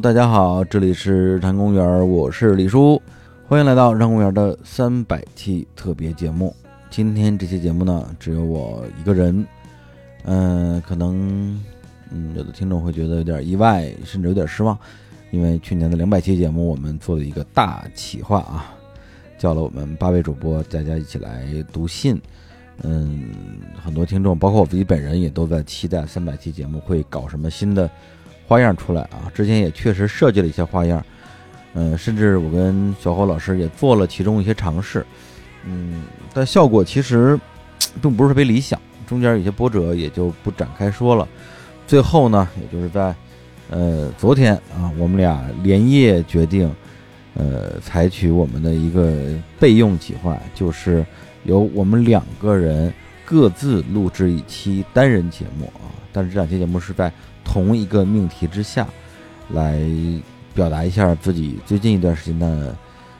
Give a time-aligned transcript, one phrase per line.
[0.00, 3.00] 大家好，这里是日坛公园，我是李叔，
[3.48, 6.54] 欢迎来到日坛公园的三百期特别节目。
[6.90, 9.46] 今天这期节目呢，只有我一个人，
[10.24, 11.58] 嗯，可能
[12.10, 14.78] 嗯有的听众会觉得有点意外，甚至有点失望，
[15.30, 18.76] 因为去年的两百期节目我们做了一个大企划啊，
[19.38, 22.20] 叫了我们八位主播大家一起来读信。
[22.82, 23.30] 嗯，
[23.82, 27.90] 很多听众，包括我自己本人，也都在期待三百期节目会搞什么新的
[28.46, 29.30] 花样出来啊！
[29.34, 31.04] 之前也确实设计了一些花样，
[31.74, 35.04] 嗯，甚至我跟小侯老师也做了其中一些尝试，
[35.64, 37.38] 嗯，但效果其实
[38.00, 41.26] 并不是特别理想，中间有些波折也就不展开说了。
[41.86, 43.14] 最后呢，也就是在
[43.70, 46.72] 呃昨天啊，我们俩连夜决定，
[47.34, 49.12] 呃，采取我们的一个
[49.58, 51.04] 备用计划，就是。
[51.44, 52.92] 由我们两个人
[53.24, 57.08] 各自录制一期单人节目啊，但是这两期节目是在
[57.46, 58.86] 同一个命题之下，
[59.48, 59.80] 来
[60.52, 62.76] 表达一下自己最近一段时间的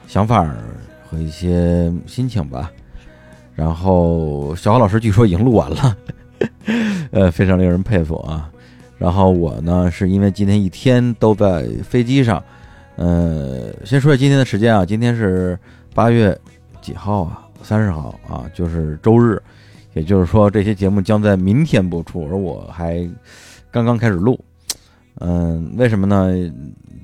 [0.07, 0.45] 想法
[1.09, 2.71] 和一些心情吧。
[3.55, 5.97] 然后小豪老师据说已经录完了，
[7.13, 8.51] 呃，非常令人佩服啊。
[8.99, 12.43] 然后我呢，是因为今天一天都在飞机上，
[12.97, 15.59] 呃，先说下今天的时间啊，今天是
[15.95, 16.39] 八月
[16.83, 17.43] 几号啊？
[17.63, 19.43] 三十号啊，就是周日，
[19.95, 23.09] 也就是说这些节目将在明天播出，而我还
[23.77, 24.43] 刚刚开始录。
[25.17, 26.33] 嗯，为什么呢？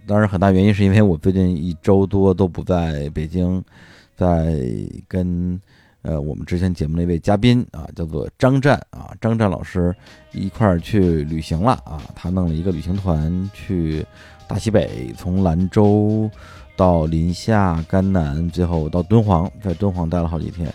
[0.07, 3.63] 当然，很大原因是因为我最近一周多都不在北京，
[4.17, 4.59] 在
[5.07, 5.61] 跟
[6.01, 9.95] 呃我们之前节目那位嘉宾啊，叫做张战啊，张战老师
[10.33, 14.03] 一块儿去旅行了啊，他弄了一个旅行团去
[14.49, 16.31] 大西北，从兰州。
[16.75, 20.73] 到临夏、甘南，最后到敦煌，在敦煌待了好几天。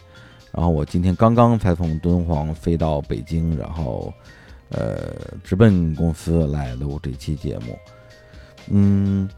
[0.52, 4.14] 然后我今天刚刚才从敦煌飞到北京，然后，
[4.70, 5.14] 呃，
[5.44, 7.78] 直奔公司来录这期节目。
[8.70, 9.30] 嗯，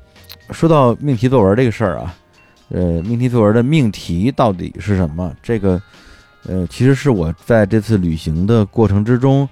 [0.52, 2.16] 说到命题作文这个事儿啊，
[2.70, 5.36] 呃，命题作文的命题到底是什么？
[5.42, 5.82] 这个，
[6.46, 9.48] 呃，其实是我在这次旅行的过程之中，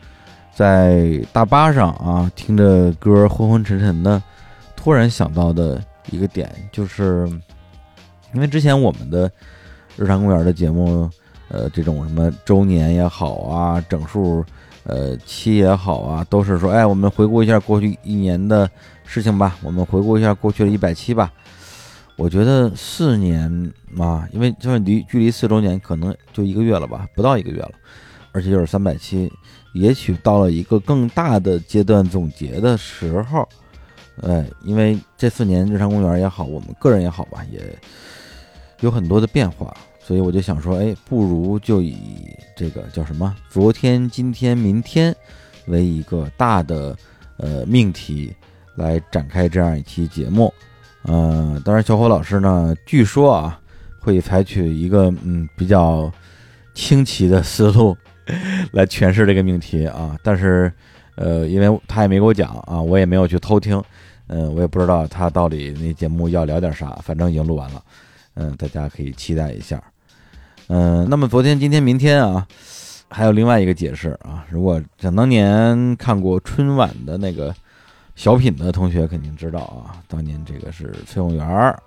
[0.56, 4.22] 在大巴上啊，听着歌昏昏沉沉的，
[4.76, 5.82] 突然想到的。
[6.10, 7.28] 一个点就是，
[8.34, 9.30] 因为之前我们的
[9.98, 11.10] 日常公园的节目，
[11.50, 14.42] 呃，这种什么周年也好啊，整数
[14.88, 18.70] 呃七也好啊，都是说，哎，我们回顾一下过去一年的
[19.06, 21.32] 事情吧，我们回顾一下过去的一百七吧。
[22.16, 27.72] 我觉得四年嘛，因为就是离距离四周年可能就一个月了吧，不到一个月了，
[28.32, 29.32] 而且又是三百七，
[29.74, 33.48] 也许到了一个更大的阶段总结的时候。
[34.24, 37.62] 哎，因为这四年日常公园也好，我们个人也好吧，也
[38.80, 39.72] 有很多的变化，
[40.08, 41.98] 所以我就想说，哎，不如就以
[42.56, 45.14] 这个叫什么“昨天、今天、明天”
[45.68, 46.98] 为一个大的
[47.36, 48.34] 呃命题
[48.76, 50.54] 来展开这样一期节目。
[51.04, 53.60] 嗯，当然，小伙老师呢，据说啊，
[54.00, 56.10] 会采取一个嗯比较
[56.74, 57.94] 清奇的思路
[58.72, 60.72] 来诠释这个命题啊，但是
[61.16, 63.84] 呃，因为他也没给我讲啊，我也没有去偷听。
[64.28, 67.84] 嗯，我也不知道他到底那节目要聊点啥，反正已经录完了。
[68.36, 69.84] 嗯，大家可以期待一下。
[70.70, 72.46] 嗯，那么昨天、今天、明天啊，
[73.10, 74.46] 还有另外一个解释啊。
[74.50, 77.56] 如果想当年看过春晚的那个
[78.16, 81.82] 小品的同学，肯定知道啊，当年这个是崔永元儿，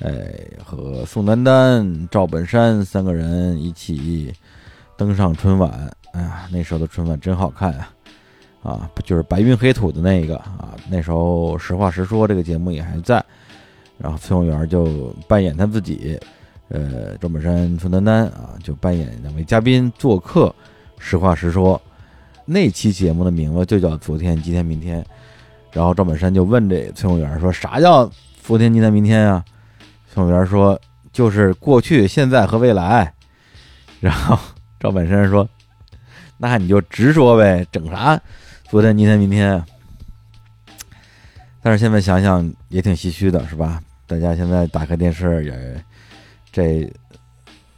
[0.00, 4.32] 哎，和宋丹丹、赵本山三个人一起
[4.96, 5.90] 登上春晚。
[6.12, 7.90] 哎呀，那时候的春晚真好看啊。
[8.62, 13.24] 啊，就是白云黑土的那个啊，那时候实话实说这个节目也还在，
[13.96, 16.18] 然后崔永元就扮演他自己，
[16.68, 20.54] 呃，赵本山、宋丹丹啊就扮演两位嘉宾做客，
[20.98, 21.80] 实话实说，
[22.44, 25.04] 那期节目的名字就叫昨天、今天、明天，
[25.72, 28.10] 然后赵本山就问这崔永元说啥叫
[28.42, 29.44] 昨天、今天、明天啊？
[30.12, 30.78] 崔永元说
[31.12, 33.12] 就是过去、现在和未来，
[34.00, 34.38] 然后
[34.78, 35.48] 赵本山说
[36.36, 38.20] 那你就直说呗，整啥？
[38.68, 39.64] 昨天、今天、明天，
[41.62, 43.80] 但是现在想想也挺唏嘘的，是吧？
[44.06, 45.84] 大家现在打开电视也，
[46.58, 46.92] 这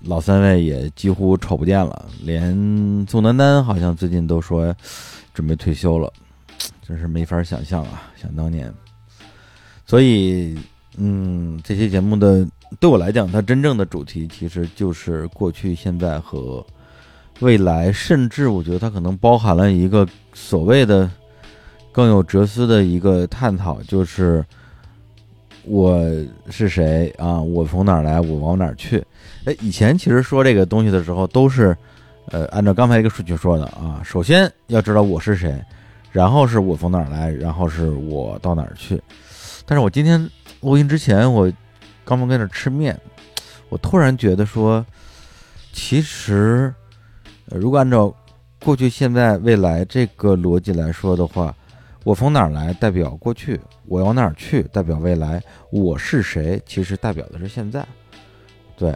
[0.04, 4.74] 老三位也几乎瞅不见了，连宋丹丹好像最近都说
[5.34, 6.10] 准备退休了，
[6.80, 8.10] 真是没法想象啊！
[8.16, 8.72] 想当年，
[9.84, 10.58] 所以，
[10.96, 12.48] 嗯，这些节目的
[12.78, 16.64] 对我来讲，它真正的主题其实就是过去、现在和。
[17.40, 21.10] 未来，甚至我觉得它可能包含了一个所谓的
[21.90, 24.44] 更有哲思的一个探讨，就是
[25.64, 26.00] 我
[26.48, 27.40] 是谁啊？
[27.40, 28.20] 我从哪儿来？
[28.20, 29.04] 我往哪儿去？
[29.44, 31.76] 哎，以前其实说这个东西的时候，都是
[32.26, 34.00] 呃按照刚才一个顺序说的啊。
[34.04, 35.62] 首先要知道我是谁，
[36.10, 39.00] 然后是我从哪儿来，然后是我到哪儿去。
[39.66, 40.28] 但是我今天
[40.60, 41.50] 录音之前，我
[42.04, 42.98] 刚刚在那吃面，
[43.68, 44.84] 我突然觉得说，
[45.72, 46.74] 其实
[47.46, 48.12] 如果按照
[48.62, 51.54] 过去、现在、未来这个逻辑来说的话，
[52.04, 57.86] 我从哪儿来代表过去，我往哪儿去代表未来，我是谁其实代表的是现在，
[58.76, 58.94] 对。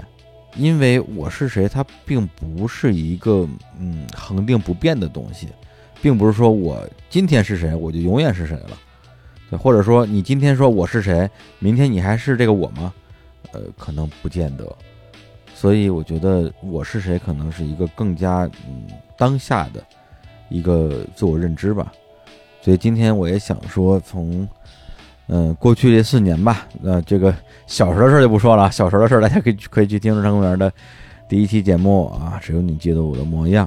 [0.56, 3.45] 因为我是谁，它并不是一个
[3.77, 5.49] 嗯恒定不变的东西，
[6.01, 8.79] 并不是说我今天是谁，我就永远是谁了，
[9.51, 11.29] 对，或者说你今天说我是谁，
[11.59, 12.95] 明天你还是这个我吗？
[13.51, 14.65] 呃，可能不见得。
[15.56, 18.87] 所以我觉得我是谁，可能是一个更加嗯
[19.19, 19.85] 当下的
[20.49, 21.93] 一个自我认知吧。
[22.64, 24.49] 所以今天我也想说从。
[25.26, 27.34] 嗯，过去这四年吧，那这个
[27.66, 28.70] 小时候的事就不说了。
[28.70, 30.70] 小时候的事，大家可以可以去听日常公园的
[31.31, 32.38] 第一期节目啊。
[32.43, 33.66] 只有你记得我的模样。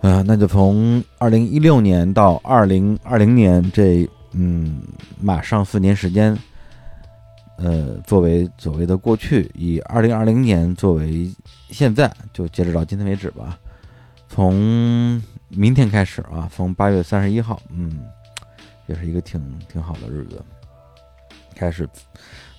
[0.00, 4.80] 啊，那就从二零一六年到二零二零年这嗯，
[5.20, 6.38] 马上四年时间，
[7.56, 11.28] 呃，作为所谓的过去，以二零二零年作为
[11.70, 13.58] 现在，就截止到今天为止吧。
[14.30, 18.00] 从明天开始啊，从八月三十一号，嗯。
[18.86, 20.42] 也是一个挺挺好的日子，
[21.54, 21.88] 开始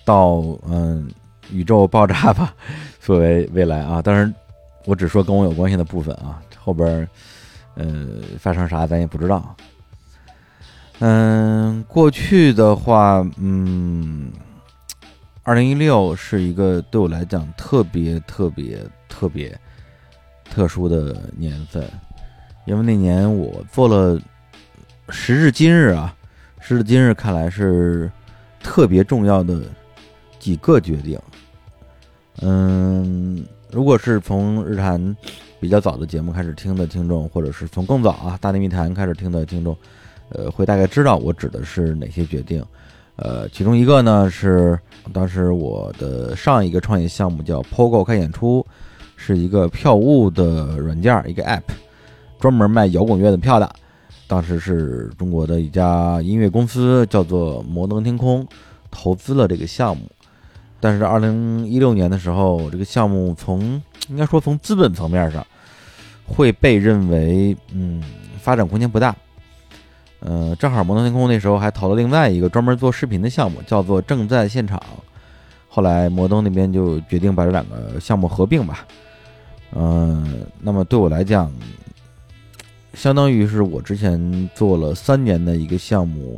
[0.06, 0.36] 到
[0.66, 1.12] 嗯
[1.52, 2.56] 宇宙爆炸吧，
[3.02, 4.34] 作为未来啊，当然
[4.86, 7.06] 我只说跟我有关系的部分啊，后边
[7.76, 9.54] 呃发生啥咱也不知道。
[11.00, 14.32] 嗯，过去的话，嗯，
[15.44, 18.80] 二零一六是一个对我来讲特别特别
[19.10, 19.60] 特别
[20.52, 21.84] 特殊的年份，
[22.66, 24.20] 因为那年我做了
[25.10, 26.14] 时至今日啊。
[26.64, 28.10] 时至今日，看来是
[28.62, 29.64] 特别重要的
[30.38, 31.20] 几个决定。
[32.40, 35.18] 嗯，如果是从日坛
[35.60, 39.76] 比较早的节目开始听的听众，或者是从更早啊《大内密谈》开始听的听众，
[40.30, 42.64] 呃，会大概知道我指的是哪些决定。
[43.16, 44.80] 呃，其中一个呢是
[45.12, 48.64] 当时我的上一个创业项目叫 POGO 看演出，
[49.24, 51.62] 是一个票务的软件，一个 App，
[52.40, 53.70] 专门卖摇滚乐的票的。
[54.26, 58.48] 当时是中国的一家音乐公司，叫做摩登天空，
[58.90, 60.10] 投资了这个项目。
[60.80, 65.46] 但是二零一六年的时候，这个项目从应该说从资本层面上
[66.26, 68.02] 会被认为，嗯，
[68.40, 69.16] 发展空间不大。
[70.22, 74.82] 嗯，正好摩登天空那时候还投了另外一个专门做视频的项目，叫做正在现场。
[75.68, 78.86] 后来摩登那边就决定把这两个项目合并吧。
[79.74, 81.52] 嗯，那么对我来讲。
[82.94, 86.38] 相当于是我之前做了三年的一个项目，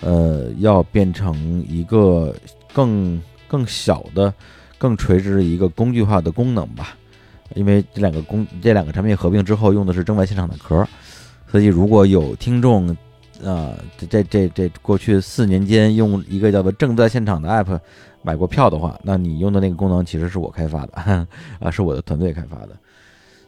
[0.00, 2.34] 呃，要变成一个
[2.72, 4.32] 更更小的、
[4.78, 6.96] 更垂直的一个工具化的功能吧。
[7.54, 10.88] 因为这两个工这两个产品合并之后用的是正外现场的壳，
[11.52, 12.96] 所以如果有听众
[13.42, 17.78] 啊，这这这这过去四年间用一个叫做正在现场的 app
[18.22, 20.92] 买过票的话，那你用的那个功能其实是我开发的
[21.60, 22.70] 啊，是我的团队开发的。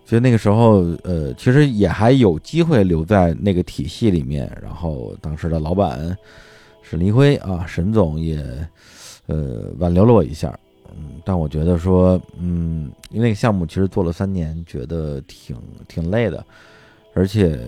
[0.04, 4.50] 所以那个时候，呃，其实也还有机会留在那个体系里面。
[4.62, 6.16] 然后当时的老板
[6.80, 8.38] 沈黎辉啊，沈总也，
[9.26, 10.56] 呃，挽留了我一下。
[10.96, 15.56] 嗯，但我觉得说，嗯，因为那个项目其实做了三年，觉得挺
[15.88, 16.46] 挺累的，
[17.12, 17.58] 而且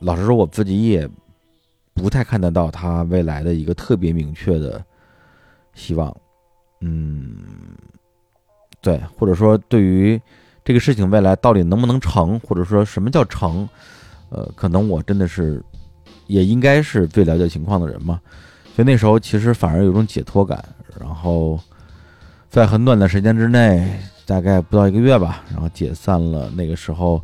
[0.00, 1.06] 老实说，我自己也
[1.98, 4.82] 不太看得到他未来的一个特别明确的
[5.74, 6.16] 希望。
[6.80, 7.36] 嗯，
[8.80, 10.18] 对，或者说对于。
[10.64, 13.66] 这个事情未来到底能不能成，或者说什么叫成？
[14.28, 15.64] 呃，可能我真的是，
[16.26, 18.20] 也应该是最了解情况的人嘛。
[18.76, 20.62] 所以那时候其实反而有种解脱感。
[21.00, 21.58] 然后
[22.50, 27.22] 在很短的时间之内，大概不到一个月吧，然后解散了那个时候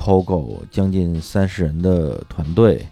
[0.00, 2.84] POGO 将近三十人的团队。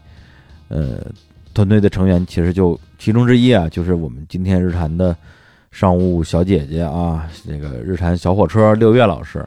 [0.71, 1.05] 呃，
[1.53, 5.15] 团队的成员其实就其中之一啊，就是我们今天日坛的
[5.71, 9.47] 商务小姐姐啊，那个日坛小火车六月老师。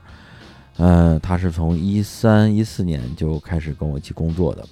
[0.77, 4.65] 嗯，他是从一三一四年就开始跟我一起工作的，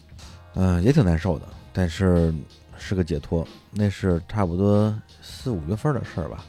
[0.56, 2.34] 嗯，也挺难受的，但是
[2.78, 3.48] 是个解脱。
[3.70, 6.44] 那是差不多四五月份的事儿吧。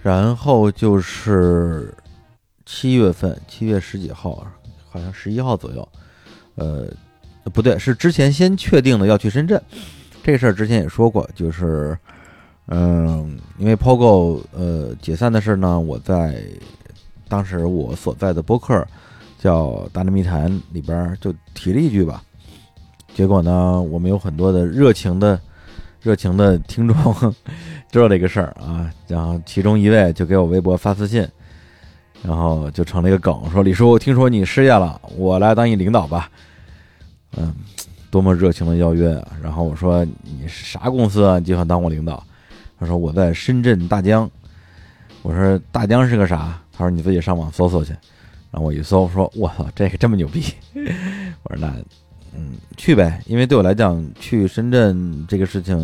[0.00, 1.92] 然后就是
[2.64, 4.46] 七月份，七月十几号，
[4.88, 5.88] 好像十一号左右，
[6.54, 6.86] 呃，
[7.52, 9.60] 不对，是之前先确定的要去深圳。
[10.22, 11.96] 这事儿之前也说过，就是，
[12.68, 16.42] 嗯，因为 POGO 呃解散的事呢，我在。
[17.28, 18.86] 当时我所在的播客
[19.36, 22.22] 叫《大内密谈》里边就提了一句吧，
[23.16, 25.36] 结果呢，我们有很多的热情的、
[26.00, 26.94] 热情的听众
[27.90, 31.26] 知道这个事儿啊，然后其中一位就给我微博发私信，
[32.22, 36.30] 然后就成了一个梗，说李叔，听说你失业了，我来当你领导吧。
[37.36, 37.54] 嗯，
[38.10, 39.32] 多么热情的邀约啊！
[39.42, 41.40] 然后我说你是啥公司啊？
[41.40, 42.22] 就想当我领导？
[42.78, 44.30] 他说我在深圳大疆。
[45.22, 46.60] 我说大疆是个啥？
[46.72, 47.92] 他说你自己上网搜搜去。
[48.52, 50.42] 然后我一搜，说我操，这个这么牛逼！
[51.42, 51.74] 我说那
[52.34, 55.76] 嗯去呗，因为对我来讲去深圳这个事情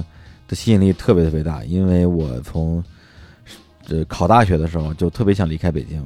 [0.48, 2.82] 的吸引力特别特别大，因为我从
[3.84, 6.02] 这考大学的时候就特别想离开北京，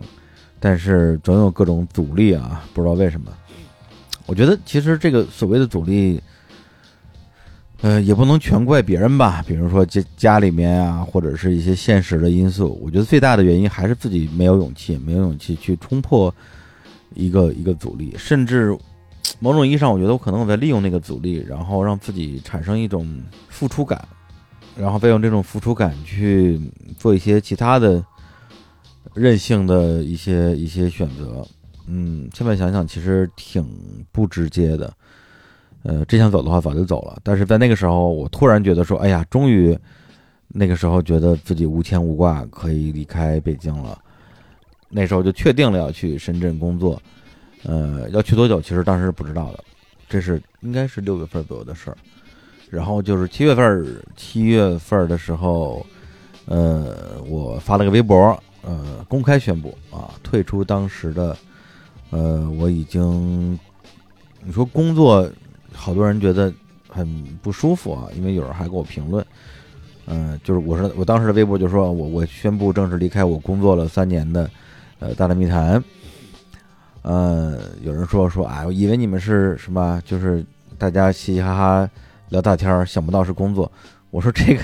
[0.58, 3.30] 但是总有各种阻力啊，不知道为什么。
[4.26, 6.20] 我觉得其实这个所谓的阻力，
[7.80, 9.44] 呃，也不能全怪别人吧。
[9.46, 12.78] 比如说家家里面啊，或者是一些现实的因素。
[12.82, 16.34] 我觉得最大的原因还是自己没有勇气，没有勇气去冲破
[17.14, 18.14] 一个一个阻力。
[18.18, 18.76] 甚至
[19.38, 24.08] 某种意义上，我觉得我可能我在利用那个阻力，然后让自己产生一种付出感，
[24.76, 26.60] 然后再用这种付出感去
[26.98, 28.04] 做一些其他的
[29.14, 31.46] 任性的一些一些选择。
[31.88, 33.64] 嗯，现在想想其实挺
[34.10, 34.92] 不直接的，
[35.84, 37.16] 呃，真想走的话早就走了。
[37.22, 39.78] 但是在那个时候，我突然觉得说，哎呀，终于
[40.48, 43.96] 那个时候觉得自己无牵无挂，可以离开北京了。
[44.88, 47.00] 那时候就确定了要去深圳工作，
[47.62, 49.62] 呃，要去多久其实当时是不知道的，
[50.08, 51.96] 这是应该是六月份左右的事儿。
[52.68, 55.86] 然后就是七月份，七月份的时候，
[56.46, 61.36] 呃，我发了个微博，呃，公开宣布啊，退出当时的。
[62.10, 63.58] 呃，我已经，
[64.44, 65.28] 你说工作，
[65.72, 66.52] 好多人觉得
[66.88, 67.06] 很
[67.42, 69.26] 不舒服啊，因为有人还给我评论，
[70.06, 74.48] 嗯，就是我说我当时的微博就说我我宣布正式离开我工作了三年的，
[75.00, 75.82] 呃，大内密谈，
[77.02, 80.46] 呃，有人说说啊，我以为你们是什么，就是
[80.78, 81.90] 大家嘻嘻哈哈
[82.28, 83.70] 聊大天儿，想不到是工作。
[84.10, 84.62] 我说这个，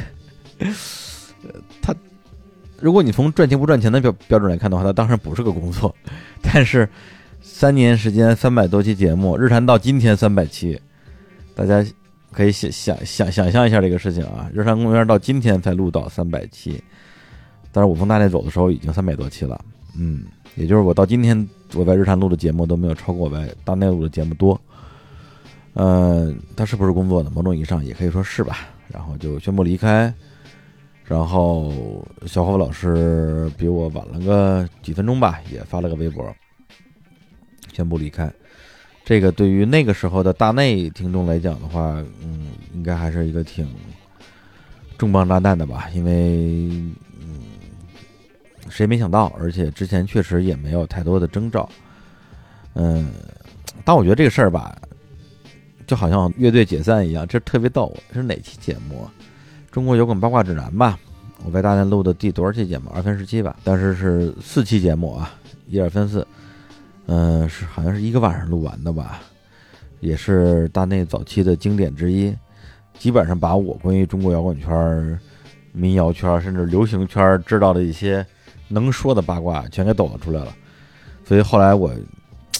[0.60, 1.50] 呃
[1.82, 1.92] 他，
[2.80, 5.92] 如果你从赚钱不赚钱的标标准来看的话，他当然不是个工作，
[6.40, 6.88] 但是。
[7.42, 10.80] 三年时间，三百多期节目，日坛到今天三百期，
[11.56, 11.84] 大家
[12.30, 14.48] 可以想想想想象一下这个事情啊！
[14.54, 16.82] 日坛公园到今天才录到三百期，
[17.72, 19.60] 但是我从大内走的时候已经三百多期了，
[19.98, 24.58] 嗯，也就是我到今天我在日坛录的节目都没有超过我在大内录的节目多。
[25.74, 27.30] 嗯，他是不是工作的？
[27.30, 28.68] 某种意义上也可以说是吧。
[28.88, 30.12] 然后就宣布离开，
[31.04, 31.72] 然后
[32.26, 36.24] 小侯老师比我晚了个几分钟吧，也发了个微博。
[37.72, 38.30] 宣布离开，
[39.04, 43.68] 这个对于那个时候的大内听众来讲的话，嗯，应该还是一个挺
[44.98, 45.88] 重磅炸弹的吧？
[45.94, 46.68] 因为，
[47.20, 47.40] 嗯，
[48.68, 49.26] 谁也没想到？
[49.38, 51.68] 而且之前确实也没有太多的征兆，
[52.74, 53.10] 嗯，
[53.84, 54.76] 但我觉得这个事儿吧，
[55.86, 57.92] 就好像乐队解散一样，这特别逗。
[58.12, 59.08] 是哪期节目？
[59.70, 60.98] 中国摇滚八卦指南吧？
[61.44, 62.90] 我在大内录的第多少期节目？
[62.90, 63.56] 二分十七吧？
[63.64, 65.34] 但是是四期节目啊，
[65.66, 66.24] 一二三四。
[67.06, 69.20] 嗯，是好像是一个晚上录完的吧，
[70.00, 72.34] 也是大内早期的经典之一，
[72.98, 75.20] 基本上把我关于中国摇滚圈、
[75.72, 78.24] 民谣圈甚至流行圈知道的一些
[78.68, 80.54] 能说的八卦全给抖了出来了。
[81.24, 81.92] 所以后来我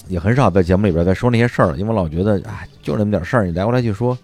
[0.07, 4.17] 也很少在节目里边再说那些事儿了，因为我老觉得啊，就那么点事儿，你来回来去说，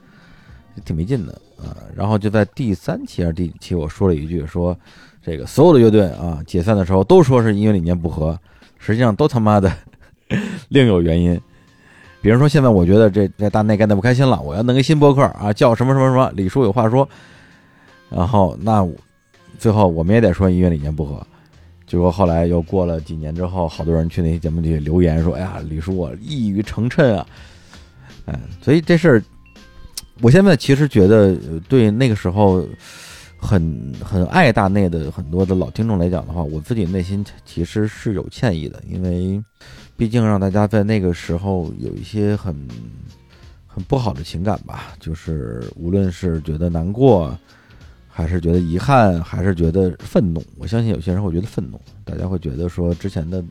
[0.83, 1.75] 挺没劲的啊。
[1.95, 4.77] 然后就在第三期还是第几期，我说了一句，说
[5.23, 8.37] 这个所有的乐队啊解散的时候都说是音乐理念不合，
[8.77, 9.71] 实际上都他妈的。
[10.69, 11.39] 另有原因，
[12.21, 17.07] 比如说现在我觉得这这大内干的不开心了，我要弄个新博客啊，叫什么什么什么，李叔有话说。
[18.09, 18.87] 然后那
[19.57, 21.25] 最后我们也得说音乐理念不合，
[21.85, 27.25] 结果后来又过了几年之后，好多人去那些节目里留言说：“哎呀，李叔我一语成谶啊。”
[28.25, 29.23] 嗯，所以这事儿，
[30.21, 31.35] 我现在其实觉得
[31.67, 32.63] 对那个时候
[33.37, 39.43] 很很爱大内的很多的老听众来讲的话，我自己内心其实是有歉意的，因为。
[39.99, 42.55] 毕竟让大家在那个时候有一些很
[43.67, 47.37] 很不好的情感吧，就是无论是觉得难过，
[48.07, 50.41] 还是觉得遗憾，还是觉得愤怒。
[50.57, 53.43] 我相信有些人会觉得愤怒，大家会觉得说之前的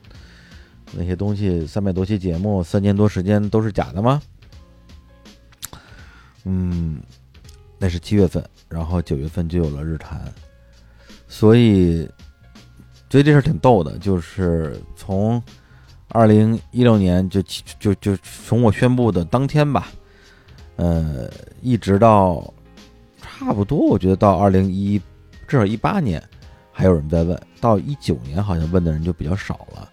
[0.91, 4.19] 那些东西，三百多期节目，三年多时间都是假的吗？
[6.45, 6.99] 嗯，
[7.77, 10.19] 那是七月份，然后九月份就有了日谈，
[11.27, 12.09] 所以
[13.07, 15.39] 所以这事挺逗的，就是从。
[16.09, 17.41] 二零一六年就
[17.79, 19.87] 就就从我宣布的当天吧，
[20.75, 21.29] 呃，
[21.61, 22.51] 一直到
[23.21, 24.99] 差不多，我觉得到二零一
[25.47, 26.21] 至少一八年，
[26.71, 29.87] 还有人在问，到一九年好像问的人就比较少了。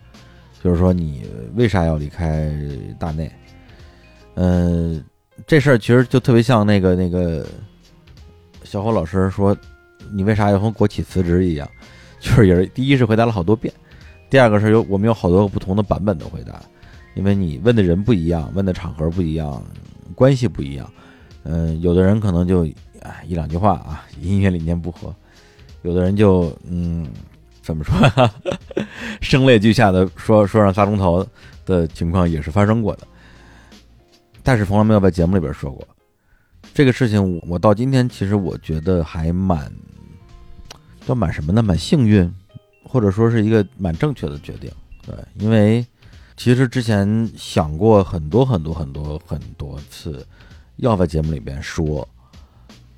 [0.62, 2.50] 就是说你为啥要离开
[2.98, 3.30] 大内？
[4.34, 5.04] 嗯，
[5.46, 7.46] 这事儿其实就特别像那个那个
[8.64, 9.56] 小伙老师说
[10.12, 11.70] 你为啥要从国企辞职一样，
[12.18, 13.72] 就是也是第一是回答了好多遍。
[14.28, 16.60] 第二个是有我们有好多不同的版本的回答，
[17.14, 19.62] 因为你问的人不一样，问的场合不一样，
[20.14, 20.90] 关系不一样，
[21.44, 22.66] 嗯，有的人可能就
[23.02, 25.10] 哎一两句话啊，音乐理念不合；
[25.82, 27.06] 有的人就嗯，
[27.62, 28.34] 怎么说呀，
[29.20, 31.26] 声泪俱下的说说上仨钟头
[31.64, 33.06] 的情况也是发生过的，
[34.42, 35.86] 但是从来没有在节目里边说过
[36.74, 37.40] 这个事情。
[37.48, 39.72] 我到今天其实我觉得还蛮，
[41.06, 41.62] 叫蛮什么呢？
[41.62, 42.30] 蛮幸运，
[42.88, 44.70] 或者说是一个蛮正确的决定。
[45.04, 45.84] 对，因为
[46.36, 50.24] 其实之前想过很多很多很多很多次。
[50.76, 52.06] 要在节目里边说，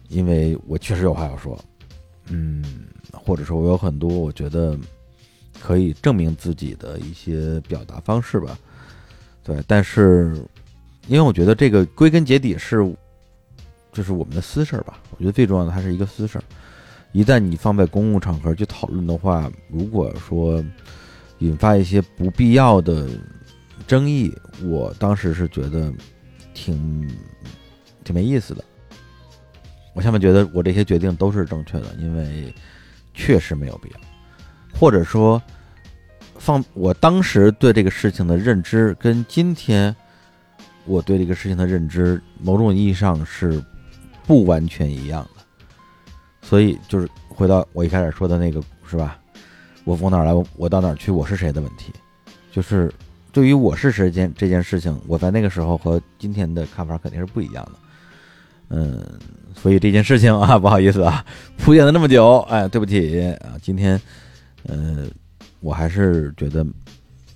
[0.09, 1.57] 因为我确实有话要说，
[2.27, 2.65] 嗯，
[3.13, 4.77] 或者说我有很多我觉得
[5.61, 8.59] 可以证明自己的一些表达方式吧，
[9.45, 10.35] 对，但是
[11.07, 12.79] 因为我觉得这个归根结底是
[13.93, 16.43] 就是我们的私事儿吧，我觉得最重要的还是一个私事儿，
[17.13, 20.65] 一旦你放在公共场合去讨论的话，如果说
[21.39, 23.09] 引发一些不必要的
[23.87, 25.93] 争议，我当时是觉得
[26.55, 27.09] 挺。
[28.05, 28.65] 挺没意思的，
[29.93, 32.55] 我下面觉得我这些决定都是正确的，因为
[33.13, 34.01] 确实没有必要，
[34.79, 35.43] 或者说
[36.39, 39.95] 放我当时对这个事情的认知跟今天
[40.87, 43.63] 我对这个事情的认知，某种意义上是
[44.27, 45.38] 不完全一样的。
[46.49, 49.19] 所以就是回到我一开始说的那个，是吧？
[49.85, 51.93] 我从哪儿来，我到哪儿去，我是谁的问题，
[52.51, 52.91] 就是
[53.33, 57.73] 对于我是谁件这件事情，我在那个时候和今天的看法肯定是不一样的。
[58.71, 59.07] 嗯，
[59.55, 61.23] 所以这件事情啊，不好意思啊，
[61.59, 64.01] 铺垫了那么久，哎，对不起啊，今天，
[64.63, 65.07] 呃，
[65.61, 66.65] 我还是觉得，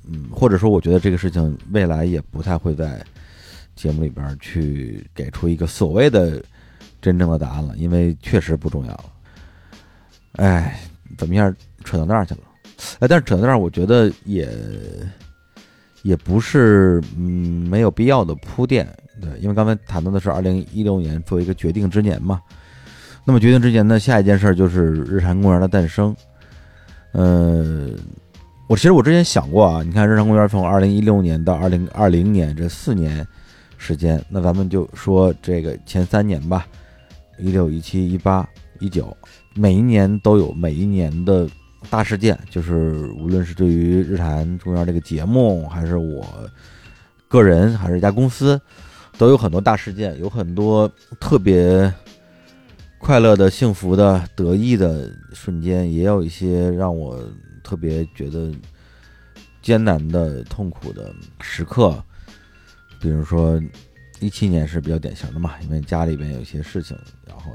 [0.07, 3.04] 嗯，或者说，我觉得这个事情未来也不太会在
[3.76, 6.42] 节目里边去给出一个所谓的
[7.03, 9.05] 真正的答案了，因为确实不重要了。
[10.37, 10.81] 哎，
[11.19, 12.41] 怎么样，扯到那儿去了？
[13.01, 14.49] 哎，但是扯到那儿，我觉得也
[16.03, 18.88] 也不是嗯没有必要的铺垫。
[19.21, 22.41] 对，因为刚才谈到的是二零一六年作为一个决定之年嘛，
[23.25, 26.17] 那么决定之年呢，下一件事就是日坛公园的诞生。
[27.12, 27.91] 呃，
[28.69, 33.25] 我其实我之前想过啊，你看日坛公园从二零一六年到二零二零年这四年
[33.77, 36.67] 时间，那咱们就说这个前三年吧，
[37.42, 39.14] 一六、一七、一八、一九，
[39.55, 41.48] 每一年都有每一年的
[41.90, 46.24] 大事件，就是无论是对于日坛中央这个节目，还是我
[47.28, 48.61] 个人，还是一家公司。
[49.18, 51.92] 都有很多大事件，有很多特别
[52.98, 57.22] 快乐的、幸福的、得意的瞬间，也有一些让我
[57.62, 58.50] 特别觉得
[59.61, 62.02] 艰难的、痛苦的时刻。
[63.00, 63.61] 比如说，
[64.23, 67.53] 一七年是比较典型的嘛，因为家里边有些事情，然后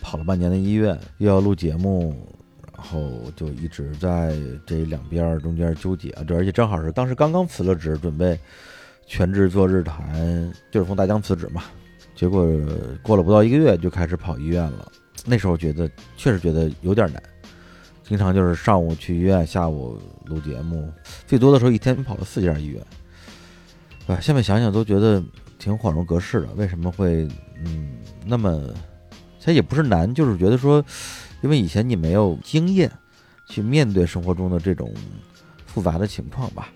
[0.00, 2.14] 跑了半年的医院，又要录节目，
[2.74, 4.36] 然后就一直在
[4.66, 6.10] 这两边中间纠结。
[6.26, 8.38] 这而且正好是当时刚刚辞了职，准备。
[9.04, 11.64] 全职做日坛，就是从大疆辞职嘛，
[12.14, 12.48] 结果
[13.02, 14.90] 过了不到一个月就开始跑医院了。
[15.26, 17.20] 那时候觉得确实觉得有点难，
[18.04, 20.90] 经常就是上午去医院，下午录节目，
[21.26, 22.80] 最多的时候一天跑了四家医院。
[24.06, 25.22] 啊，现在想想都觉得
[25.62, 26.48] 挺恍如隔世的。
[26.56, 27.28] 为什么会
[27.64, 27.92] 嗯
[28.26, 28.60] 那么？
[29.44, 30.84] 它也不是难，就是觉得说，
[31.40, 32.88] 因为以前你没有经验
[33.48, 34.94] 去面对生活中的这种
[35.66, 36.68] 复杂的情况吧。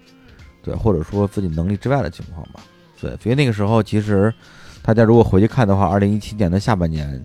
[0.64, 2.61] 对，或者说自己能力之外的情况吧。
[3.01, 4.35] 对，所以那个时候其实，
[4.83, 7.25] 大家如果回去看的话，二零一七年的下半年，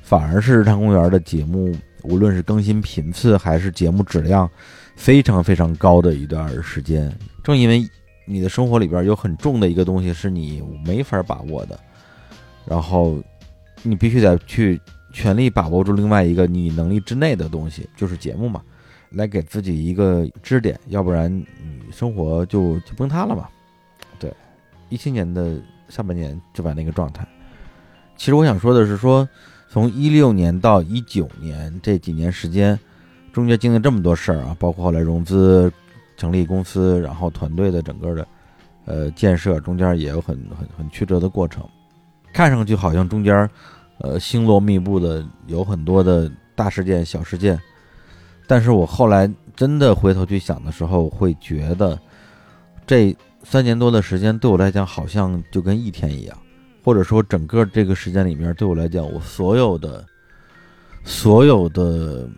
[0.00, 4.48] 反而是日坛公园的节目，无论是更新频次还是节目质量，
[4.96, 7.14] 非常非常高的一段时间。
[7.44, 7.86] 正因为
[8.28, 11.80] 你的生活里边有很重的一个东西是你没法把握的，
[12.66, 13.18] 然后
[13.82, 14.80] 你必须得去
[15.12, 18.62] 全力把握住另外一个你能力之内的东西，就是节目嘛。
[19.12, 23.48] 来给自己一个支点，要不然你生活就就崩塌了嘛。
[24.18, 24.30] 对，
[24.90, 27.26] 一七年的下半年就把那个状态。
[28.18, 29.26] 其实我想说的是，说
[29.70, 32.78] 从一六年到一九年这几年时间，
[33.32, 35.72] 中间经历这么多事儿啊，包括后来融资、
[36.18, 38.28] 成立公司，然后团队的整个的
[38.84, 41.66] 呃建设，中间也有很很很曲折的过程。
[42.34, 43.48] 看上去好像中间
[44.00, 47.58] 呃星罗密布的，有很多的大事件、小事件。
[48.46, 51.98] 但是我后来真的回头去想的时候，会觉得
[52.86, 56.38] 这三年多的时间对我来讲，好像就跟一天一样，
[56.82, 60.04] 或者说整个这个时间里面，对我来讲，我所有的
[61.04, 62.28] 所有的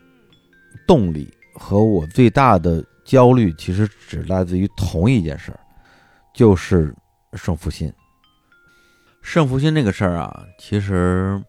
[0.86, 5.59] 动力和我最大的焦虑，其实只来自于同一件事儿，
[6.33, 6.94] 就是
[7.33, 7.92] 胜负心。
[9.20, 11.42] 胜负心这个事儿啊，其实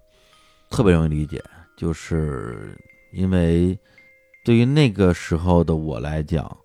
[0.72, 1.40] 特别容易理解，
[1.78, 2.76] 就是
[3.14, 3.78] 因为。
[4.44, 6.58] 对于那个时候的我来讲，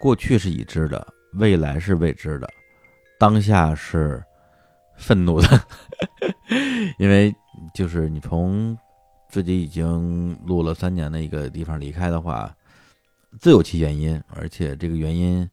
[0.00, 2.48] 过去是已知的，未来是未知的，
[3.16, 4.20] 当下是
[4.96, 5.46] 愤怒的，
[6.98, 7.32] 因为
[7.72, 8.76] 就是你从
[9.30, 12.52] 自己已经录了三年的一个地方离开的话，
[13.38, 15.48] 自有其原因，而且这个原因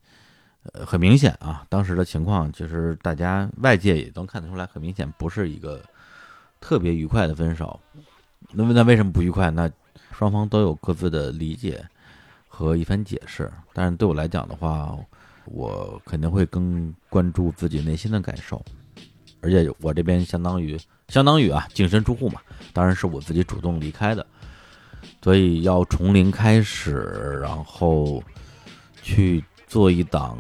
[0.74, 1.66] 呃很明显啊。
[1.70, 5.82] 当时的情况其实大家外界也能看得出来，很明显不是一个
[6.62, 7.80] 特别愉快的分手。
[8.52, 9.50] 那那为什么不愉快？
[9.52, 9.70] 那
[10.12, 11.84] 双方都有各自的理解
[12.48, 13.52] 和一番解释。
[13.74, 14.96] 但是对我来讲的话，
[15.46, 18.64] 我肯定会更关注自己内心的感受。
[19.42, 22.40] 而且我这边相当于相当于啊净身出户嘛，
[22.72, 24.26] 当然是我自己主动离开的，
[25.22, 28.22] 所以要从零开始，然后
[29.02, 30.38] 去做一档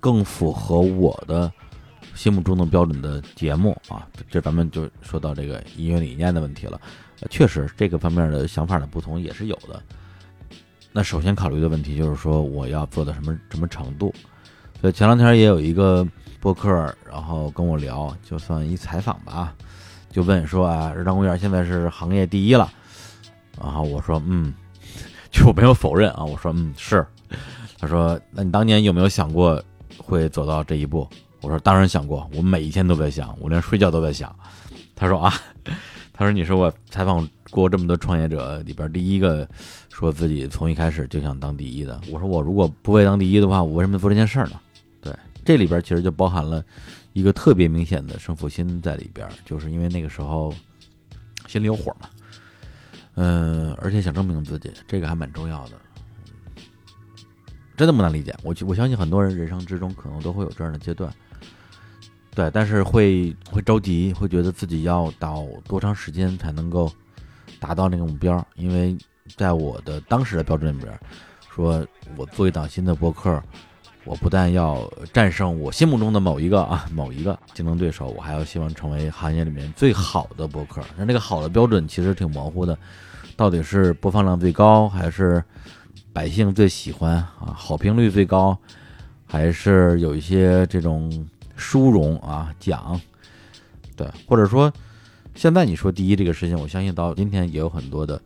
[0.00, 1.52] 更符合我的
[2.14, 6.80] 心目中的标准的节目啊，这咱们就说到这个音乐理念的问题了。
[7.30, 9.82] 确实，这个方面的想法的不同也是有的。
[10.92, 14.14] 那首先考虑的问题就是说，我要做到什么什么程度？
[14.80, 16.06] 所以前两天也有一个。
[16.40, 19.54] 播客，然后跟我聊，就算一采访吧，
[20.12, 22.70] 就问说啊，日坛公园现在是行业第一了，
[23.60, 24.52] 然后我说嗯，
[25.30, 27.06] 就没有否认啊，我说嗯是，
[27.78, 29.62] 他说那你当年有没有想过
[29.98, 31.08] 会走到这一步？
[31.40, 34.34] 我说当然想过，我每一天都在想，我连睡觉都在想。
[34.94, 35.32] 他说啊，
[36.12, 39.48] 他说你是我采访过这么多创业者里边第一个
[39.90, 42.00] 说自己从一开始就想当第一的。
[42.10, 44.60] 我说我如果不会当第一的话，我为什么做这件事儿呢？
[45.46, 46.64] 这里边其实就包含了
[47.12, 50.54] 一个特别明显的胜负心在里边，就是因为那个时候
[51.46, 52.08] 心里有火嘛，
[53.16, 55.72] 嗯，而且想证明自己，这个还蛮重要的，
[57.76, 58.34] 真的不难理解。
[58.42, 61.12] 我我相信很多人人生之中可能都会有这样的阶段，
[62.34, 66.92] 对，但是会会着急，会觉得自己要到多长时间才能够
[67.60, 68.44] 达到那个目标？
[68.56, 68.96] 因为
[69.36, 70.98] 在我的当时的标准里边，
[71.50, 73.42] 说我做一档新的播客。
[74.06, 80.82] 我不但要战胜我心目中的某一个啊某一个竞争对手，我还要希望成为行业里面最好的博客。
[80.94, 82.78] 那这个好的标准其实挺模糊的，
[83.36, 85.42] 到底是播放量最高，还是
[86.12, 87.54] 百姓最喜欢啊？
[87.56, 88.56] 好评率最高，
[89.26, 93.00] 还是有一些这种殊荣啊奖？
[93.96, 94.72] 对，或者说
[95.34, 98.20] 现在你说第一这个事情，我相信到今天也有很多的。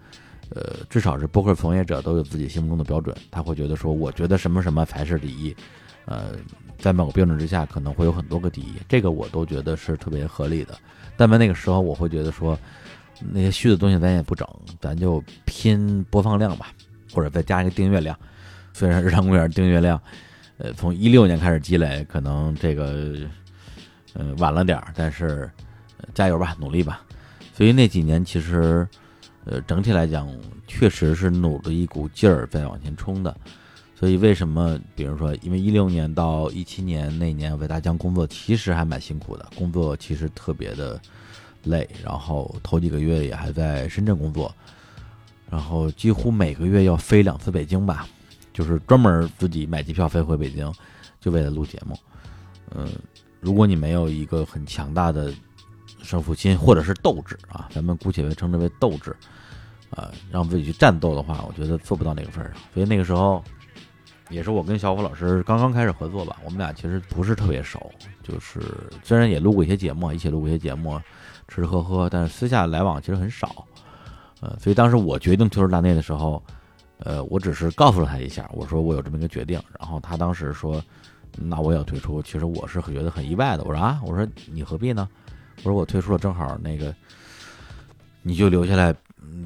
[0.50, 5.54] 呃，至少是播客从业者都有自己心目中的标准，他会觉得说，我觉得什么什么才是第一，
[6.06, 6.30] 呃，
[6.78, 10.74] 在某个标准之下，可能会有很多个第一，这个我都觉得是特别合理的。
[11.18, 12.58] 但在那个时候，我会觉得说，
[13.20, 14.46] 那些虚的东西咱也不整，
[14.80, 16.72] 咱就拼播放量吧，
[17.12, 18.18] 或者再加一个订阅量。
[18.72, 20.00] 虽然日常公园订阅量，
[20.58, 23.16] 呃，从一六年开始积累，可能这个，
[24.14, 25.50] 呃，晚了点儿，但是
[26.14, 27.02] 加油吧，努力吧。
[27.54, 28.86] 所以那几年其实。
[29.50, 30.28] 呃，整体来讲，
[30.66, 33.34] 确实是努着一股劲儿在往前冲的。
[33.98, 41.00] 所以为什么，比如说，因为一六年到一七年那年，在大疆工作其实还蛮辛苦的，工作其实特别的
[41.64, 41.88] 累。
[42.04, 44.54] 然后头几个月也还在深圳工作，
[45.50, 48.08] 然后几乎每个月要飞两次北京吧，
[48.52, 50.72] 就是专门自己买机票飞回北京，
[51.20, 51.98] 就为了录节目。
[52.74, 52.88] 嗯，
[53.40, 55.32] 如果你没有一个很强大的
[56.02, 59.14] 胜负心或者是斗志啊，咱们姑且称之为斗志。
[59.90, 62.60] 啊，让自己去战斗的话，我觉得做不到那个份儿上。
[62.74, 63.42] 所以那个时候，
[64.28, 66.36] 也是我跟小虎老师刚刚开始合作吧。
[66.44, 67.90] 我们俩其实不是特别熟，
[68.22, 68.60] 就是
[69.02, 71.00] 虽然也录过一些节目，一起录过一些节目，
[71.48, 73.66] 吃吃喝喝，但是私下来往其实很少。
[74.40, 76.40] 呃，所以当时我决定退出大内的时候，
[76.98, 79.60] 呃，我只是告诉了他一下，我说我有这么一个决定。
[79.80, 80.80] 然后他当时说，
[81.36, 82.22] 那我也要退出。
[82.22, 83.64] 其实我是觉得很意外的。
[83.64, 85.08] 我说啊，我说你何必呢？
[85.58, 86.94] 我说我退出了，正好那个
[88.22, 88.94] 你就留下来。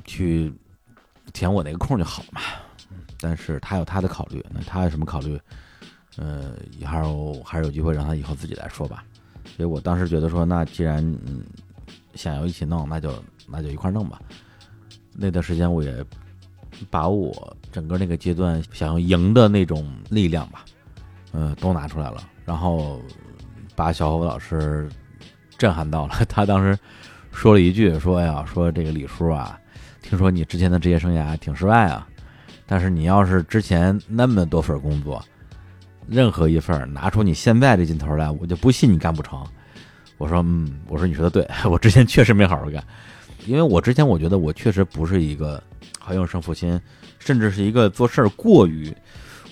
[0.04, 0.52] 去
[1.32, 2.40] 填我那个空就好嘛。
[3.18, 5.40] 但是他有他的考虑，那他有什么考虑？
[6.16, 6.52] 呃，
[6.84, 9.02] 还有还是有机会让他以后自己来说吧。
[9.56, 11.42] 所以我当时觉得说，那既然嗯
[12.14, 13.12] 想要一起弄，那就
[13.46, 14.20] 那就一块弄吧。
[15.14, 16.04] 那段时间我也
[16.90, 20.64] 把我整个那个阶段想要赢的那种力量吧，
[21.32, 23.00] 嗯，都拿出来了，然后
[23.74, 24.88] 把小侯老师
[25.58, 26.14] 震撼到了。
[26.28, 26.78] 他当时
[27.30, 29.58] 说了一句，说呀，说这个李叔啊。
[30.00, 32.08] 听说你之前的职业生涯挺失败啊，
[32.66, 35.24] 但是你要是之前那么多份工作，
[36.08, 39.46] 任何一份拿出你现在这劲头来，我就不信你干不成。
[40.18, 42.82] 我说，嗯，我说你说的对， 我之前确实没好好干，
[43.46, 45.62] 因为我之前我觉得我确实不是一个
[45.98, 46.80] 好有胜负心，
[47.18, 48.94] 甚至是一个做事儿过于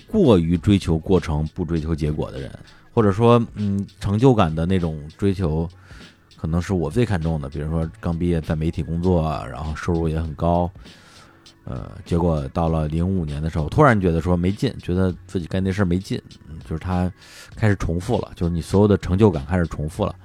[0.07, 2.51] 过于追求过程不追求结果的人，
[2.93, 5.69] 或者说，嗯，成就感的那种追求。
[6.37, 9.21] 可能是我最看重的，比如说刚毕业在媒体工作，
[9.51, 10.67] 然后收入也很高，
[11.65, 16.19] 呃，结果到了零五年的时候，突然觉得说没劲，觉得自己干那事儿没劲，
[16.67, 17.11] 就是他
[17.55, 20.15] 开始重复了，就是你所有的成就感开始重复了，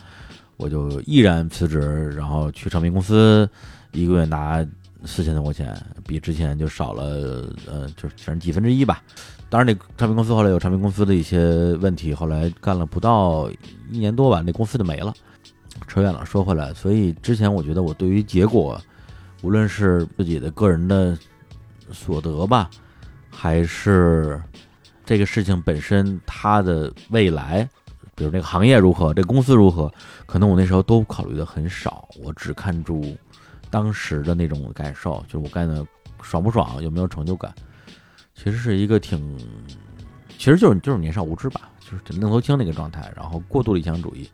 [0.57, 3.49] 我就毅然辞职，然后去唱片公司，
[3.92, 4.66] 一个月拿
[5.05, 9.03] 四千多块钱，比之前就少了，呃，就是反正几分之一吧。
[9.49, 13.49] 当然，那唱片公司后来有唱片公司的一些问题，后来干了不到
[13.90, 15.14] 一年多吧，那公司就没了。
[15.87, 18.81] 扯远了，说回来，所以之前我觉得我对于结果，
[19.42, 21.16] 无论是自己的个人的
[21.92, 22.69] 所得吧，
[23.31, 24.42] 还是
[25.05, 27.69] 这个事情本身它的未来，
[28.16, 29.92] 比如这个行业如何，这公司如何，
[30.24, 33.16] 可能我那时候都考虑的很少，我只看重
[33.70, 35.87] 当时的那种感受，就是我干的
[36.22, 37.55] 爽不爽，有没有成就感。
[38.35, 39.38] 其实是一个挺，
[40.38, 44.29] 其实就是就是年少无知吧，就是愣头青那个状态，然后过度理想主义。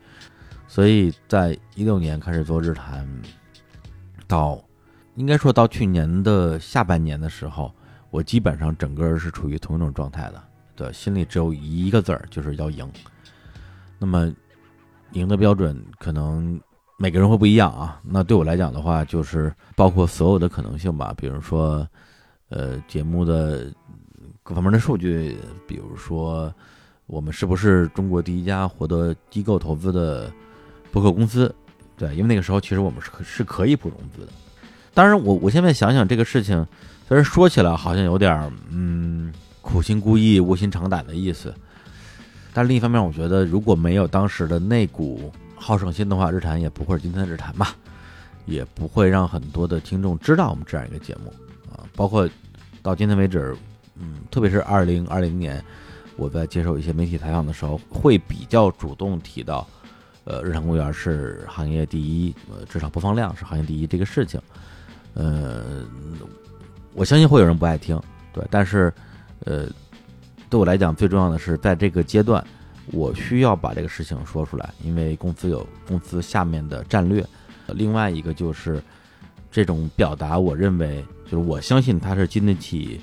[0.65, 3.07] 所以在一六年开始做日坛，
[4.27, 4.59] 到
[5.15, 7.73] 应该说到去年的下半年的时候，
[8.09, 10.43] 我基本上整个是处于同一种状态的，
[10.75, 12.89] 对，心里只有一个字儿，就是要赢。
[14.03, 14.29] 那么
[15.13, 16.59] 赢的标准可能
[16.97, 18.01] 每个人会不一样啊。
[18.03, 21.87] 那对我来讲的话，就是包括所有的可能性吧，比如说
[22.49, 23.71] 呃节目的
[24.43, 26.53] 各方面的数据，比如说
[27.05, 30.29] 我们是不是中国第一家获得机构投资的。
[30.91, 31.51] 博客公司，
[31.97, 34.31] 对，因为那个时候其实我们是是可以不融资的。
[34.93, 36.63] 当然，我我现在想想这个事情，
[37.07, 41.51] 虽然说起来好像有点嗯苦心孤诣、卧薪尝胆的意思，
[42.53, 47.75] 但另一方面，我觉得如果没有当时的那股好胜心的话，日坛也不会是今天的日坛吧，
[48.45, 51.33] 也不会让很多的听众知道我们这样一个节目
[51.71, 51.83] 啊。
[51.95, 52.29] 包括
[52.81, 53.55] 到今天为止，
[53.99, 55.63] 嗯，特别是二零二零年，
[56.15, 59.67] 我在接受一些媒体采访的时候，会比较主动提到。
[60.25, 64.39] 呃，日常公园是行业第一，呃，至少播放量是行业第一这个事情，
[65.15, 65.85] 呃，
[66.93, 68.93] 我相信会有人不爱听，对，但是，
[69.43, 69.67] 呃，
[70.53, 72.45] 对我来讲最重要的是在这个阶段，
[72.91, 77.25] 我需要把这个事情说出来，因为公司有公司下面的战略，
[77.69, 78.79] 另外一个就是
[79.51, 83.01] 这种表达，我认为就是我相信它是经得起。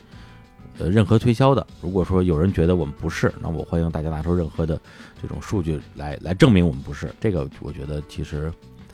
[0.79, 4.81] 呃，任何推销的，如果说有人觉得我们不是，那我欢迎大家拿出任何的
[5.21, 7.13] 这种数据来来证明我们不是。
[7.19, 8.53] 这个我觉得其实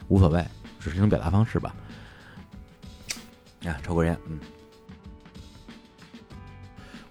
[0.08, 0.42] 无所谓，
[0.80, 1.74] 只是一种表达方式吧。
[3.64, 4.40] 呀，抽根烟，嗯。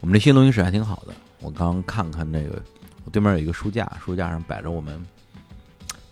[0.01, 1.13] 我们这新录音室还挺好的，
[1.45, 2.59] 我刚看看这个，
[3.03, 4.99] 我对面有一个书架，书架上摆着我们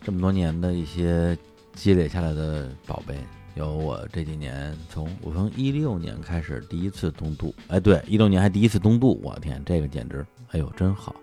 [0.04, 1.36] 这么多年的一些
[1.74, 3.18] 积累下来的宝贝。
[3.56, 11.16] 有我这几年从我从一六年开始第一次东渡，哎，对，一六年还第一次东渡，我天，这个简直，哎呦，真好！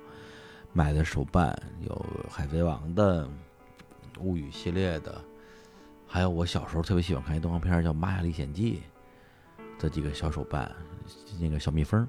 [0.73, 3.29] 买的手办有海贼王的、
[4.18, 5.20] 物语系列的，
[6.05, 8.83] 还有我小时候特别喜欢看一动画片叫《玛雅历险记》
[9.83, 10.70] 的几个小手办，
[11.40, 12.09] 那个小蜜蜂，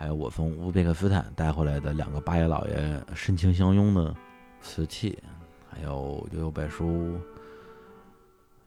[0.00, 4.16] 还有我从乌兹别克斯坦带回来的两个八爷老爷深情相拥的
[4.62, 5.22] 瓷器，
[5.68, 7.20] 还有悠悠白书。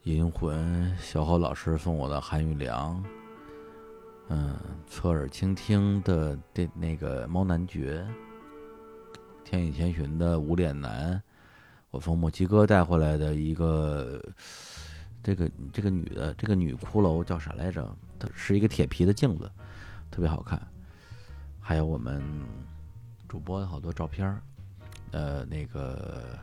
[0.04, 3.04] 银魂，小侯老师送我的韩玉良，
[4.28, 8.06] 嗯，侧耳倾听的这那个猫男爵，
[9.44, 11.20] 天宇千寻的无脸男，
[11.90, 14.22] 我从墨西哥带回来的一个，
[15.24, 17.92] 这个这个女的这个女骷髅叫啥来着？
[18.20, 19.50] 它是一个铁皮的镜子，
[20.12, 20.62] 特别好看。
[21.64, 22.22] 还有我们
[23.28, 24.40] 主播的好多照片儿
[25.12, 26.38] 呃，那个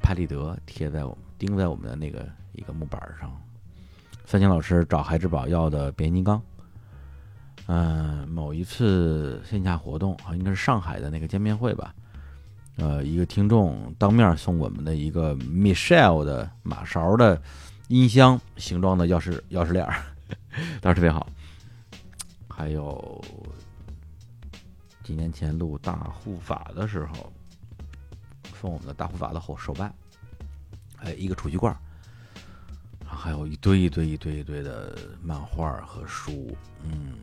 [0.00, 2.26] 拍立得贴在我们钉在我们的那个。
[2.54, 3.32] 一个木板上，
[4.26, 6.42] 三清老师找孩之宝要的变形金刚。
[7.66, 11.94] 嗯，某一次线下活动啊，应该是上海的那个见面会吧。
[12.76, 17.40] 呃，一个听众当面送我们的一个 Michelle 的马勺的
[17.88, 19.94] 音箱形状的钥匙钥匙链儿，
[20.82, 21.26] 当时特别好。
[22.50, 23.24] 还有
[25.12, 27.30] 几年前录大护法的时候，
[28.58, 29.92] 送我们的大护法的后手办，
[30.96, 31.76] 还有一个储蓄罐。
[33.04, 37.18] 还有一堆一堆一堆一堆的漫画和书，嗯，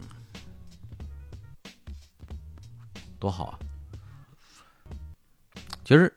[3.20, 3.60] 多好啊！
[5.84, 6.14] 其实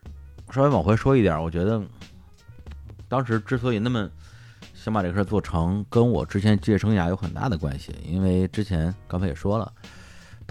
[0.51, 1.83] 稍微往回说一点，我觉得
[3.09, 4.07] 当时之所以那么
[4.75, 7.95] 想把这个事儿做成，跟我之前职业生涯有很大的关系。
[8.05, 9.73] 因为之前刚才也说了，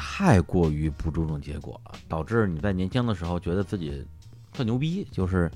[0.04, 4.04] 太过于不注重结果了，导致你在年轻的时候觉得自己
[4.52, 5.50] 特牛逼，就是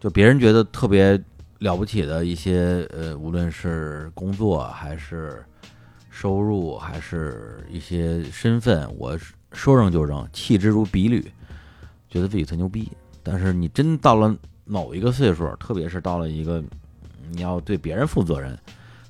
[0.00, 1.22] 就别人觉得特别。
[1.60, 5.44] 了不起的一些呃，无论是工作还是
[6.08, 9.18] 收入，还是一些身份，我
[9.50, 11.20] 说扔就扔，弃之如敝履，
[12.08, 12.92] 觉得自己特牛逼。
[13.24, 14.32] 但是你真到了
[14.66, 16.62] 某一个岁数，特别是到了一个
[17.28, 18.56] 你要对别人负责任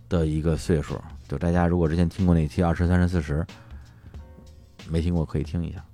[0.08, 3.46] 的一个岁数，就大家如果之前听过那期二十三十四十，
[4.88, 5.84] 没听过可以听一下。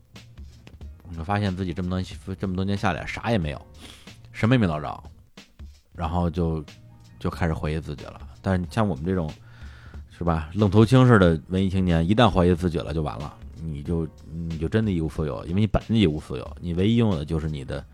[1.19, 2.03] 我发现自己这么多
[2.35, 3.67] 这么多年下来啥也没有。
[4.33, 5.03] 什么也没捞着，
[5.93, 6.65] 然后就
[7.21, 8.21] 就开始怀疑自己了。
[8.43, 9.31] 但是像我们这种，
[10.11, 17.85] 是吧，愣头青似的文艺青年，一旦怀疑自己了，就完了，你就你就真的一无所有，因为你本身一无所有，你唯一拥有的就是你的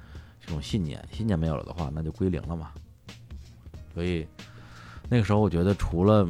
[0.40, 2.70] 这种信念，信念没有了的话，那就归零了嘛。
[3.92, 4.26] 所以
[5.10, 6.26] 那个时候，我觉得除了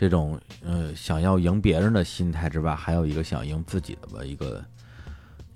[0.00, 4.64] 这种呃想要赢别人的心态之外，还有一个想赢自己的吧一个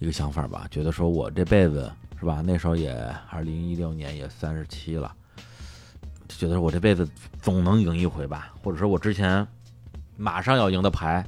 [0.01, 2.93] 一个想法吧，觉得说我这辈子是吧，那时候也
[3.31, 5.11] 二零一六年也三十七了，
[6.29, 7.09] 觉得我这辈子
[7.41, 9.49] 总能赢一回吧，或者说我之前
[10.19, 11.25] 马上要赢的牌，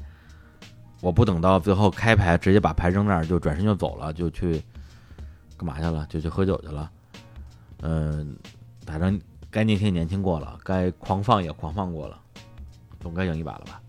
[1.00, 4.62] 我不等到最后开牌直接把牌扔那儿就转身就走了，就去
[5.56, 6.04] 干嘛去了？
[6.10, 6.90] 就去喝酒去了，
[7.80, 8.36] 嗯。
[8.84, 9.18] 反正
[9.50, 12.20] 该年轻年轻过了，该狂放也狂放过了，
[13.00, 13.80] 总该赢一把了吧？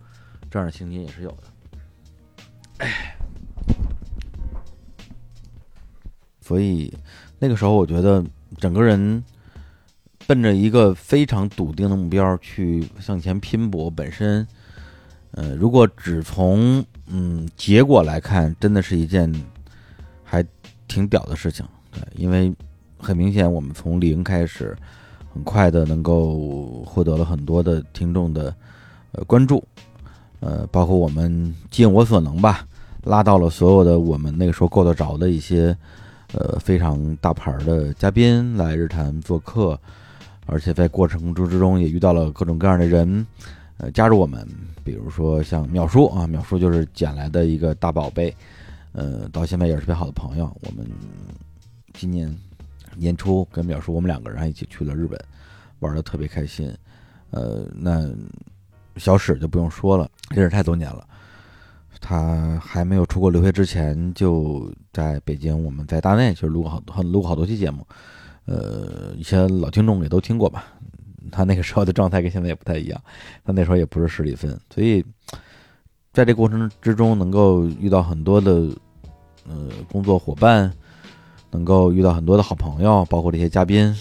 [0.49, 1.43] 这样的心情也是有的。
[2.77, 3.15] 哎，
[6.41, 6.93] 所以
[7.39, 8.23] 那个时候，我觉得
[8.57, 9.23] 整个人
[10.25, 14.47] 奔着一个非常笃定的目标去向前拼搏，本身，
[15.31, 19.33] 呃，如果只从嗯结果来看，真的是一件
[20.23, 20.45] 还
[20.87, 21.65] 挺屌的事情。
[21.91, 22.53] 对，因为。
[22.99, 24.75] 很明显，我们从零开始，
[25.31, 28.53] 很快的能够获得了很多的听众的
[29.17, 29.61] 呃关注，
[30.39, 32.65] 呃，包括我们尽我所能吧，
[33.03, 35.75] 拉到了所有的我们那个时候够得着的一些
[36.33, 39.77] 呃非常大牌的嘉宾来日坛做客，
[40.45, 43.25] 而且在过程之中也遇到了各种各样的人，
[43.77, 44.47] 呃，加入我们，
[44.83, 48.31] 比如说像淼叔啊，淼叔就是捡来的一个大宝贝，
[48.91, 50.85] 呃，到现在也是特别好的朋友，我们
[51.93, 52.33] 今年。
[52.99, 55.19] 年初跟淼叔我们两个人一起去了日本，
[55.81, 56.75] 玩的特别开心。
[57.29, 58.09] 呃，那
[58.97, 61.05] 小史就不用说了，认识太多年了。
[61.99, 67.85] 他还没有出国留学之前，就在北京，我们在大内就录过好多，录过好多期节目。
[68.45, 70.65] 呃，一些老听众也都听过吧。
[71.31, 73.01] 他那个时候的状态跟现在也不太一样，
[73.43, 75.03] 他那时候也不是史蒂芬，所以
[76.13, 78.51] 在这过程之中，能够遇到很多的
[79.47, 80.71] 呃工作伙伴。
[81.49, 83.95] 能够遇到很多的好朋友，包括这些嘉宾，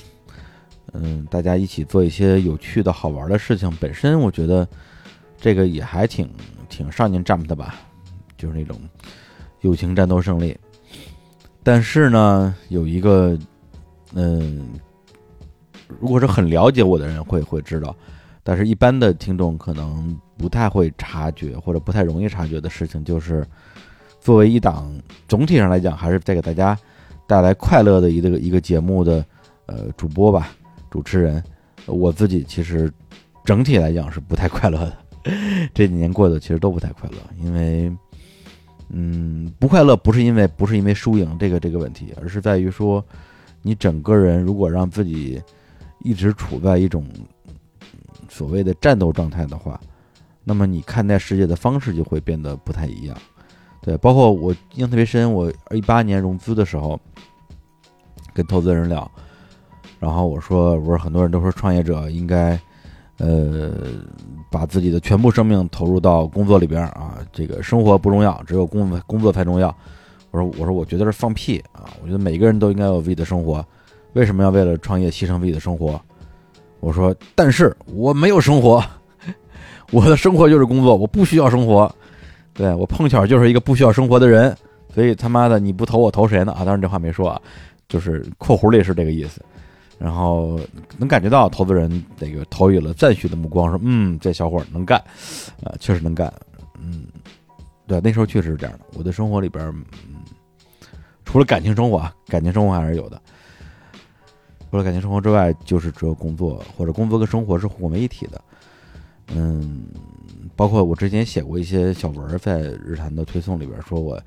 [0.92, 4.68] 嗯，大家一起做一些有趣的好玩的事情，本身我觉得
[5.46, 6.28] 这个也还挺
[6.68, 7.76] 挺少年 Jump 的吧，
[8.36, 8.76] 就是那种
[9.60, 10.58] 友情战斗胜利。
[11.62, 13.38] 但是呢，有一个，
[14.12, 14.68] 嗯，
[16.00, 17.94] 如果是很了解我的人会会知道，
[18.42, 23.46] 但是一般的听众可能不太会察觉或者不太容易察觉的事情，就是
[24.20, 24.92] 作为一档
[25.28, 26.76] 总体上来讲，还是在给大家。
[27.28, 29.24] 带来快乐的一个一个节目的
[29.66, 30.56] 呃主播吧，
[30.90, 31.40] 主持人，
[31.86, 32.92] 我自己其实
[33.44, 34.96] 整体来讲是不太快乐的，
[35.74, 37.92] 这几年过得其实都不太快乐，因为
[38.90, 43.04] 嗯不快乐不是因为不是因为输赢这个这个问题，而是在于说
[43.62, 45.42] 你整个人如果让自己
[46.02, 47.04] 一直处在一种
[48.28, 49.80] 所谓的战斗状态的话，
[50.44, 53.16] 那么你看待世界的方式就会变得不太一样。
[53.82, 56.98] 对，包括我印象特别深，我一八年融资的时候，
[58.34, 59.08] 跟投资人聊，
[60.00, 62.60] 然后我说，我说很多人都说创业者应该，
[63.18, 63.72] 呃，
[64.50, 69.74] 把自己的全部生命投入到工作里边啊，这个生活不重要，只有工工作才重要。
[70.30, 71.88] 我说，我说我觉得是放屁啊！
[72.02, 73.64] 我觉得每个人都应该有自己的生活，
[74.12, 75.98] 为什么要为了创业牺牲自己的生活？
[76.80, 78.84] 我说，但是我没有生活，
[79.92, 81.90] 我的生活就是工作，我不需要生活。
[82.52, 84.54] 对我碰巧就是一个不需要生活的人，
[84.94, 86.52] 所以他妈的你不投我投谁呢？
[86.52, 87.40] 啊，当然这话没说啊，
[87.88, 89.40] 就是括弧里是这个意思。
[89.98, 90.58] 然后
[90.98, 94.98] 能感觉到投资人这个投予了赞许的目光，说嗯，这小伙儿能干，
[95.62, 96.32] 啊，确实能干，
[96.78, 97.06] 嗯，
[97.86, 98.84] 对，那时候确实是这样的。
[98.94, 99.64] 我的生活里边，
[100.08, 100.18] 嗯，
[101.24, 103.20] 除了感情生活啊，感情生活还是有的。
[104.70, 108.40] 除了感情生活之外，就是只有工作或者工作跟生活是混为一体的，
[109.34, 109.86] 嗯。
[110.54, 114.18] 包括我之前写过一些小文，在日坛的推送里边，说我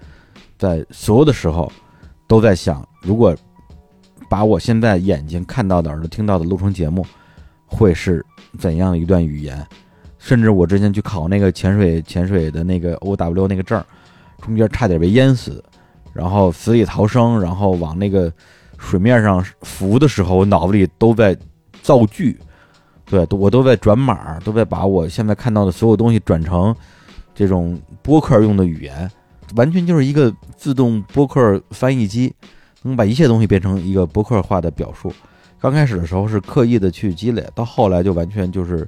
[0.60, 1.72] 在所有的时候
[2.28, 3.36] 都在想，如果
[4.30, 7.06] 把我现在眼睛看到的、耳朵听到的录成节目，
[7.66, 8.24] 会是
[8.58, 9.66] 怎样一段语言？
[10.20, 13.84] 甚至我之前去考那个潜水潜水的那个 O W 那个证，
[14.42, 15.64] 中间差点被淹死，
[16.14, 18.32] 然后死里逃生，然后往那个
[18.78, 21.36] 水面上浮的时候，我脑子里都在
[21.82, 22.38] 造句。
[23.06, 26.76] 对，我都在转码，都在把我现在看到的所有东西转成
[27.34, 29.10] 这种播客用的语言，
[29.56, 32.32] 完全就是一个自动播客翻译机，
[32.84, 35.12] 能把一切东西变成一个博客化的表述。
[35.60, 38.88] 刚开始的时候是刻意的去积累，到后来就完全就是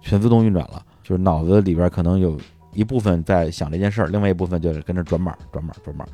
[0.00, 2.38] 全自动运转了，就是脑子里边可能有
[2.74, 6.04] 一部分在想这件事儿，另外一部分就是跟着转码、转码、转码，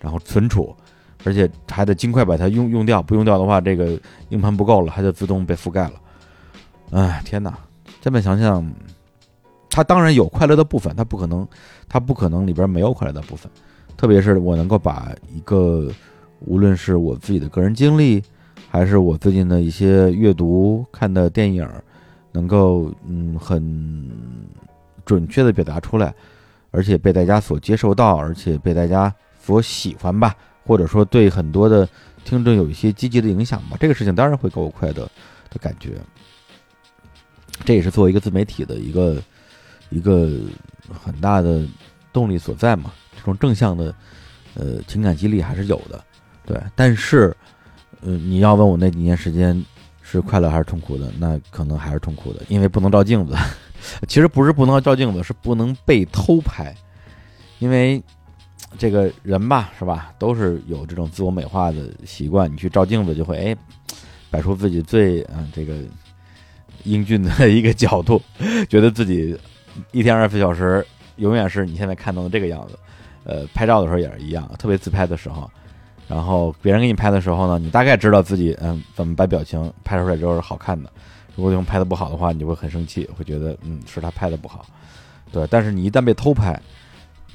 [0.00, 0.74] 然后存储，
[1.24, 5.94] 而且还得尽快把它用用掉，不用掉的话，这个硬盘不够了，它就自动被覆盖了。
[6.92, 7.58] 哎，天哪！
[8.00, 8.72] 这么想想，
[9.68, 11.46] 它当然有快乐的部分，它不可能，
[11.88, 13.50] 它不可能里边没有快乐的部分。
[13.96, 15.90] 特别是我能够把一个，
[16.46, 18.22] 无论是我自己的个人经历，
[18.70, 21.68] 还是我最近的一些阅读、看的电影，
[22.32, 24.10] 能够嗯很
[25.04, 26.14] 准确的表达出来，
[26.70, 30.34] 而且被大家所接受到，而且被大家所喜欢吧，
[30.64, 31.88] 或者说对很多的
[32.24, 35.08] 听众有一些积极的影响吧，这个事情当然会给我快乐
[35.50, 35.92] 的感觉。
[37.64, 39.22] 这也是作为一个自媒体的一个
[39.90, 40.30] 一个
[41.02, 41.66] 很大的
[42.12, 42.92] 动力所在嘛。
[43.16, 43.94] 这种正向的，
[44.54, 46.04] 呃，情感激励还是有的，
[46.46, 46.60] 对。
[46.74, 47.36] 但是，
[48.00, 49.60] 呃，你要问我那几年时间
[50.00, 53.34] 是快乐还是痛苦的，那可能还是痛苦的，因为不能照镜子。
[54.08, 56.74] 其实不是不能照镜子，是不能被偷拍。
[57.58, 58.02] 因为
[58.78, 62.52] 这个人吧，是吧，都是有这种自我美化的习惯。
[62.52, 63.56] 你去照镜子，就会哎，
[64.30, 65.74] 摆出自己最嗯这个
[66.84, 68.20] 英俊的一个角度，
[68.68, 69.38] 觉得自己
[69.92, 70.84] 一天二十四小时
[71.16, 72.78] 永远是你现在看到的这个样子。
[73.24, 75.50] 呃，拍照的时候也是一样，特别自拍的时候，
[76.08, 80.90] 然后别人给你拍的时候呢，你大概知道自己嗯怎么把表情拍出来之后是好看的。
[81.34, 84.64] 如果用拍的不好的话，你就会很生气，会觉得嗯是他拍的不好。
[85.32, 86.60] 对，但是你一旦被偷拍，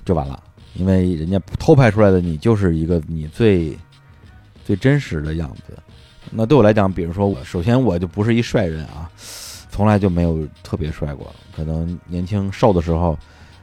[0.05, 0.41] 就完了，
[0.73, 3.77] 因为人家偷拍出来的你就是一个你最
[4.65, 5.77] 最真实的样子。
[6.31, 9.09] 那对我来讲，比如说我，首先我就不是一帅人啊，
[9.69, 13.17] 从来就没有特别帅过，可能年轻瘦的时候。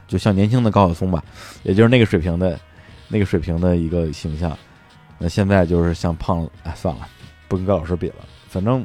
[0.07, 1.23] 就像年轻的高晓松吧，
[1.61, 2.59] 也就是那个水平的，
[3.09, 4.57] 那个水平的一个形象。
[5.19, 7.07] 那现在就是像胖，哎，算了，
[7.47, 8.15] 不跟高老师比了。
[8.47, 8.83] 反正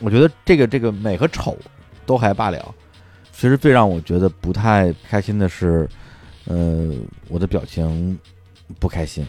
[0.00, 1.58] 我觉得这个这个美和丑
[2.06, 2.74] 都还罢了。
[3.32, 5.86] 其实最让我觉得不太开心的是，
[6.46, 6.90] 呃，
[7.28, 8.18] 我的表情
[8.78, 9.26] 不开心。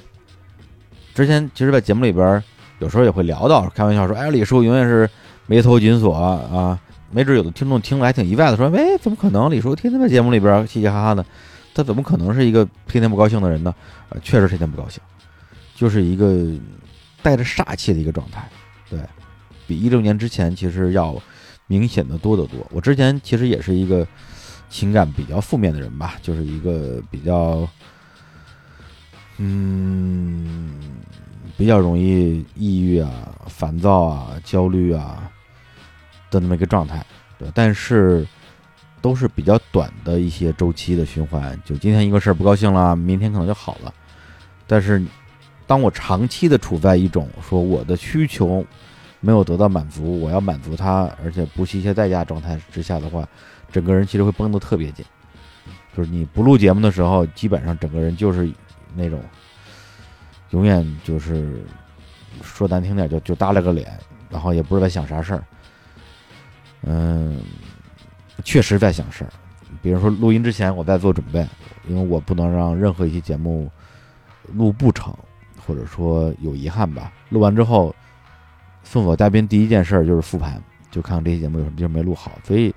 [1.14, 2.41] 之前其实，在节目里边
[2.80, 5.10] 有时候也会聊到，开玩笑说：“哎，李叔永远是
[5.45, 6.80] 眉头紧锁啊。”
[7.10, 9.50] 没准有的听众听了还挺意外的，说：“哎，怎么可能？
[9.50, 11.26] 李叔天天在节目里边嘻嘻哈哈的，
[11.74, 13.74] 他怎么可能是一个天天不高兴的人呢？”
[14.10, 15.02] 啊，确实天天不高兴，
[15.78, 16.46] 就是一个
[17.22, 18.50] 带着煞气的一个状态，
[18.90, 19.00] 对
[19.68, 21.16] 比一六年之前其实要
[21.68, 22.66] 明显的多得多。
[22.72, 24.06] 我之前其实也是一个
[24.68, 27.70] 情感比较负面的人吧，就是一个比较
[29.38, 30.74] 嗯
[31.56, 35.32] 比较容易抑郁啊、烦躁啊、焦虑啊。
[36.30, 37.06] 的那么一个状态，
[37.40, 38.28] 对，但是
[39.02, 41.58] 都是比较短的一些周期的循环。
[41.64, 43.94] 就今天一个事儿不高兴了，明天可能就好了。
[44.68, 45.02] 但是，
[45.68, 48.65] 当我长期的处在一种说我的需求
[49.20, 53.28] 没有得到满足，我要满足他，而且不惜一切代价状态之下的话，
[53.72, 55.05] 整个人其实会绷得特别紧。
[55.95, 58.49] 就是你不录节目的时候，基本上整个人就是
[58.95, 59.22] 那种
[60.51, 61.61] 永远就是
[62.41, 63.91] 说难听点，就就耷拉个脸，
[64.30, 65.43] 然后也不知道在想啥事儿。
[66.84, 67.41] 嗯，
[68.43, 69.32] 确实在想事儿，
[69.82, 71.45] 比如说录音之前我在做准备，
[71.88, 73.70] 因为我不能让任何一期节目
[74.53, 75.13] 录不成，
[75.68, 77.11] 或者说有遗憾吧。
[77.30, 77.93] 录完之后
[78.84, 80.59] 送走嘉宾第一件事就是复盘，
[80.89, 82.32] 就看看这期节目有什么地方没录好。
[82.43, 82.74] 所以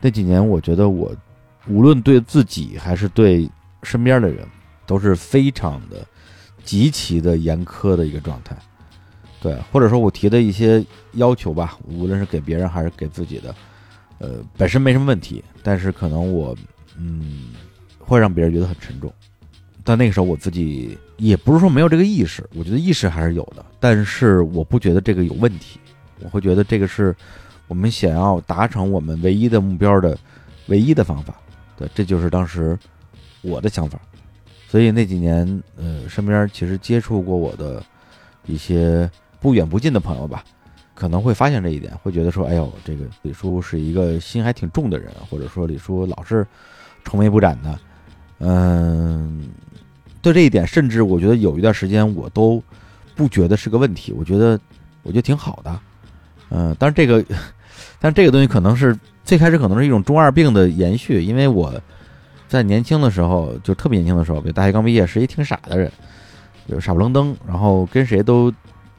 [0.00, 1.14] 那几年我觉得我
[1.68, 3.48] 无论对自己还是对
[3.82, 4.48] 身边的人
[4.86, 6.04] 都是非常的
[6.64, 8.56] 极其的严苛的一个状态。
[9.42, 13.54] 对，或者说我提的一些要求吧，无论是给别人还是给自己的，
[14.18, 16.54] 呃，本身没什么问题，但是可能我，
[16.98, 17.54] 嗯，
[17.98, 19.10] 会让别人觉得很沉重。
[19.82, 25.78] 但那个时候我自己也不是说没有这个意识，我觉得意识还是有的，但是我不觉得这个有问题，
[26.20, 27.14] 我会觉得这个是
[27.68, 30.18] 我们想要达成我们唯一的目标的
[30.66, 31.34] 唯一的方法。
[31.76, 32.78] 对，这就是当时
[33.42, 34.00] 我的想法。
[34.66, 37.82] 所以那几年，呃，身边其实接触过我的
[38.46, 39.08] 一些。
[39.42, 40.44] 不远不近的朋友吧，
[40.94, 46.46] 可能会发现这一点，会觉得说：“哎呦，这个李叔是一个心还挺重的人，或者说李叔老是
[47.06, 47.78] 愁眉不展的。”
[48.40, 49.48] 嗯，
[50.22, 52.62] 对这一点，甚至我觉得有一段时间我都
[53.14, 54.58] 不觉得是个问题，我觉得
[55.02, 55.80] 我觉得挺好的。
[56.50, 57.24] 嗯，但是这个，
[57.98, 61.72] 但这个东西可能是最开始可能是一种中二病的延续，因为我
[62.48, 65.90] 在年轻的时候，就特别年轻的时候，比如大学刚毕业，是一挺傻的人，
[66.68, 68.52] 就傻不愣登，然后跟谁都。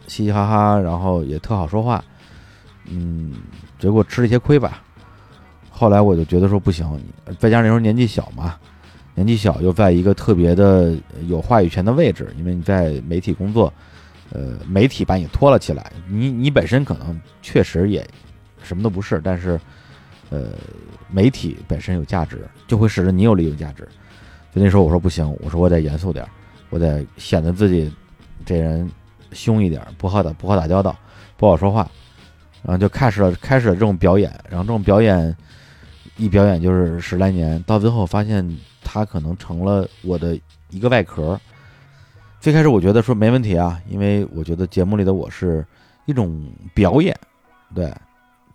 [0.08, 2.04] 嘻嘻哈哈，然后也特好说话，
[2.86, 3.32] 嗯，
[3.80, 4.82] 结果吃了一些亏吧。
[5.70, 6.86] 后来我就觉得说不行，
[7.40, 8.56] 再加上那时候年纪小嘛，
[9.16, 10.96] 年纪小又在一个特别的
[11.28, 13.74] 有话语权的位置，因为你在媒体工作，
[14.32, 18.08] 呃，媒体把你拖了起来，你你本身可能确实也
[18.64, 19.60] 什么都不是，但是
[20.30, 20.50] 呃，
[21.10, 23.88] 媒体本身有价值，就会使得你有利用价值。
[24.54, 26.26] 就那时候我说不行，我说我得严肃点，
[26.70, 27.92] 我得显得自己。
[28.44, 28.90] 这人
[29.34, 30.98] 凶一点，不好打不好打交道，
[31.38, 31.88] 不好说话，
[32.64, 35.38] 然后就开始了开始了这种表演，然后这种表演
[36.18, 38.44] 一表演就是十来年，到最后发现
[38.84, 41.40] 他可能成了我的一个外壳。
[42.40, 45.66] 最开始我觉得说没问题啊，因为我觉得节目里的我是
[46.06, 47.16] 一种表演，
[47.76, 47.94] 对。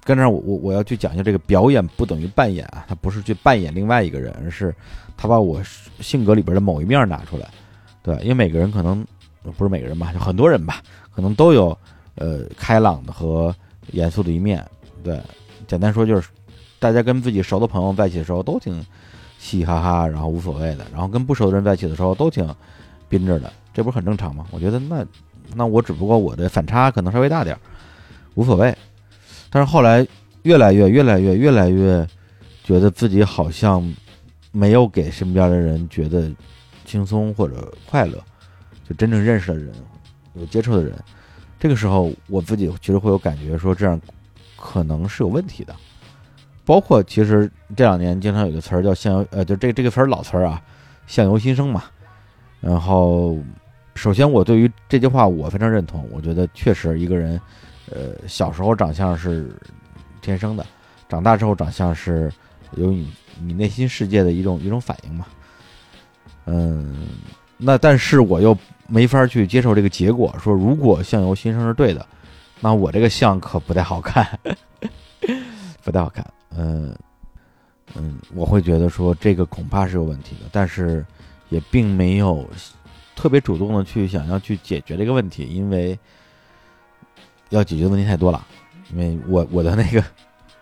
[0.05, 4.72] 跟着我我我要去讲一下这个表演不等于扮演啊，他不是去扮演另外一个人，而是
[5.16, 5.61] 他把我
[5.99, 7.49] 性格里边的某一面拿出来，
[8.05, 9.05] 对，因为每个人可能
[9.57, 10.81] 不是每个人吧，就很多人吧，
[11.12, 11.77] 可能都有
[12.14, 13.53] 呃开朗的和
[13.91, 14.64] 严肃的一面，
[15.03, 15.20] 对，
[15.66, 16.29] 简单说就是
[16.79, 18.81] 大家跟自己熟的朋友在一起的时候都挺
[19.47, 22.53] 嘻嘻哈哈，然后无所谓的，然后跟不熟的人在一起的时候都挺
[23.09, 24.45] 宾着的，这不是很正常吗？
[24.51, 25.07] 我觉得那
[25.55, 27.61] 那我只不过我的反差可能稍微大点儿，
[28.35, 28.77] 无所谓。
[29.49, 30.05] 但是后来，
[30.43, 32.05] 越来越、越来越、越来越，
[32.65, 33.95] 觉得自己好像
[34.51, 36.29] 没有给身边的人觉得
[36.85, 38.21] 轻松或者快乐，
[38.89, 39.73] 就真正认识的人、
[40.35, 40.93] 有接触的人，
[41.61, 44.01] 这个时候我自己其实会有感觉，说这样
[44.57, 45.73] 可能是有问题的。
[46.67, 50.61] 包括其实这两年经常有个词儿叫“相由”，呃，就这这个词儿老词儿啊
[51.07, 51.85] ，“相由心生”嘛。
[52.61, 53.39] 然后，
[53.95, 57.41] 首先我对于这句话我非常认同，我觉得确实一个人。
[57.89, 59.49] 呃，小时候长相是
[60.21, 60.67] 天生的，
[61.09, 62.33] 长大之后长相是
[62.73, 65.25] 由你你内心世界的一种一种反应嘛。
[66.47, 67.07] 嗯，
[67.57, 68.59] 那但是我又
[68.89, 72.05] 没法去接受这个结果，说如果相由心生是对的，
[72.59, 74.27] 那我这个相可不太好看，
[75.85, 76.27] 不太好看。
[76.57, 76.97] 嗯
[77.95, 81.05] 嗯，我会觉得说这个恐怕是有问题的，但是
[81.49, 82.49] 也并没有
[83.15, 85.99] 特别主动的去想要去解决这个问题，因为。
[87.51, 88.45] 要解决的问题太多了，
[88.91, 90.05] 因为我我的那个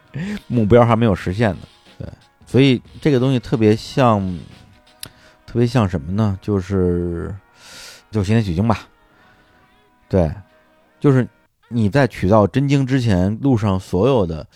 [0.48, 1.60] 目标还没有实现呢，
[1.98, 2.06] 对，
[2.44, 4.20] 所以这个东西特别像，
[5.46, 6.38] 特别像什么呢？
[6.42, 7.34] 就是
[8.10, 8.80] 就现在取经吧，
[10.10, 10.30] 对，
[11.00, 11.26] 就是
[11.68, 14.46] 你在取到真经之前，路上所有的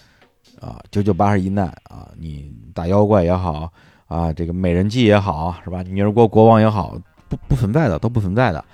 [0.60, 3.72] 啊九九八十一难啊，你打妖怪也好
[4.06, 5.82] 啊，这个美人计也好，是吧？
[5.82, 6.98] 女儿国国王也好，
[7.28, 8.64] 不不存在的，都不存在的，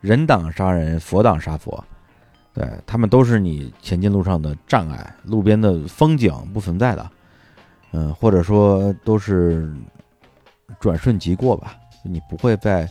[0.00, 1.82] 人挡杀人，佛挡杀佛。
[2.54, 7.10] 对他们都是你前进路上的障碍，路边的风景不存在的，
[7.92, 9.70] 嗯，或者说都是
[10.80, 12.88] 转瞬即过吧，你不会在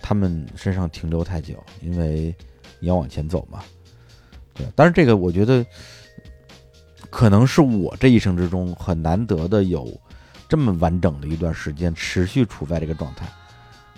[0.00, 2.34] 他们身上停留太久，因为
[2.78, 3.60] 你要往前走嘛。
[4.54, 5.62] 对，但是这个我觉得
[7.16, 9.90] 可能是我这一生之中很难得的有
[10.46, 13.26] 这么完整的一段时间持续处在这个状态。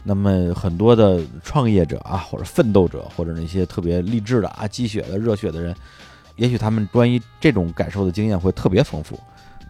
[0.05, 5.75] 那么很多的创业者啊，或者奋斗者，或者那些特别励志的啊、积雪的热血的人，
[6.37, 9.19] 也许他们关于这种感受的经验会特别丰富，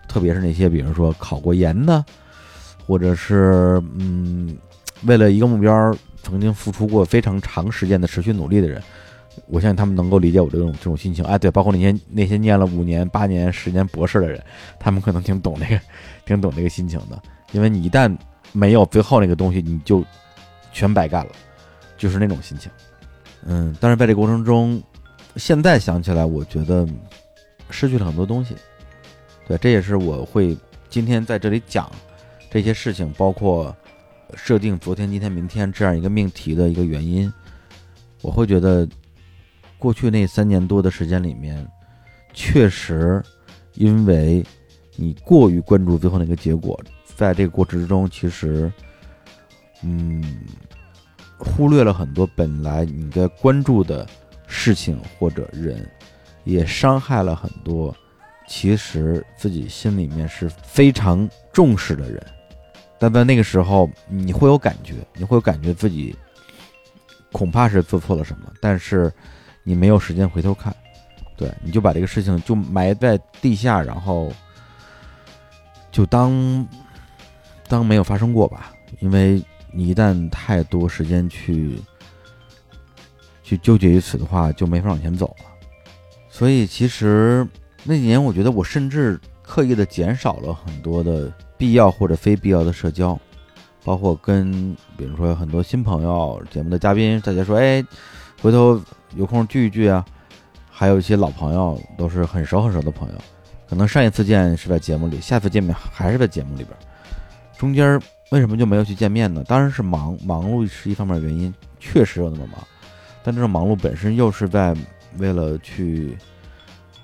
[0.06, 2.04] 特别是那些比如说考过研的，
[2.86, 4.58] 或者是嗯，
[5.04, 8.82] 为了一个目标曾经付出过非常长时间的持续努力的人，
[9.46, 11.24] 我相信他们能够理解我这种这种心情。
[11.24, 14.42] 哎，对，包括那些那些念了五年、八年、十年博士的人，
[14.78, 15.80] 他们可能挺懂那个，
[16.26, 17.22] 挺懂这个心情的，
[17.52, 18.14] 因为你一旦
[18.52, 20.04] 没有最后那个东西，你就。
[20.70, 21.32] 全白干了，
[21.96, 22.70] 就是那种心情，
[23.44, 24.80] 嗯，但是在这过程中，
[25.34, 26.86] 现在想起来，我觉得
[27.70, 28.54] 失去了很多东西，
[29.48, 30.56] 对，这也是我会
[30.90, 31.90] 今天在这里讲
[32.50, 33.74] 这些事情，包括
[34.34, 37.32] 设定昨天、今天、明天这样一个命题的一个原因。
[38.20, 38.86] 我会觉得，
[39.78, 41.66] 过去那三年多的时间里面，
[42.34, 43.22] 确实
[43.74, 44.44] 因为
[44.96, 48.72] 你过于关注最后那个结果，在这个过程之中，其实，
[49.82, 50.22] 嗯。
[51.40, 54.04] 忽略了很多本来你应该关注的
[54.48, 55.88] 事情或者人，
[56.42, 57.94] 也伤害了很多
[58.48, 62.20] 其实自己心里面是非常重视的人。
[62.98, 66.12] 但在那个时候，你会有感觉，你会有感觉自己
[67.30, 69.08] 恐怕是做错了什么，但是
[69.68, 70.74] 你没有时间回头看，
[71.36, 74.32] 对，你就把这个事情就埋在地下，然后
[75.92, 76.66] 就当
[77.68, 79.42] 当没有发生过吧，因为。
[79.70, 81.78] 你一旦太多时间去
[83.44, 85.44] 去纠结于此的话，就没法往前走了。
[86.30, 87.46] 所以其实
[87.84, 93.16] 那几年，我觉得我甚至刻意的减少了很多的必要或者非必要的社交，
[93.84, 97.84] 包括跟比如说很多新朋友、节目的嘉宾，大家说，哎，
[98.40, 98.80] 回头
[99.16, 100.04] 有空聚一聚啊。
[100.70, 103.14] 还有一些老朋友，都是很熟很熟的朋友，
[103.68, 106.70] 可能上一次见是在节目里，下次见面还是在节目里边，
[107.56, 108.00] 中间。
[108.30, 109.42] 为什么就没有去见面呢？
[109.44, 112.62] 当然是忙，忙碌是一方面原因，确实有那么忙。
[113.24, 114.76] 但这种忙碌本身又是在
[115.16, 116.14] 为了去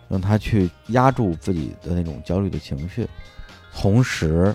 [0.06, 3.08] 让他去压住自己的那种焦虑的情绪。
[3.74, 4.54] 同时，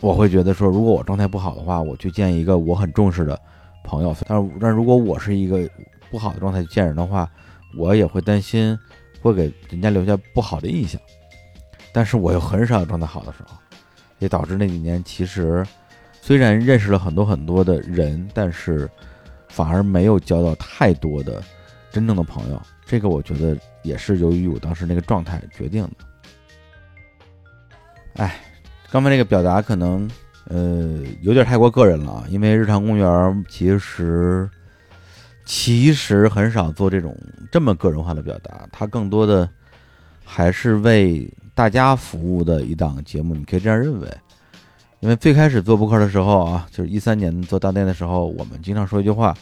[0.00, 3.36] 我会觉得说，如果我状态不好的话，我去见一个我很重视的
[3.82, 4.14] 朋友。
[4.28, 5.68] 但，但如果我是一个
[6.10, 7.28] 不好的状态见人的话，
[7.76, 8.78] 我也会担心
[9.20, 11.00] 会给人家留下不好的印象。
[11.92, 13.56] 但是我又很少状态好的时候，
[14.18, 15.64] 也导致那几年其实
[16.20, 18.88] 虽然认识了很多很多的人，但是
[19.48, 21.42] 反而没有交到太多的
[21.90, 22.60] 真正的朋友。
[22.84, 25.90] 这个我觉得也是由于我当时那个状态决定的。
[28.16, 28.40] 哎，
[28.90, 30.08] 刚才那个表达可能
[30.48, 34.48] 呃有点太过个人了，因为日常公园其实
[35.46, 37.16] 其实很少做这种
[37.50, 39.48] 这么个人化的表达，它更多的
[40.22, 41.32] 还是为。
[41.56, 44.06] 大家服务的一档节目，你可以这样认为，
[45.00, 49.34] 因为最开始做播客的时候啊，就是一三年做大内的时候，我们经常说一句话：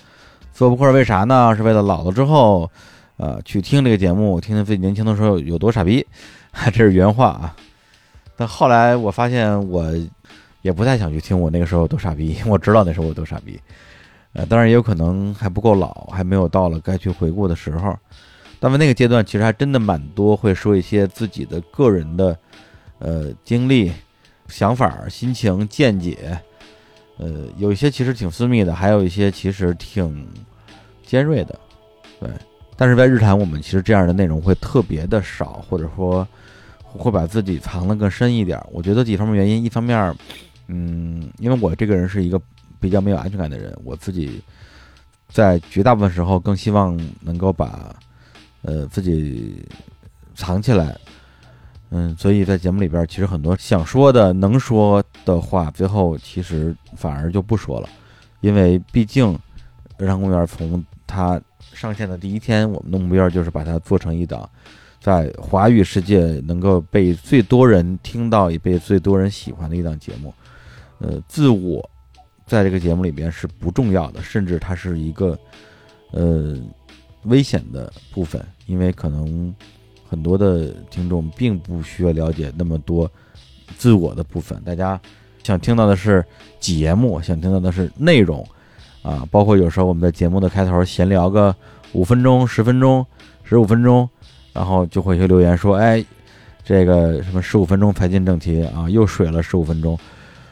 [0.53, 1.53] 做播客为啥呢？
[1.57, 2.71] 是为了老了之后，
[3.17, 6.07] 呃，去听这个节目，听听自己年轻的时候有多傻逼，
[6.67, 7.57] 这是原话啊。
[8.37, 9.93] 但后来我发现，我
[10.63, 13.61] 也不太想去听我那个时候多傻逼，我知道那时候我多傻逼，
[14.35, 17.97] 呃，当然也有可能还不够老，还没有到了该去回顾的时候。
[18.61, 22.39] 那么那个阶段其实还真的蛮多，会说一些自己的个人的，
[22.99, 23.93] 呃，经历、
[24.49, 26.39] 想法、心情、见解，
[27.19, 30.27] 呃，有一些其实挺私密的，还有一些其实挺
[31.05, 31.59] 尖锐的，
[32.21, 32.29] 对。
[32.77, 36.27] 但是在日坛，我们其实这样的内容会特别的少，或者说
[36.83, 38.61] 会把自己藏得更深一点。
[38.73, 40.13] 我觉得几方面原因，一方面，
[40.67, 42.41] 嗯，因为我这个人是一个
[42.85, 44.43] 比较没有安全感的人，我自己
[45.29, 47.95] 在绝大部分时候更希望能够把。
[48.67, 49.63] 呃，自己
[50.35, 50.99] 藏起来，
[51.91, 57.89] 嗯，所以在节目里边，其实很多想说的、能说的话，最后其实反而就不说了，
[58.41, 59.39] 因为毕竟
[59.99, 61.39] 日常公园从它
[61.75, 64.49] 上线的第一天，我们的目标就是把它做成一档
[64.99, 70.33] 在华语世界能够被最多人听到、也被最多人喜欢的一档节目。
[71.01, 71.87] 呃，自我
[72.47, 75.39] 在这个节目里边是不重要的，甚至它是一个
[76.11, 76.57] 呃
[77.25, 78.45] 危险的部分。
[78.67, 79.55] 因为可能
[80.09, 83.11] 很多的听众并不需要了解那么多
[83.77, 85.01] 自我的部分，大家
[85.43, 86.25] 想听到的是
[86.61, 88.47] 节目，想听到的是内容
[89.03, 91.55] 啊，包括有时候我们在节目的开头闲聊个
[91.93, 93.05] 五分钟、十分钟、
[93.43, 94.09] 十五分钟，
[94.53, 96.03] 然后就会有留言说：“哎，
[96.65, 99.99] 这个什么十五分钟才进正题啊，又水了十五分钟。”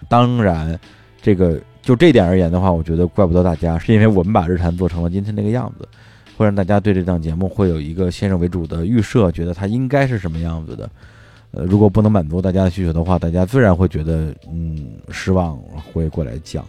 [0.09, 0.78] 当然，
[1.23, 5.89] 这个就这点而言的话，我觉得怪不得大家，是因为我们把日坛做成了今天这个样子。
[6.35, 10.91] 会让大家对这档节目会有一个先入为主的预设，觉得它应该是什么样子的。
[11.53, 15.57] 呃，如果不能满足大家的需求的话，大家自然会觉得嗯失望，
[15.93, 16.64] 会过来讲。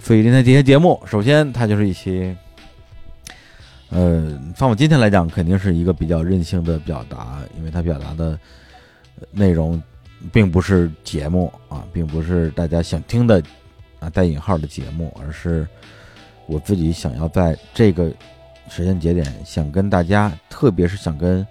[0.00, 2.34] 所以今天这些节目，首先它就是一些，
[3.90, 8.36] 呃，放我今天来讲，肯定是一个比较任性的表达，因为它表达的
[9.30, 9.80] 内容
[10.32, 13.40] 并不是节目啊，并不是大家想听的
[14.04, 15.66] 啊带引号的节目，而是
[16.46, 18.12] 我自己想要在这个。
[18.66, 21.46] 时间节点，想跟大家，特别是想跟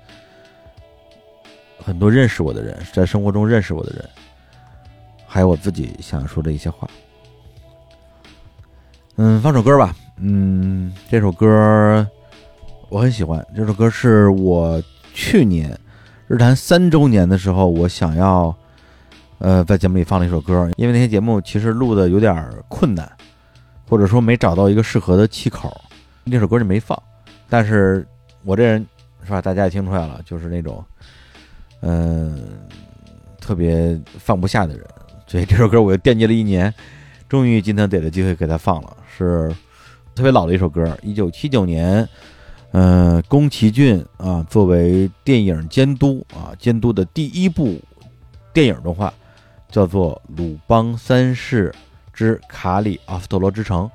[1.78, 4.10] 很多认识我的人，在生活中认识我的人，
[5.28, 6.89] 还有我自己想说的一些话。
[9.18, 9.95] 嗯，放首歌吧。
[10.18, 12.06] 嗯，这首歌
[12.89, 13.45] 我很喜欢。
[13.56, 14.82] 这首歌是我
[15.14, 15.80] 去年
[16.28, 18.54] 日坛三周年的时候，我想要
[19.40, 23.12] 呃在节目里放了一首歌，因为那些节目其实录的有点困难，
[23.88, 25.76] 或者说没找到一个适合的气口。
[26.24, 26.98] 那首歌就没放，
[27.50, 28.08] 但是
[28.44, 28.86] 我这人
[29.26, 29.42] 是吧？
[29.42, 30.84] 大家也听出来了，就是那种，
[31.82, 32.42] 嗯，
[33.42, 34.86] 特别放不下的人。
[35.28, 36.74] 所以这首歌我又惦记了一年，
[37.28, 38.96] 终于今天逮着机会给他放了。
[39.18, 39.54] 是
[40.16, 42.08] 特别老的一首歌，一九七九年，
[42.72, 47.82] 嗯，宫崎骏啊作为电影监督啊监督的第一部
[48.54, 49.14] 电影动画，
[49.74, 51.74] 叫做《鲁邦三世
[52.13, 53.89] 之卡里奥斯特罗之城》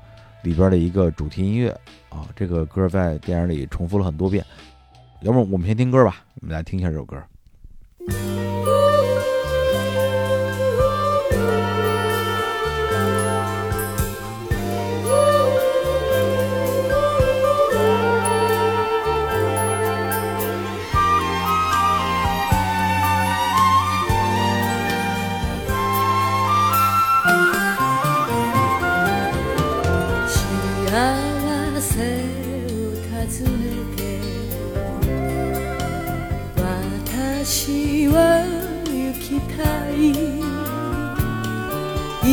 [0.45, 1.69] 里边的一个主题音乐。
[2.09, 4.45] 啊，这个歌在电影里重复了很多遍，
[5.21, 7.17] 要不我们先听歌吧，我们来听一下这首歌。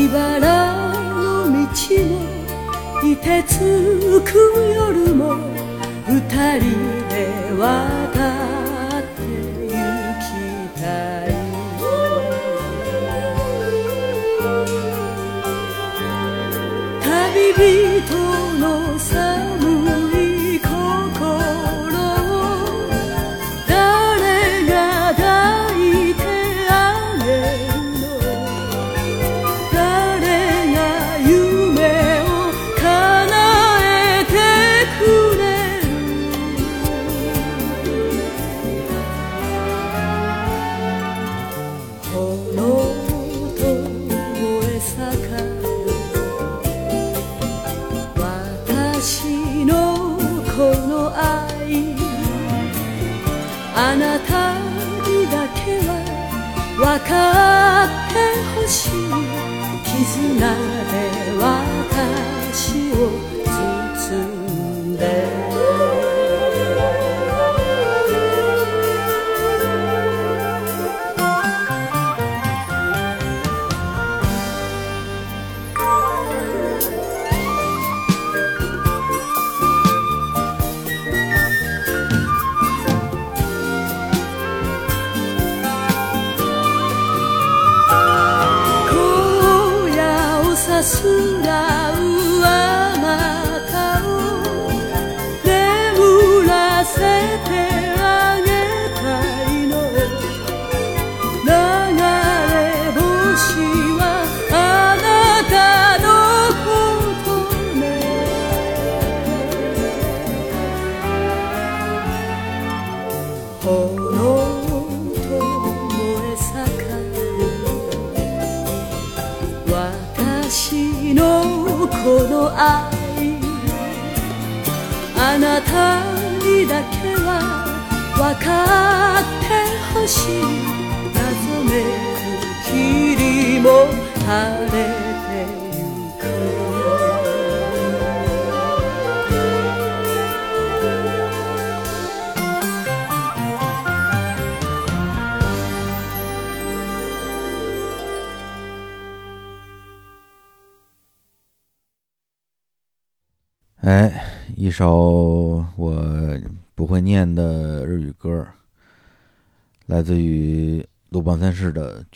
[0.06, 1.58] 茨の道も
[3.02, 3.58] 凍てつ
[4.24, 4.30] く
[4.72, 5.34] 夜も
[6.06, 6.20] 二
[6.60, 6.64] 人
[7.08, 7.14] で
[7.58, 7.66] 渡
[9.00, 9.18] って
[9.66, 9.74] 行
[10.22, 10.24] き
[10.80, 10.84] た
[11.26, 11.28] い。
[17.02, 17.52] 旅
[18.06, 18.06] 人
[18.60, 18.64] の
[19.00, 19.25] さ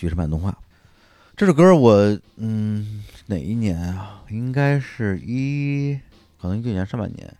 [0.01, 0.51] 爵士《版动画》。
[1.37, 4.23] 这首歌我嗯哪一年啊？
[4.31, 5.95] 应该是一
[6.41, 7.31] 可能一九年上半年。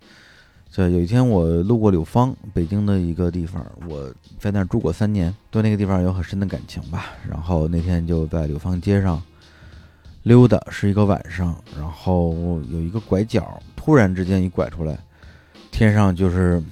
[0.71, 7.07] 就有一天我路过柳芳，北京的一个地方，我在那儿住过三年，对那个地方有很深的感情吧。
[7.27, 9.23] 然后那天就在柳芳街上
[10.25, 14.99] 溜达，是一个晚上，然后有一个拐角，突然之间一拐出来，
[15.71, 16.63] 天上就是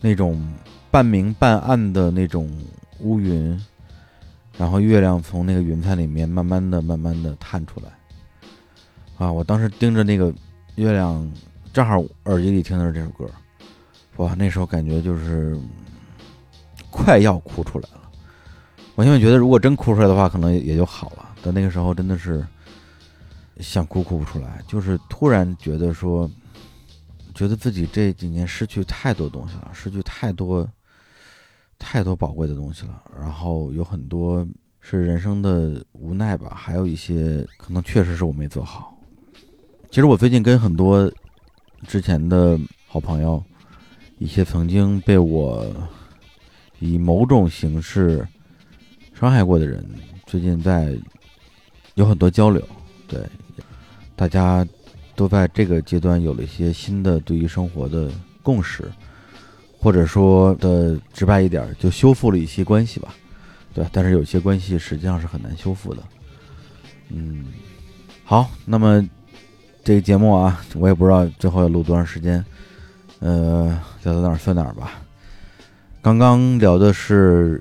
[0.00, 0.42] 那种
[0.90, 2.50] 半明半暗的那种
[3.00, 3.62] 乌云，
[4.62, 7.88] 然后月亮从那个云彩里面慢慢的、慢慢的探出来。
[9.18, 10.32] 啊，我当时盯着那个
[10.76, 11.28] 月亮，
[11.72, 13.28] 正好耳机里听的是这首歌，
[14.18, 15.58] 哇，那时候感觉就是
[16.92, 18.08] 快要哭出来了。
[18.94, 21.34] 我现在觉得如果真哭出来的话，可能也就好了。
[21.42, 22.46] 但那个时候真的是
[23.58, 26.30] 想哭哭不出来，就是突然觉得说，
[27.34, 30.64] 觉得自己这几年失去太多东西了，失去太多
[31.82, 33.02] 太多宝贵的东西了。
[33.18, 34.46] 然后有很多
[34.80, 38.96] 是人生的无奈吧，还有一些可能确实是我没做好。
[39.90, 41.12] 其实我最近跟很多
[41.86, 43.42] 之前的好朋友，
[44.18, 45.66] 一些曾经被我
[46.78, 48.26] 以某种形式
[49.12, 49.84] 伤害过的人，
[50.26, 50.96] 最近在
[51.94, 52.66] 有很多交流，
[53.06, 53.20] 对，
[54.16, 54.66] 大家
[55.14, 58.10] 都在这个阶段有了一些新的对于生活的
[58.42, 58.90] 共识，
[59.82, 63.12] 或者说的直白一点，就修复了一些关系吧，
[63.74, 66.02] 对，但是有些关系实际上是很难修复的，
[67.08, 67.46] 嗯，
[68.24, 69.04] 好，那么
[69.82, 72.44] 这个节目啊，我也不知道最后要录多长时间，
[73.18, 75.02] 呃，聊到哪儿算哪儿吧。
[76.00, 77.60] 刚刚聊的是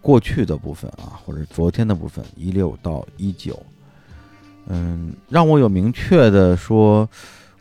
[0.00, 3.56] 过去的部分啊，或者昨天的部分，一六到一九。
[4.66, 7.08] 嗯，让我有明确的说，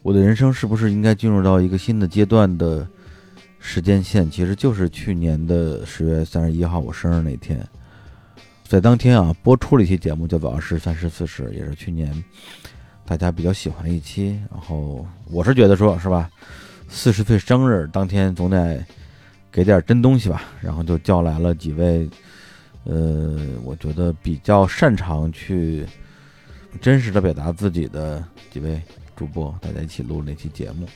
[0.01, 2.88] 我的人生是不是应该进入到一个新的阶段的
[3.60, 7.68] 时间线，其实就是去年的十月三十一号我生日那天，
[8.64, 12.24] 在当天啊播出了一期节目，叫做《二十三十四十》，也是去年
[13.06, 14.39] 大家比较喜欢的一期。
[14.51, 16.30] 然后我是觉得说，是吧，
[16.88, 18.86] 四十岁生日当天总得
[19.51, 22.10] 给点真东西吧，然后就叫来了几位，
[22.84, 25.86] 呃，我觉得比较擅长去
[26.80, 28.82] 真实的表达自己的几位
[29.16, 30.88] 主播，大家一起录那期节目，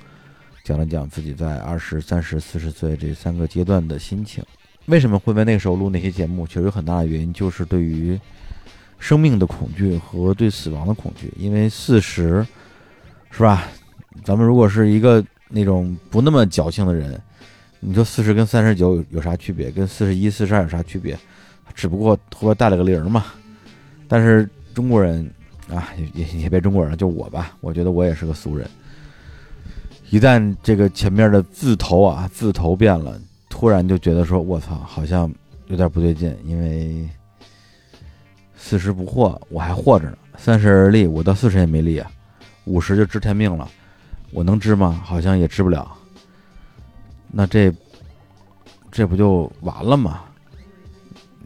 [0.63, 4.43] 讲了讲自己在二十三十、四十岁这三个阶段的心情。
[4.85, 6.47] 为什么会在那个时候录那些节目？
[6.47, 8.19] 其实有很大的原因就是对于
[8.97, 11.31] 生命的恐惧和对死亡的恐惧。
[11.37, 12.45] 因为四十，
[13.31, 13.67] 是吧？
[14.23, 17.21] 咱们如果是一个那种不那么矫情的人，
[17.79, 19.71] 你说四十跟三十九有有啥区别？
[19.71, 21.17] 跟四十一、四十二有啥区别？
[21.75, 23.25] 只不过后边带了个零嘛。
[24.07, 25.31] 但是中国人
[25.69, 28.67] 啊，也也也别中国人，就我吧，我觉得我也是个俗人。
[30.11, 35.31] 一旦这个前面的字头啊字头变了，突然就觉得说，我操，好像
[35.67, 37.07] 有点不对劲，因为
[38.55, 42.09] 四十不惑，我还活着呢；三十而立，我到四十也没立啊；
[42.65, 43.69] 五十就知天命了，
[44.31, 44.99] 我能知吗？
[45.03, 45.95] 好像也知不了。
[47.31, 47.71] 那这
[48.91, 50.23] 这不就完了吗？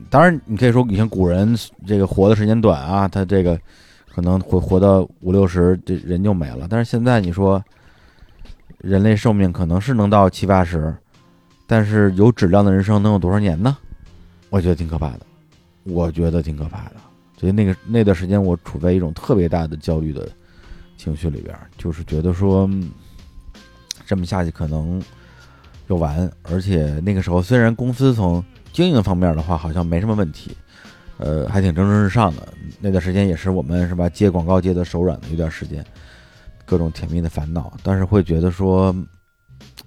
[0.09, 1.53] 当然，你可以说，你像古人
[1.85, 3.59] 这个活的时间短啊，他这个
[4.13, 6.67] 可能活活到五六十，这人就没了。
[6.69, 7.61] 但是现在你说，
[8.83, 10.93] 人类寿命可能是能到七八十，
[11.65, 13.77] 但是有质量的人生能有多少年呢？
[14.49, 15.21] 我觉得挺可怕的，
[15.83, 16.95] 我觉得挺可怕的。
[17.39, 20.27] 所以那个那段时间，我处在一种特别大的焦虑的
[20.97, 22.69] 情绪里边，就是觉得说，
[24.05, 25.01] 这么下去可能
[25.87, 26.29] 就完。
[26.41, 30.51] 而且那个时候，虽然公司从经营方面的话，好像没什么问题，
[31.19, 32.45] 呃，还挺蒸蒸日上的。
[32.81, 35.81] 那段时间也是我们是吧接广告接的手软的一段时间，
[36.65, 37.71] 各种甜蜜的烦恼。
[37.83, 38.95] 但是会觉得说，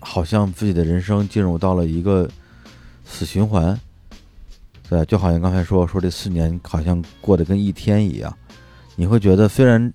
[0.01, 2.29] 好像自己的人生进入到了一个
[3.05, 3.79] 死循环。
[4.89, 8.33] 对，就好像刚才说说这四年好像过得跟一天一样，
[8.95, 9.93] 你会觉得虽然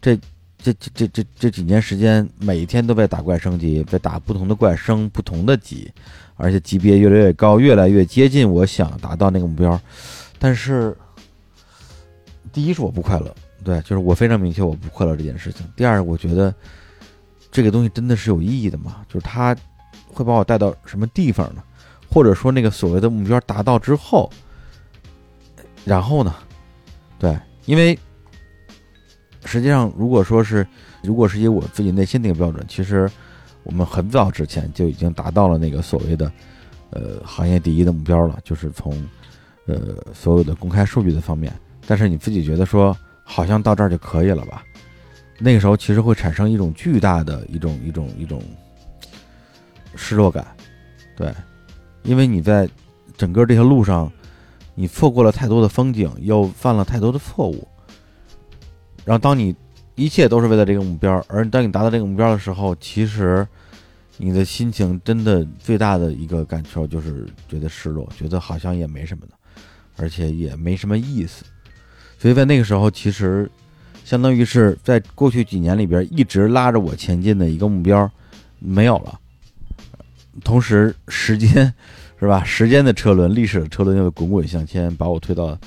[0.00, 0.16] 这
[0.56, 5.92] 这这这这这几年时间每一天都在打怪升级，在打不同的怪升不同的级，
[6.36, 9.78] 而且级别越来越高，越来越接近我想达到那个目标，
[10.38, 10.96] 但是
[12.50, 15.66] 第一是我不快乐，对，就是我非常明确我不快乐这件事情。
[15.76, 16.54] 第二，我觉得
[17.50, 19.04] 这个东西真的是有意义的吗？
[19.08, 19.56] 就是它
[20.12, 21.62] 会把我带到什么地方呢？
[22.10, 24.30] 或者说那个所谓的目标达到之后，
[25.84, 26.34] 然后呢？
[27.18, 27.96] 对，因为
[29.44, 30.66] 实际上如果说是，
[31.02, 33.08] 如果是以我自己内心的一个标准，其实
[33.62, 36.32] 我们很早之前就已经达到了那个所谓的
[36.90, 38.92] 呃行业第一的目标了，就是从
[39.66, 41.52] 呃所有的公开数据的方面。
[41.86, 42.96] 但是你自己觉得说
[43.32, 44.64] 好像到这儿就可以了吧？
[45.38, 48.42] 那个时候其实会产生一种巨大的一种一种一种
[49.94, 50.44] 失落感，
[51.16, 51.32] 对。
[52.02, 52.68] 因为你在
[53.16, 54.10] 整个这条路上，
[54.74, 57.68] 你错过了太多的风景，又犯了太多的错误。
[59.04, 59.54] 然后，当你
[59.94, 63.46] 一切都是为了这个目标，而当你达到这个目标的时候，其实
[64.16, 69.34] 你的心情真的最大的一个感受就是觉得失落，觉得好像也没什么的，
[69.96, 71.44] 而且也没什么意思。
[72.20, 73.50] 所以在那个时候，其实
[74.04, 78.08] 相当于是在过去几年里边一直拉着我前进的一个目标
[78.58, 79.18] 没有了。
[80.44, 81.72] 同时，时间
[82.18, 82.44] 是吧？
[82.44, 85.58] 时间的车轮，历史的车轮又滚滚向前，把我推到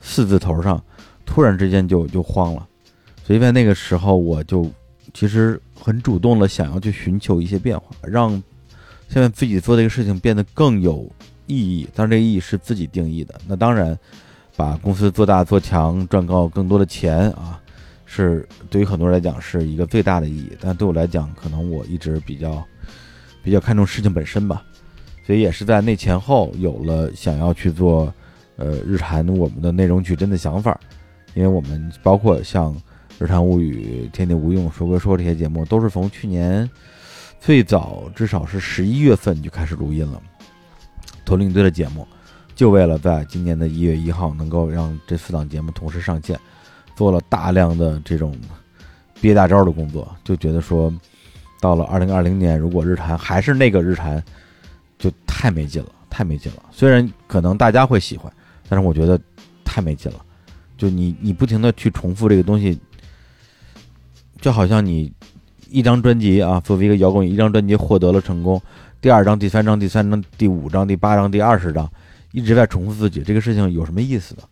[0.00, 0.82] 四字头上，
[1.24, 2.66] 突然之间就就慌了。
[3.24, 4.68] 所以在那个时候，我就
[5.14, 8.30] 其实很主动的想要去寻求一些变化，让
[9.08, 11.08] 现在自己做这个事情变得更有
[11.46, 11.88] 意义。
[11.94, 13.40] 当然，这个意义是自己定义的。
[13.46, 13.96] 那当然，
[14.60, 17.58] 把公司做大做强，赚到更多的钱啊，
[18.04, 20.52] 是对于很多人来讲是一个最大的意义。
[20.60, 22.62] 但对我来讲，可能我一直比较。
[23.42, 24.62] 比较看重事情本身吧，
[25.24, 28.12] 所以也是在那前后有了想要去做，
[28.56, 30.78] 呃，日谈我们的内容矩阵的想法，
[31.32, 32.74] 因为我们包括像
[33.18, 36.68] 《日谈物语》《天地无用》《说归说》这些节目，都是从去年
[37.40, 40.20] 最早至少是十一月份就开始录音了，
[41.24, 42.06] 头领队的节目，
[42.60, 46.38] 就为了在今年的一月一号能够让这四档节目同时上线，
[46.94, 48.36] 做了大量的这种
[49.18, 50.92] 憋大招的工作，就觉得说。
[51.58, 54.22] 到了二零二零年，如果日坛还是那个日坛，
[54.98, 56.62] 就太没劲了，太没劲了。
[56.70, 58.30] 虽然可能大家会喜欢，
[58.68, 59.18] 但是我觉得
[59.64, 60.22] 太没劲了。
[60.76, 62.78] 就你你不停的去重复这个东西，
[64.38, 65.10] 就好像你
[65.70, 68.60] 一张专辑啊，作为一个摇滚，一张专辑获得了成功，
[69.00, 71.90] 第二张、第三张、第三张、第五张、第八张、第二十张，
[72.32, 74.42] 一直在重复自己，这个事情有什么意思呢？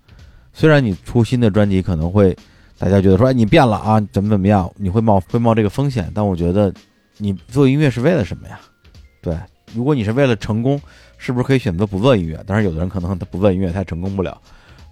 [0.52, 2.36] 虽然你出新的专辑可能会
[2.78, 6.72] 大家觉得说，哎，你变了啊，怎么怎么样，你会冒会冒这个风险，但我觉得。
[7.20, 8.60] 你做音乐是为了什么呀？
[9.20, 9.36] 对，
[9.74, 10.80] 如果你是为了成功，
[11.16, 12.40] 是不是可以选择不做音乐？
[12.46, 14.40] 当然，有的人可能他不做音乐，他成功不了。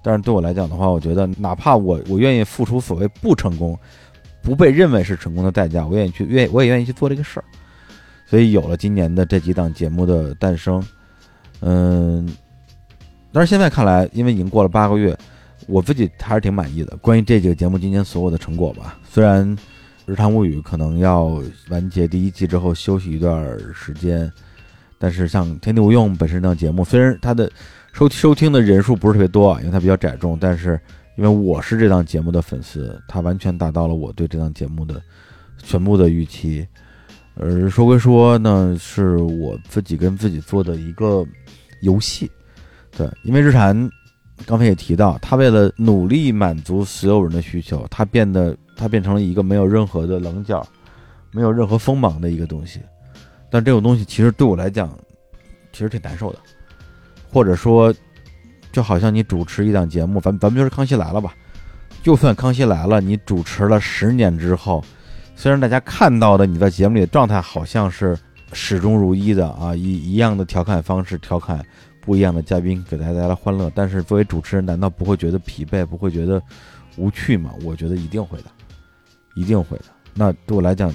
[0.02, 3.78] 但是对我来讲的话，我觉得哪怕我我愿意付出所谓不成功、
[4.42, 7.44] 不被认为是成功的代价，我愿意去愿我也愿意去做这个事儿。
[8.26, 10.84] 所以有了今年的这几档节目的诞生，
[11.60, 12.28] 嗯，
[13.36, 15.14] 但是现在看来，因为已经过了八个月，
[15.66, 16.96] 我自己还是挺满意的。
[17.02, 19.54] 关于这几个节目今年所有的成果吧，虽然。
[20.06, 24.32] 日常物语可能要完结第一季之后休息一段时间，
[25.00, 27.50] 但是像天地无用本身这档节目，虽然它的
[27.92, 30.80] 收收听的人数不是特别多啊，因为它比较窄众，但是
[31.16, 35.02] 因为我是这档节目的粉丝，它完全达到了我对这档节目的
[35.60, 36.64] 全部的预期。
[37.34, 41.26] 而说归说呢，是我自己跟自己做的一个
[41.82, 42.30] 游戏，
[42.96, 43.90] 对，因为日产
[44.46, 48.56] 刚才也提到，他为了努力满足所有人的需求，他变得。
[48.78, 50.62] 他变成了一个没有任何的棱角，
[51.30, 52.78] 没有任何锋芒的一个东西，
[53.50, 54.90] 但这种东西其实对我来讲，
[55.72, 56.38] 其实挺难受的，
[57.32, 57.90] 或者说，
[58.70, 61.34] 就好像你主持一档节目，咱咱们就是《康熙来了》吧，
[62.02, 64.84] 就算《康熙来了》，你主持了十年之后，
[65.34, 68.14] 虽然大家看到的你在节目里的状态好像是
[68.52, 71.64] 始终如一的啊，以一样的调侃方式调侃
[72.06, 73.70] 不一样的嘉宾给大家带来欢乐。
[73.74, 76.40] 但是作为主持人，难道不会觉得疲惫，不会觉得
[76.96, 77.52] 无趣吗？
[77.62, 78.44] 我觉得一定会的，
[79.34, 79.84] 一定会的。
[80.14, 80.94] 那对我来讲，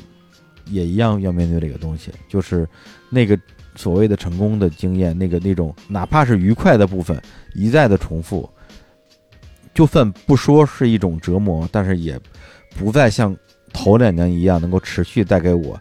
[0.66, 2.68] 也一样要面对这个东西，就是
[3.09, 3.38] 那个
[3.76, 7.22] 所谓的成功的经验，那个那种哪怕是愉快的部分，
[7.53, 8.49] 一再的重复，
[9.74, 12.18] 就算不说是一种折磨，但是也
[12.78, 13.36] 不再像
[13.74, 15.80] 头两年一样能够持续带给我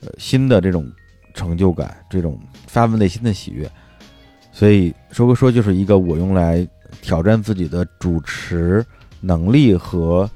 [0.00, 0.90] 呃新的这种
[1.32, 3.70] 成就感，这种发自内心的喜悦。
[4.54, 6.66] 所以说归说，就是一个我用来
[7.02, 8.86] 挑战自己的主持
[9.20, 10.30] 能力和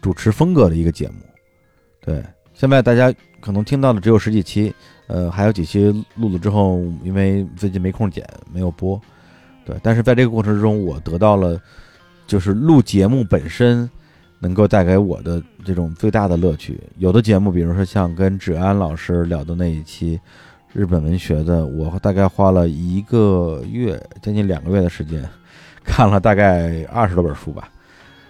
[0.00, 1.14] 主持风格的一个节目。
[2.00, 2.24] 对，
[2.54, 4.72] 现在大家可能听到的只有十几期，
[5.08, 8.98] 呃，还有几期录了之后，因为最近没空剪，没有播。
[9.64, 11.60] 对，但是在这个过程中，我得到了
[12.28, 13.90] 就是录节目本身
[14.38, 16.80] 能够带给我的这种最大的乐趣。
[16.98, 20.18] 有的节目，比如说像跟芷安老师聊的那一期
[20.72, 25.28] 日本文学的，我大概花了一个月，将近两个月的时间，
[25.84, 27.68] 看了大概二十多本书吧。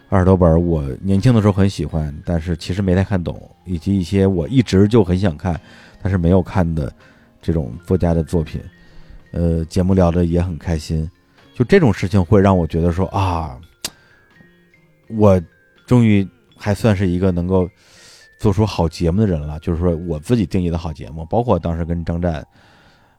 [0.09, 5.61] 二十多本我年轻的时候很喜欢，但是其实没太看懂，以及一些我一直就很想看，
[6.03, 6.91] 但是没有看的
[7.43, 8.61] 这种作家的作品。
[9.33, 11.09] 呃，节目聊的也很开心，
[11.55, 13.61] 就这种事情会让我觉得说啊，
[15.11, 15.41] 我
[15.87, 16.27] 终于
[16.57, 17.69] 还算是一个能够
[18.41, 19.61] 做出好节目的人了。
[19.61, 22.45] 就是说我自己定义的好节目，包括当时跟张湛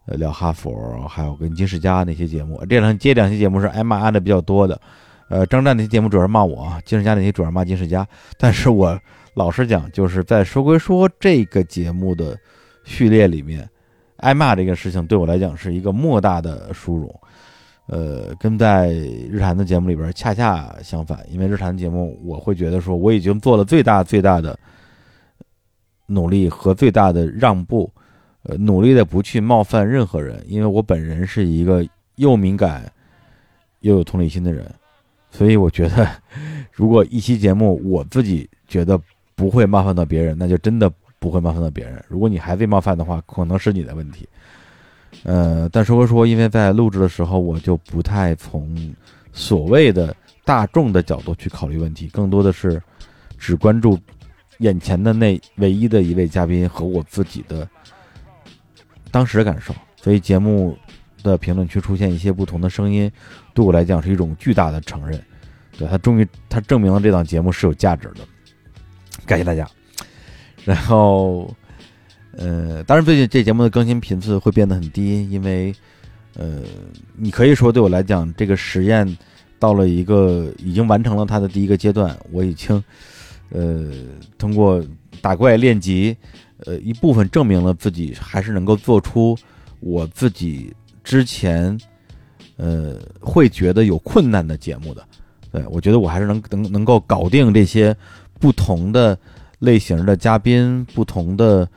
[0.07, 4.81] 呃聊哈佛，还有跟金世佳那些节目，这两这两期节目是挨骂挨的比较多的。
[5.29, 8.05] 呃，张湛那些节目主要是骂我，金世佳那些主要是骂金世佳。
[8.37, 8.99] 但是我
[9.35, 12.37] 老实讲，就是在说归说这个节目的
[12.83, 13.69] 序列里面，
[14.17, 17.21] 挨骂这个事情对我来讲是一个莫大的殊荣。
[17.87, 24.57] 呃，跟在日坛的节目里边恰恰相反，因为日坛节目我会觉得说我已经做了最大最大的
[26.11, 27.91] 努力和最大的让步，
[28.43, 32.91] 呃，努力的不去冒犯任何人，因为我本人是一个又敏感
[33.79, 34.69] 又有同理心的人。
[35.29, 36.07] 所以我觉得，
[36.73, 38.99] 如果一期节目我自己觉得
[39.33, 42.03] 不会冒犯到别人，那就真的不会冒犯到别人。
[42.09, 44.27] 如果你还被冒犯的话，可能是你的问题。
[45.23, 48.93] 呃，但说说，因为在录制的时候，我就不太从
[49.31, 52.81] 所谓的大众的角度去考虑问题，更多的是
[53.37, 53.97] 只关注
[54.61, 57.69] 眼前的那唯一的一位嘉宾和我自己的
[59.11, 59.75] 当时的感受。
[59.97, 60.75] 所以节目
[61.21, 63.11] 的评论区出现一些不同的声音。
[63.53, 65.21] 对我来讲是一种巨大的承认，
[65.77, 68.21] 对他终于他证明了这档节目是有价值的，
[69.25, 69.67] 感谢大家。
[70.63, 71.53] 然后，
[72.37, 75.75] 呃，当然最近这节目的更新频次会变得很低，因为，
[76.35, 76.61] 呃，
[77.17, 79.17] 你可以说对我来讲，这个实验
[79.59, 82.81] 到了一个已经完成了它的第一个阶段，我已经，
[83.51, 83.91] 呃，
[84.37, 84.83] 通过
[85.21, 86.17] 打怪练级，
[86.65, 89.37] 呃，一部分证明了自己还是能够做出
[89.79, 90.73] 我自己
[91.03, 91.79] 之前。
[92.57, 95.03] 呃，会觉得有困难的节目的，
[95.51, 97.95] 对我觉得我还是能能能够搞定这些
[98.39, 99.17] 不同的
[99.57, 101.67] 类型的嘉宾、不同的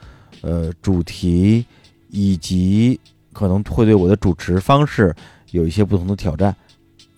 [0.43, 1.64] 呃主题，
[2.11, 3.01] 以及
[3.33, 5.14] 可能会对我的主持方式
[5.53, 6.55] 有一些不同的挑战。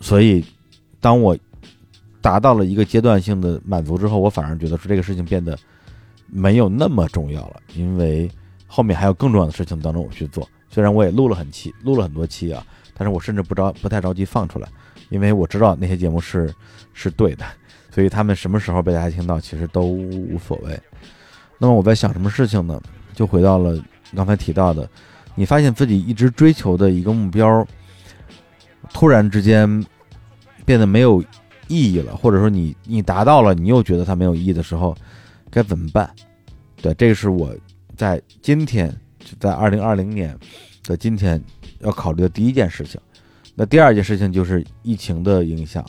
[0.00, 0.44] 所以，
[1.00, 1.36] 当我
[2.26, 5.56] 达到了一个阶段性的满足之后，我反而觉得说这个事情变得
[6.26, 8.28] 没有那么重要了，因为
[8.66, 10.48] 后面还有更重要的事情等着我去做。
[10.68, 12.66] 虽然我也录了很期，录了很多期啊。
[12.98, 14.68] 但是我甚至不着不太着急放出来，
[15.08, 16.52] 因为我知道那些节目是
[16.94, 17.44] 是对的，
[17.92, 20.76] 所以他们什么时候被大家听到其实都无所谓。
[21.58, 22.82] 那么我在想什么事情呢？
[23.14, 23.80] 就回到了
[24.16, 24.90] 刚才提到的，
[25.36, 27.64] 你发现自己一直追求的一个目标，
[28.92, 29.84] 突然之间
[30.64, 31.22] 变得没有
[31.68, 34.96] 意义了，或者说你你达到了，你又觉得它没有意义的时候，
[35.50, 36.10] 该怎么办？
[36.82, 37.54] 对，这个是我
[37.96, 38.94] 在今天，
[39.40, 40.36] 在二零二零年
[40.84, 41.42] 的今天。
[41.80, 42.98] 要考虑的第一件事情，
[43.54, 45.84] 那第二件事情就是疫情的影响。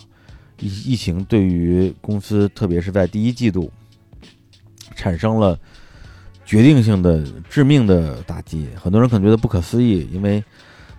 [0.59, 3.71] 疫疫情对于公司，特别是在第一季度，
[4.97, 5.57] 产生了
[6.45, 8.67] 决定性的、致命的打击。
[8.75, 10.43] 很多人可能觉得不可思议，因为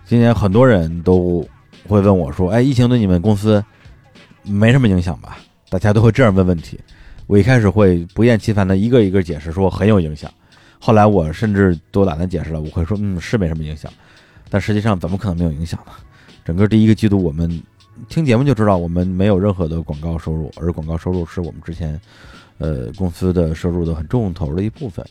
[0.05, 1.47] 今年很多人都
[1.87, 3.63] 会问我说：“哎，疫情对你们公司
[4.49, 5.37] 没什么影响吧？”
[5.69, 6.79] 大家都会这样问问题。
[7.27, 10.31] 我一开始会不厌其烦的一个一个解释说很有影响，
[10.79, 13.91] 后来我甚至都懒得解释了，我会说：“嗯，是没什么影响。”
[14.49, 15.91] 但实际上怎么可能没有影响呢？
[16.43, 17.61] 整个第一个季度，我们
[18.07, 22.01] 听节目就知道，我们没有任何的广告收入，而广告收入是我们之前
[22.57, 25.05] 呃公司的收入的很重头的一部分。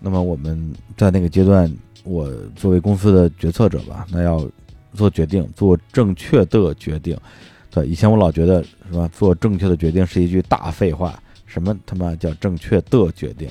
[0.00, 4.44] 那么我们在那个阶段，我作为公司的决策者吧，那要
[4.94, 7.16] 做决定，做正确的决定。
[7.76, 13.48] 对，以前我老觉得是吧，做正确的决定是一句大废话，什么他妈叫正确的决定？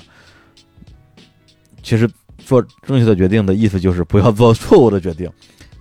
[1.82, 2.10] 其实。
[2.38, 5.28] 做正确的决定的意思就是不要做错误的决定，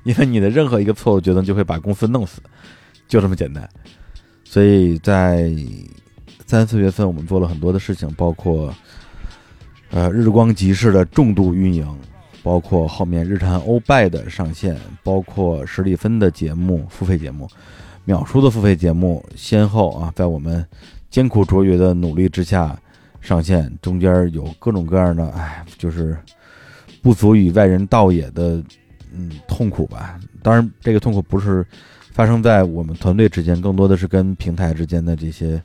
[0.05, 2.41] 因为你的任何一个错误决定就会把公司弄死，
[3.07, 3.69] 就这么简单。
[4.45, 5.53] 所以在
[6.47, 8.75] 三四月份，我们做了很多的事情，包括
[9.91, 11.87] 呃日光集市的重度运营，
[12.43, 17.47] 包括后面日产欧拜的上线，包括史蒂芬的节目付费节目，
[18.05, 20.65] 秒叔的付费节目，先后啊在我们
[21.11, 22.79] 艰苦卓绝的努力之下
[23.21, 26.17] 上线，中间有各种各样的，哎，就是
[27.01, 28.63] 不足以外人道也的，
[29.13, 30.21] 嗯，痛苦吧。
[30.43, 31.65] 当然，这个痛苦不是
[32.13, 35.63] 发生在我们团队之间，更多的是跟平台之间的这些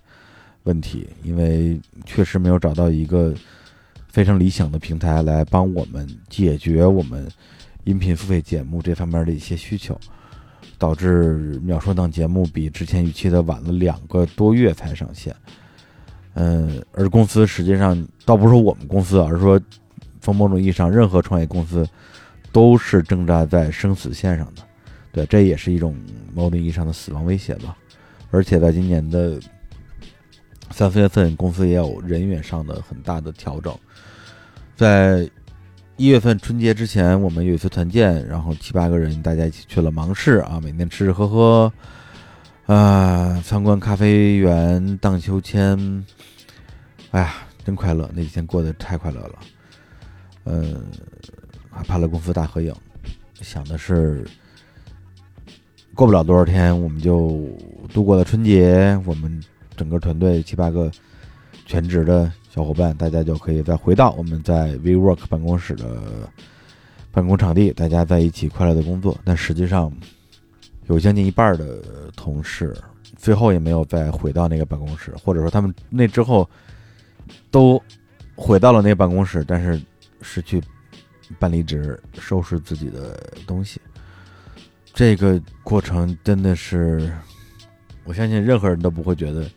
[0.64, 3.34] 问题，因为确实没有找到一个
[4.08, 7.28] 非常理想的平台来帮我们解决我们
[7.84, 10.00] 音频付费节目这方面的一些需求，
[10.80, 15.36] 导致秒说档节目比之前预期的晚了两个多月才上线。
[16.34, 19.60] 嗯，而公司实际上倒不是说我们公司，而是说
[20.22, 21.88] 从某种意义上，任何创业公司
[22.52, 24.64] 都是挣扎在生死线上的。
[25.12, 25.96] 对，这也是一种
[26.34, 27.78] 某种意义上的死亡威胁吧。
[28.32, 29.40] 而且在今年的
[30.72, 33.76] 三四月份，公司也有人员上的很大的调整。
[34.76, 35.30] 在
[36.00, 41.74] 一月份春节之前，我们有一次团建，然后七八个人大家一起去了芒市啊，每天吃吃喝喝，
[42.68, 45.78] 啊，参观咖啡园、荡秋千，
[47.12, 47.34] 哎呀，
[47.66, 48.10] 真快乐！
[48.16, 49.39] 那几天过得太快乐了。
[50.45, 50.86] 嗯，
[51.70, 52.74] 还拍了公司大合影，
[53.41, 54.26] 想的是。
[55.93, 57.45] 过不了多少天，我们就
[57.93, 58.97] 度过了春节。
[59.06, 59.43] 我们
[59.76, 60.89] 整个团队七八个
[61.66, 66.02] 全职的小伙伴，大家就可以再回到我们在 WeWork 办公室的
[67.12, 69.16] 办公场地，大家在一起快乐的工作。
[69.24, 69.91] 但实际上，
[70.88, 72.76] 有将近一半的同事
[73.16, 76.50] 最后也没有再回到那个办公室，或者说他们那之后
[77.52, 77.82] 都
[78.36, 79.80] 回到了那个办公室，但是
[80.22, 80.60] 是去
[81.38, 83.80] 办离职、收拾自己的东西。
[84.91, 87.14] 这个过程真的是，
[88.06, 89.47] 我相信任何人都不会觉得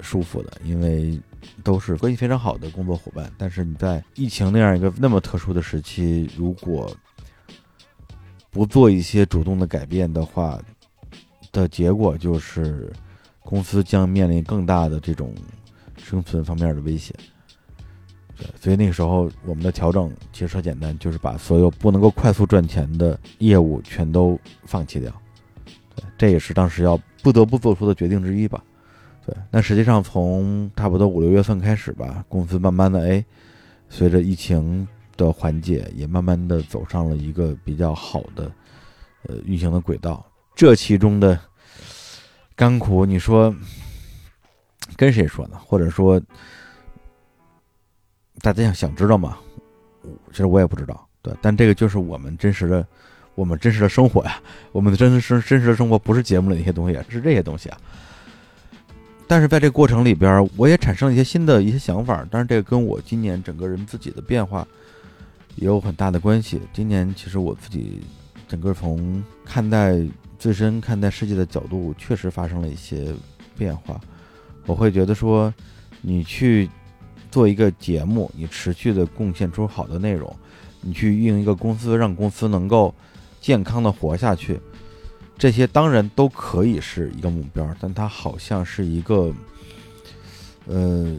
[0.00, 1.20] 舒服的，因为
[1.62, 3.32] 都是关系非常好的工作伙伴。
[3.36, 6.90] 但是你在疫情那样一个那么特殊的时期，如果
[8.50, 10.58] 不做一些主动的改变的话，
[11.52, 12.92] 的结果就是
[13.40, 15.34] 公司将面临更大的这种
[15.96, 17.14] 生存方面的威胁。
[18.60, 25.12] 所以那个时候，我们的调整其实很简单，就是把所有不能够快速赚钱的业务全都放弃掉。
[25.96, 28.62] 对，这也是当时要不得不做出的决定之一吧。
[29.28, 33.22] 对，那实际上从差不多五六月份开始吧，公司慢慢的哎，
[33.90, 34.88] 随着疫情
[35.18, 38.50] 的缓解，也慢慢的走上了一个比较好的
[39.24, 40.24] 呃运行的轨道。
[40.56, 41.38] 这其中的
[42.56, 43.54] 甘苦，你说
[44.96, 45.60] 跟谁说呢？
[45.62, 46.18] 或者说？
[48.40, 49.36] 大家想想知道吗？
[50.30, 52.86] 其实我也不知道，对，但这个就是我们真实的，
[53.34, 54.40] 我们真实的生活呀。
[54.70, 57.78] 我们的真实真实的生活不是节目里那些东西，是这些东西啊。
[59.28, 62.26] 但是在这个过程里边，我也产生了一些新的一些想法。
[62.30, 64.66] 当然，这个跟我今年整个人自己的变化
[65.56, 66.60] 也有很大的关系。
[66.72, 68.00] 今年其实我自己
[68.48, 69.94] 整个从看待
[70.38, 73.12] 自身、看待世界的角度，确实发生了一些
[73.56, 74.00] 变化。
[74.66, 75.52] 我会觉得说，
[76.00, 76.68] 你去。
[77.30, 80.34] 做一个节目，你持续的贡献出好的内容，
[80.80, 82.92] 你去运营一个公司，让公司能够
[83.38, 84.58] 健康的活下去，
[85.38, 89.32] 这些当然都可以是一个目标，但它好像是一个，
[90.66, 91.16] 呃，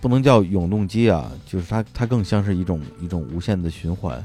[0.00, 4.22] 不能叫永动机啊，就是它它更像是一种一种无限的循环，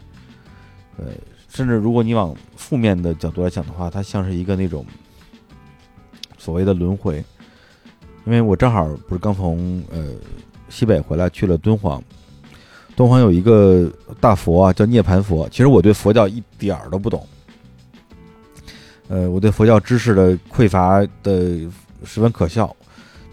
[0.97, 1.05] 呃，
[1.47, 4.85] 甚至如果你往负面的角度来讲的话，它像是一个那种
[6.37, 7.23] 所谓的轮回，
[8.25, 10.03] 因为我正好不是刚从呃。
[10.69, 12.01] 西北回来去了敦煌，
[12.95, 13.87] 敦煌有一个
[14.19, 15.47] 大佛啊，叫涅盘佛。
[15.49, 17.27] 其实我对佛教一点儿都不懂，
[19.07, 21.59] 呃，我对佛教知识的匮乏的
[22.05, 22.75] 十分可笑。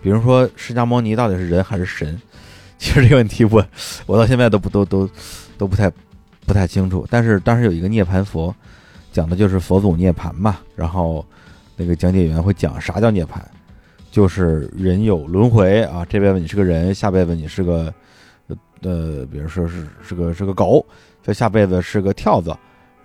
[0.02, 2.20] 比如说，释迦牟尼到底是人还是神？
[2.78, 3.64] 其实这个问题我
[4.06, 5.08] 我到现在都不都都
[5.58, 5.90] 都不太
[6.46, 7.06] 不太清楚。
[7.10, 8.54] 但是当时有一个涅槃佛，
[9.12, 10.58] 讲的就是佛祖涅槃嘛。
[10.74, 11.24] 然后
[11.76, 13.40] 那个讲解员会讲啥叫涅槃。
[14.10, 17.94] 就是人有轮回啊，这辈子你是个人，下辈子你是个，
[18.82, 20.84] 呃，比如说是是个是个狗，
[21.22, 22.48] 在下辈子是个跳蚤，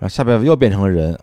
[0.00, 1.16] 然后下辈子又变成了人，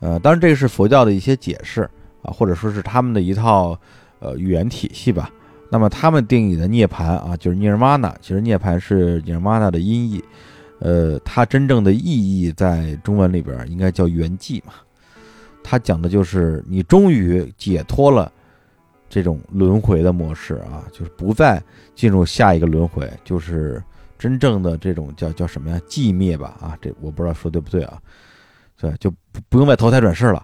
[0.00, 1.82] 呃，当然这个是佛教的一些解释
[2.22, 3.78] 啊，或者说是他们的一套
[4.18, 5.30] 呃语言体系吧。
[5.70, 10.24] 那么他们定义的涅槃啊，就是 nirvana，其实涅槃是 nirvana 的音译，
[10.80, 14.72] 呃，它真正的意义在中文里边应该叫圆寂嘛，
[15.62, 18.32] 它讲的就是你终于解脱了。
[19.12, 21.60] 这种轮回的模式啊，就是不再
[21.96, 23.82] 进入下一个轮回，就是
[24.16, 25.80] 真正的这种叫叫什么呀？
[25.88, 28.00] 寂灭吧啊，这我不知道说对不对啊？
[28.80, 30.42] 对，就不不用再投胎转世了。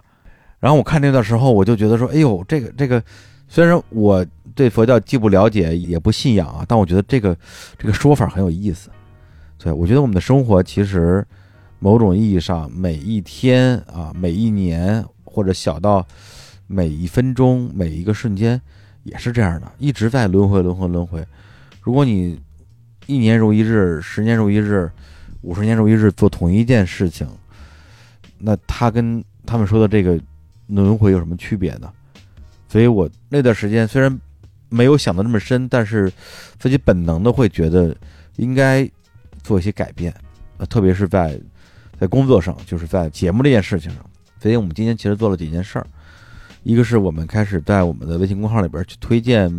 [0.59, 3.01] 然后我看这段时候，我就觉得说，哎呦，这个这个，
[3.47, 7.35] 虽然我对佛教既不了解也不信仰啊，但我觉得这个
[7.77, 8.89] 这个说法很有意思。
[9.57, 11.25] 对我觉得我们的生活其实
[11.79, 16.05] 某种意义上每一天啊，每一年或者小到
[16.67, 18.59] 每一分钟每一个瞬间
[19.03, 21.25] 也是这样的，一直在轮回轮回轮回。
[21.81, 22.39] 如果你
[23.05, 24.91] 一年如一日，十年如一日，
[25.41, 27.27] 五十年如一日做同一件事情，
[28.39, 30.19] 那他跟他们说的这个
[30.67, 31.91] 轮回有什么区别呢？
[32.69, 34.19] 所以我那段时间虽然
[34.69, 36.11] 没有想的那么深，但是
[36.59, 37.95] 自己本能的会觉得
[38.35, 38.89] 应该
[39.41, 40.13] 做一些改变，
[40.57, 41.39] 呃，特别是在
[41.99, 44.05] 在工作上，就是在节目这件事情上。
[44.39, 45.87] 所以我们今天其实做了几件事儿，
[46.63, 49.49] 一个是我们开始在我们的微信公号里边去推荐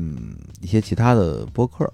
[0.61, 1.91] 一些其他的播客。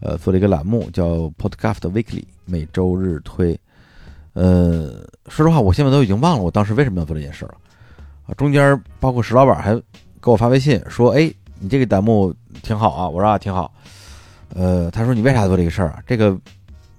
[0.00, 3.58] 呃，做了一个栏目叫 Podcast Weekly，每周日推。
[4.36, 7.54] 呃，说实话，我现在都已经忘了我当时为什么要做这件事了。
[8.26, 9.74] 啊，中间包括石老板还
[10.20, 13.72] 给我发微信说：“哎，你这个弹幕挺好啊。”我说：“啊，挺好。”
[14.54, 16.02] 呃，他说：“你为啥做这个事儿啊？
[16.06, 16.38] 这个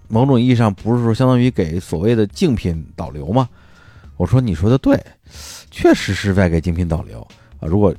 [0.08, 3.48] 某种意义上不是说相当于给所谓的竞品导流吗？”
[4.18, 5.00] 我说：“你说的对，
[5.70, 7.22] 确实是在给竞品导流
[7.60, 7.68] 啊。
[7.68, 7.94] 如果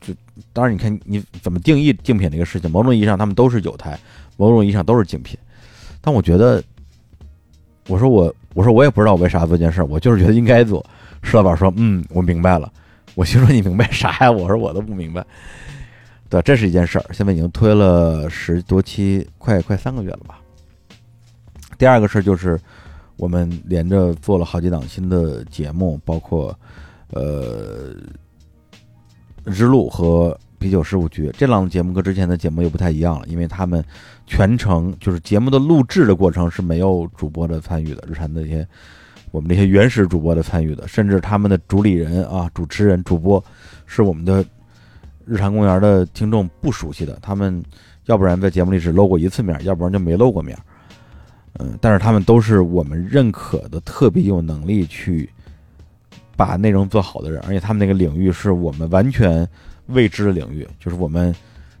[0.00, 0.14] 就
[0.54, 3.98] 当然，你看你怎么定义竞品这个事情，某种意义上他们都是有台。”
[4.38, 5.38] 某种意义上都是竞品，
[6.00, 6.64] 但我觉得，
[7.90, 10.84] 我说我我说我也不知道我为啥做这件事儿，我就是觉得应该做。
[11.22, 12.72] 石老板说：“嗯，我明白了。”
[13.16, 15.26] 我心说：“你明白啥呀？”我说：“我都不明白。”
[16.30, 20.40] 对，这是一件事儿，现在已经推了十多期，快快三个月了吧。
[21.76, 22.56] 第二个事儿就是
[23.16, 26.56] 我们连着做了好几档新的节目，包括
[27.10, 27.92] 呃
[29.44, 30.38] 日录和。
[30.60, 33.82] 啤酒事务局这档节目跟之前的节目又不太一样了，因为他们
[34.26, 38.64] 全程就是节目的录制的过程是没有主播的参与的，日常的一些
[39.30, 43.42] 我们这些原始主播的参与的，甚至他们的主理人啊、主持人、主播
[43.86, 44.44] 是我们的
[45.24, 47.64] 日常公园的听众不熟悉的，他们
[48.04, 50.54] 要不然在节目里只露过一次面，要不然就没露过面。
[51.58, 55.30] 嗯，但是他们都是我们认可的，特别有能力去
[56.36, 59.48] 把内容做好的人，而且他们那个领域是我们完全。
[59.90, 61.34] 未知的领域，就是我们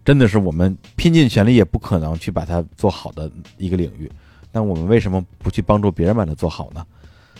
[0.04, 4.10] 真的是我们拼尽全力也不可能去把它做好的一个领域。
[4.52, 6.84] 那我们为什么不去帮助别人把它做好呢？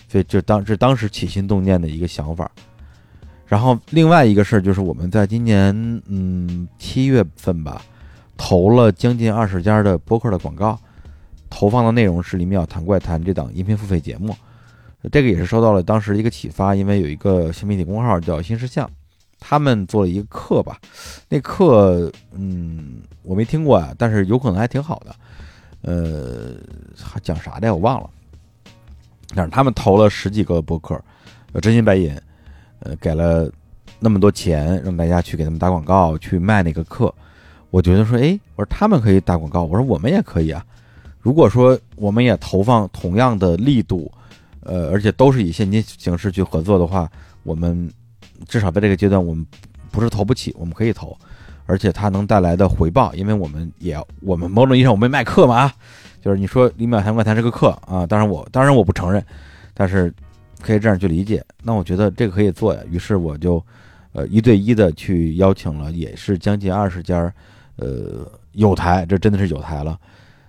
[0.09, 2.51] 所以就当这当时起心动念的一个想法。
[3.47, 5.75] 然后另外一个事儿就是我们在今年
[6.07, 7.83] 嗯七月份吧，
[8.37, 10.79] 投了将近二十家的播客的广告，
[11.49, 14.35] 投放的内容是《李淼谈怪谈》这档音频付费节目。
[15.11, 18.89] 这个也是受到了当时一个启发，因为有一个新媒体公号叫新事项。
[19.41, 20.79] 他们做了一个课吧，
[21.29, 25.17] 那课嗯我没听过啊，但是有可能还挺好的，
[25.83, 26.55] 呃，
[27.23, 28.11] 讲啥的我忘了。
[29.35, 31.01] 但是他们投了十几个博客，
[31.63, 32.15] 真心白银，
[32.81, 33.51] 呃，给了
[33.99, 37.13] 那么多钱让大家去给他们打广告，去卖那个课。
[37.71, 40.65] 我觉得说，哎，我说他们可以打广告，我说我们也可以啊。
[41.21, 44.11] 如果说我们也投放同样的力度，
[44.63, 47.11] 呃，而且都是以现金形式去合作的话，
[47.43, 47.91] 我们。
[48.49, 49.45] 至少在这个阶段，我们
[49.91, 51.17] 不是投不起，我们可以投，
[51.67, 55.73] 而且它能带来的回报，因为我们也我们某种意义上我们卖课嘛，
[56.21, 59.25] 就是你说李淼谈怪谈是个课啊，当然我当然我不承认，
[59.75, 60.13] 但是
[60.61, 61.45] 可以这样去理解。
[61.63, 63.65] 那我觉得这个可以做呀，于是我就
[64.13, 67.33] 呃一对一的去邀请了，也是将近二十家
[67.77, 69.99] 呃有台，这真的是有台了，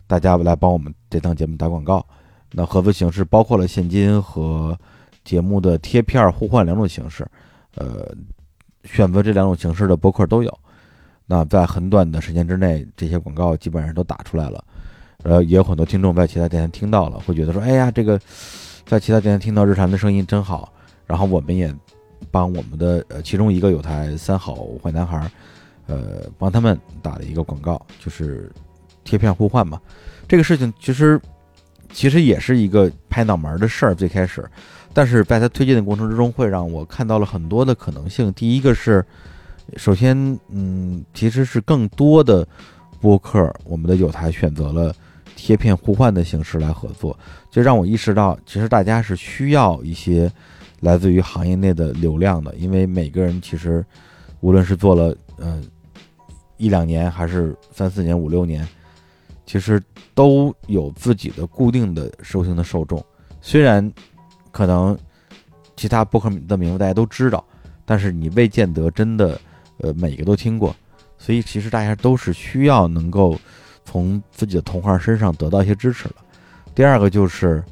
[0.07, 2.05] 大家来帮我们这档节目打广告。
[2.51, 4.77] 那合作形式包括了现金和
[5.23, 7.26] 节目的贴片互换两种形式。
[7.76, 8.14] 呃，
[8.84, 10.60] 选择这两种形式的博客都有。
[11.26, 14.64] 那在很短的时间之内，这些广告基本上都打出来了。
[15.23, 18.19] 呃，也有很多听众在其他电台听到了，会觉得说：“哎呀，这个
[18.85, 20.73] 在其他电台听到日常的声音真好。”
[21.07, 21.73] 然后我们也
[22.31, 25.30] 帮我们的呃其中一个有台三好坏男孩，
[25.88, 28.52] 呃，帮他们打了一个广告，就是
[29.03, 29.80] 贴片互换嘛。
[30.27, 31.22] 这个事情其实
[31.93, 34.43] 其实也是一个拍脑门的事儿，最开始。
[34.93, 38.31] 但是在他推荐的过程之中，会让我看到了很多的可能性。
[38.34, 39.05] 第一个是，
[39.77, 42.45] 首先，嗯，其实是更多的
[42.99, 44.93] 播客，我们的有台选择了
[45.35, 47.18] 贴片互换的形式来合作，
[47.49, 50.30] 就让我意识到，其实大家是需要一些
[50.81, 53.85] 来自于行业内的流量的，因为每个人其实
[54.41, 55.61] 无论是做了呃
[56.57, 58.68] 一两年，还是三四年、五六年，
[59.45, 59.81] 其实
[60.13, 63.01] 都有自己的固定的收听的受众，
[63.39, 63.89] 虽然。
[64.51, 64.97] 可能
[65.75, 67.43] 其他播客的名字大家都知道，
[67.85, 69.39] 但是你未见得真的
[69.77, 70.75] 呃每个都听过，
[71.17, 73.37] 所以其实大家都是需要能够
[73.83, 76.15] 从自己的同行身上得到一些支持的。
[76.75, 77.63] 第二个就是，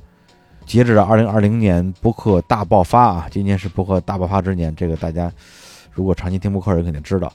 [0.66, 5.32] 截止到二零二零年播客大爆发啊，今年是播客大爆发之年，这个大家
[5.92, 7.32] 如果长期听播客的人肯定知道。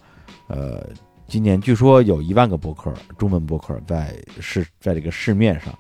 [0.46, 0.86] 呃，
[1.26, 5.72] 今年据说有一万个播客，中文播客在市在这个市面上，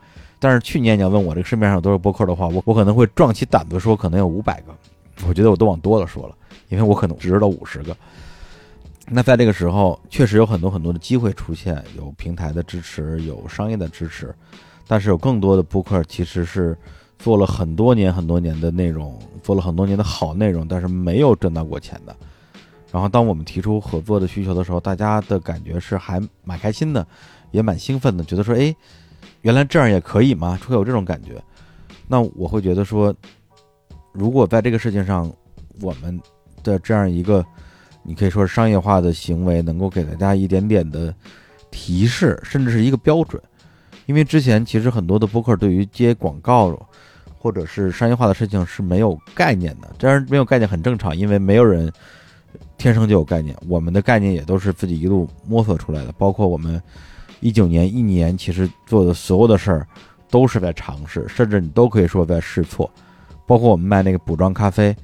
[0.44, 4.74] 但是去年你要问我这个市面上有多少播客的话，我我可能会壮起胆子说可能有五百个，
[5.26, 6.34] 我觉得我都往多了说了，
[6.68, 7.96] 因为我可能只知道五十个。
[9.08, 14.34] 那在这个时候，确实有很多很多的机会出现，有平台的支持，有商业的支持，
[14.86, 16.76] 但是有更多的播客其实是
[17.18, 22.14] 做了很多年很多年的内容，做了很多年的好内容，但是没有挣到过钱的。
[22.92, 27.06] 然后当我们提出合作的需求的时候，大家的感觉是还蛮开心的，
[27.50, 28.76] 也蛮兴奋的，觉得说，哎，
[29.44, 30.58] 原来这样也可以吗？
[30.66, 31.40] 会有这种感觉。
[32.06, 33.14] 那我会觉得说，
[34.12, 35.32] 如果在这个事情上，
[35.80, 36.20] 我们
[36.62, 37.42] 的这样一个。
[38.06, 41.14] 你可以说是商业化的行为，能够给大家一点点的
[41.70, 43.42] 提示，甚至是一个标准。
[44.04, 46.78] 因为之前其实很多的播客对于接广告
[47.38, 51.90] 或者是商业化的事情是没有概念的，当然没有概念很正常，因为没有人
[52.76, 53.56] 天生就有概念。
[53.66, 56.78] 我们的概念也都是自己一路摸索出来的，包括我们
[57.44, 59.86] 一九年一年其实做的所有的事儿
[60.30, 62.90] 都是在尝试，甚至你都可以说在试错。
[63.46, 64.96] 包括我们卖那个补装咖啡。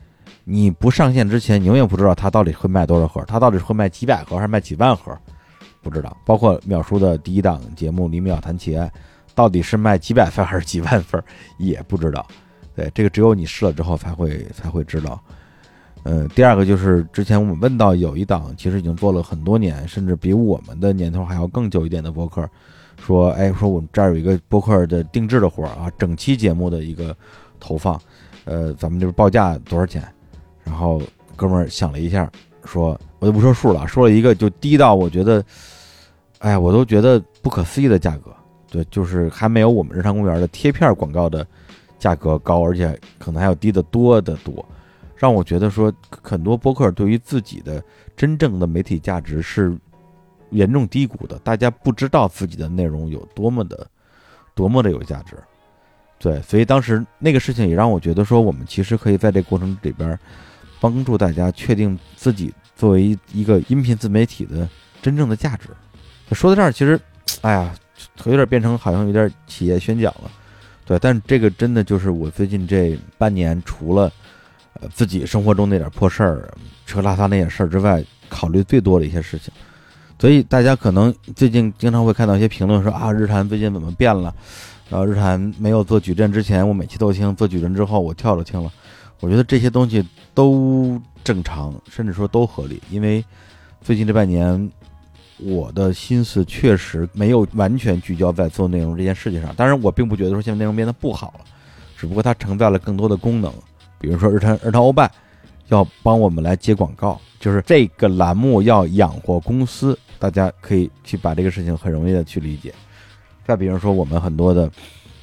[0.45, 5.17] 你不上线之前，你永远不知道它到底会卖多少盒，它到底是会卖几百盒还是卖几万盒，
[5.83, 6.17] 不知道。
[6.25, 8.81] 包括淼叔的第一档节目《李淼谈企业》，
[9.35, 11.23] 到底是卖几百份还是几万份，
[11.59, 12.27] 也不知道。
[12.75, 15.23] 对，这个只有你试了之后才会才会知道。
[16.03, 22.49] 呃，第二个就是之前我们问到有一档其实已经做了很多年，甚至比我们的年头还要更久一点的播客，
[23.05, 27.15] 说，哎，说我们这儿有一个播客的定制的活儿啊，整期节目的一个
[27.59, 28.01] 投放，
[28.45, 30.03] 呃，咱们就是报价多少钱？
[30.65, 31.03] 然后
[31.37, 32.31] 哥们儿想了一下，
[32.65, 35.45] 说：“我就不说数了，说了一个就低到我觉得，
[36.39, 38.31] 哎，我都觉得不可思议的价格。
[38.71, 41.47] 对，就是还没有我们日常公园的贴片广告的
[41.99, 44.65] 价格高，而且可能还要低得多得多，
[45.21, 45.93] 让我觉得说
[46.23, 47.81] 很多播客对于自己的
[48.17, 49.77] 真正的媒体价值是
[50.49, 51.39] 严重低估的。
[51.41, 53.87] 大家不知道自己的内容有多么的
[54.55, 55.37] 多么的有价值。
[56.19, 60.19] 对，所以当时那个事情也让我觉得说，我们其实可以在这过程里边。”
[60.83, 64.67] 帮助大家确定自己作为一个音频自媒体的
[65.03, 65.69] 真正的价值。
[66.33, 66.99] 说到这儿，其实，
[67.43, 67.75] 哎呀，
[68.25, 70.31] 有点变成好像有点企业宣讲了，
[70.87, 70.99] 对。
[70.99, 74.11] 但这个真的就是我最近这半年，除了
[74.95, 76.53] 自己生活中那点破事儿、
[76.87, 79.53] 吃喝拉撒那点事儿之外，考虑最多的一些事情。
[80.19, 84.35] 所以大家可能最近经常会看到一些评论说啊，日坛最近怎么变了？
[84.89, 88.71] 然后日坛没有做矩阵之前，我每期都听；做矩阵之后，我跳着听了。
[89.21, 90.05] 我觉得这些东西
[90.35, 93.25] 都正常，甚至说都合理，因为
[93.81, 94.71] 最近这半年，
[95.39, 99.55] 我的心思确实没有完全聚焦在做内容这件事情上。
[99.55, 101.45] 当然，我并不觉得说现在内容变得不好了，
[101.97, 103.53] 只不过它承载了更多的功能，
[104.01, 105.09] 比如说日坛日坛欧拜
[105.69, 112.75] 要帮我们来接广告，就是这个栏目要养活公司，大家可以去把这个事情很容易的去理解。
[113.47, 114.69] 再比如说我们很多的。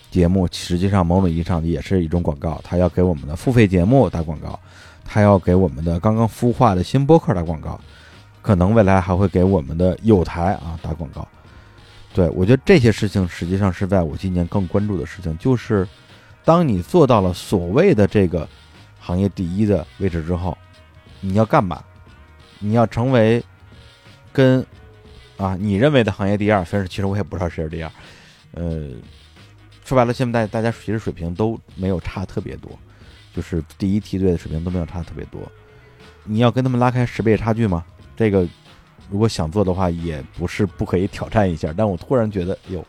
[0.10, 4.58] 节目实际上某种意义上也是一种广告，他要给我们的付费节目打广告，
[5.04, 7.80] 他要给我们的刚刚孵化的新播客打广告，
[8.42, 11.28] 可能未来还会给我们的有台啊打广告。
[12.14, 15.86] 对我觉得这些事情实际上是在我今年更关注的事情，就是
[16.46, 18.48] 当你做到了所谓的这个
[19.08, 20.58] 行业第一的位置之后，
[21.22, 21.82] 你要干嘛？
[22.60, 23.42] 你要成为
[24.34, 24.60] 跟
[25.38, 27.92] 啊你认为的行业第二，虽然其实我也不知道谁是第二，
[28.52, 28.92] 呃。
[29.86, 32.78] 说白了，现在大家其实水平都没有差特别多，
[33.34, 35.42] 就是第一梯队的水平都没有差特别多。
[36.26, 37.86] 你要跟他们拉开十倍差距吗？
[38.14, 38.46] 这个
[39.10, 41.74] 如果想做的话，也不是不可以挑战一下。
[41.78, 42.86] 但我突然觉得，哟，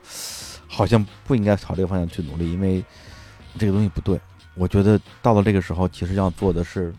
[0.67, 2.85] 好像不应该朝这个方向去努力，因为
[3.57, 4.19] 这个东西不对。
[4.59, 6.93] 我觉得到了这个时候，其实要做的是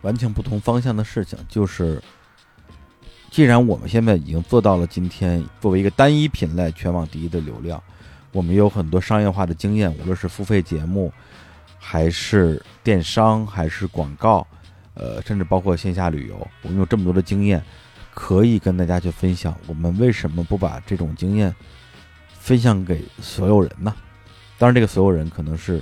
[0.00, 1.38] 完全不同方向的事情。
[1.48, 2.02] 就是
[3.30, 7.80] 既然我们现在已经做到了今天作为一个单一品类全网第一的流量。
[8.32, 11.12] 我们有很多商业化的经验，无论是付费节目，
[11.78, 14.44] 还是电商，还是广告，
[14.94, 17.62] 呃，甚至包括线下旅游，我们有这么多的经验，
[18.12, 19.56] 可以跟大家去分享。
[19.68, 21.54] 我们为什么不把这种经验
[22.32, 23.94] 分享给所有人呢？
[24.58, 25.80] 当然，这个所有人可能是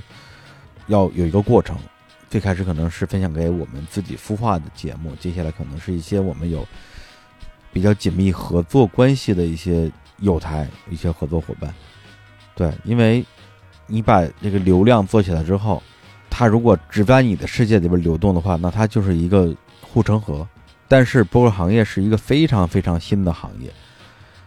[0.93, 1.77] 要有一个过程。
[2.31, 6.67] 最开始可能是分享给我们自己孵化的节目，接下来可能是一些我们有
[7.73, 9.91] 比较紧密合作关系的一些
[10.21, 11.75] 友台、一些合作伙伴。
[12.55, 13.25] 对，因为，
[13.87, 15.83] 你把这个流量做起来之后，
[16.31, 20.47] 它如果只在你的世界里边流动的话，那它就是一个护城河。
[20.89, 23.71] 但是播客行业是一个非常非常新的行业，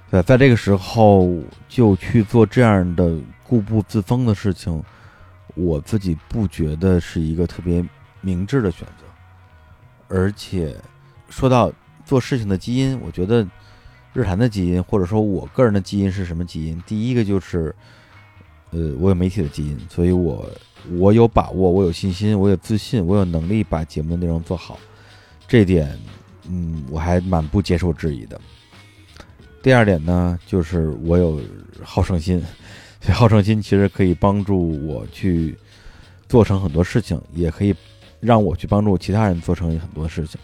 [0.10, 1.28] 对，在这个时候
[1.68, 4.84] 就去做这样的固步自封的事情，
[5.56, 7.84] 我自己不觉得是一个特别
[8.22, 9.06] 明智的选择。
[10.08, 10.76] 而且
[11.30, 11.72] 说到
[12.06, 13.46] 做事情的基因，我觉得
[14.14, 16.82] 日坛的基因，或者说我个人的基因是什么基因？
[16.86, 17.74] 第一个就是，
[18.72, 20.48] 呃，我有媒体的基因，所以我
[20.92, 24.80] 我有把握，我有信心，我有自信，我有能力把节目的内容做好。
[25.48, 25.98] 这点，
[26.48, 28.40] 嗯，我还蛮不接受质疑的。
[29.64, 31.42] 第二点呢，就是我有
[31.84, 32.44] 好胜心，
[33.14, 35.56] 好胜心其实可以帮助我去
[36.28, 37.76] 做成很多事情，也可以
[38.20, 40.40] 让我去帮助其他人做成很多事情。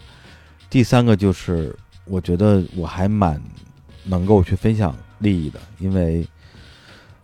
[0.70, 1.74] 第三个就是，
[2.04, 3.40] 我觉得我还蛮
[4.04, 6.26] 能够去分享利益的，因为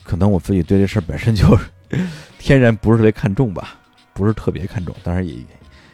[0.02, 1.58] 可能我自己对这事儿本身就
[2.38, 3.78] 天然不是特别看重吧，
[4.12, 5.36] 不是特别看重，当然也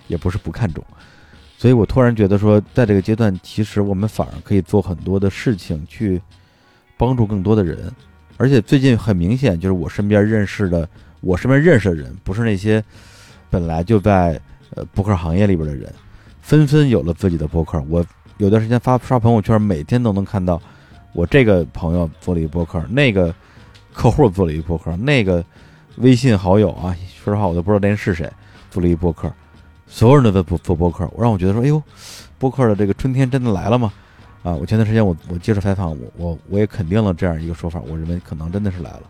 [0.08, 0.84] 也不是不看重。
[1.56, 6.20] 所以我突然觉得说，在这个阶段，其实我们反而可以做很多的事情，去
[6.96, 7.92] 帮助更多的人。
[8.44, 10.86] 而且最近很明显，就是我身边认识的，
[11.22, 12.84] 我身边认识的人，不是那些
[13.48, 14.38] 本来就在
[14.74, 15.90] 呃播客行业里边的人，
[16.42, 17.82] 纷纷有了自己的播客。
[17.88, 18.04] 我
[18.36, 20.60] 有段时间发刷朋友圈，每天都能看到
[21.14, 23.34] 我这个朋友做了一个播客，那个
[23.94, 25.42] 客户做了一个播客，那个
[25.96, 26.94] 微信好友啊，
[27.24, 28.30] 说实话我都不知道那人是谁，
[28.70, 29.32] 做了一个播客。
[29.86, 31.82] 所有人都在做做播客，我让我觉得说，哎呦，
[32.38, 33.90] 播客的这个春天真的来了吗？
[34.44, 39.02] 啊，我前段时间我我接受采访，我我我也肯定了这样一个说法，我认为可能真的是来了。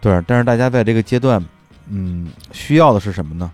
[0.00, 1.40] 对，但是大家在这个阶段，
[1.88, 3.48] 嗯，需要的是什么呢？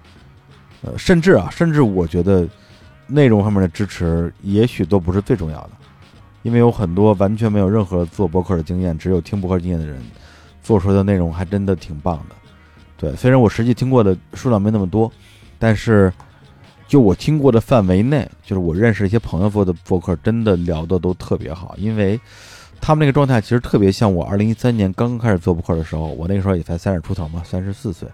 [0.81, 2.49] 呃，甚至啊，甚至我觉得
[3.07, 5.71] 内容上面的支持也许都不是最重要的，
[6.45, 10.01] 因为有很多完全没有任何做博客的经验，只有听博客经验的人
[10.63, 12.35] 做出来的内容还真的挺棒的。
[12.97, 15.13] 对，虽然我实际听过的数量没那么多，
[15.59, 16.11] 但是。
[16.93, 22.21] 就我听过的范围内，就是我认识一些朋友做的博客，真的聊的都特别好，因为
[22.83, 28.07] 他们那个状态其实特别像我二零一三年刚开始做博客的时候，我那个时候也才三十出头嘛，三十四岁。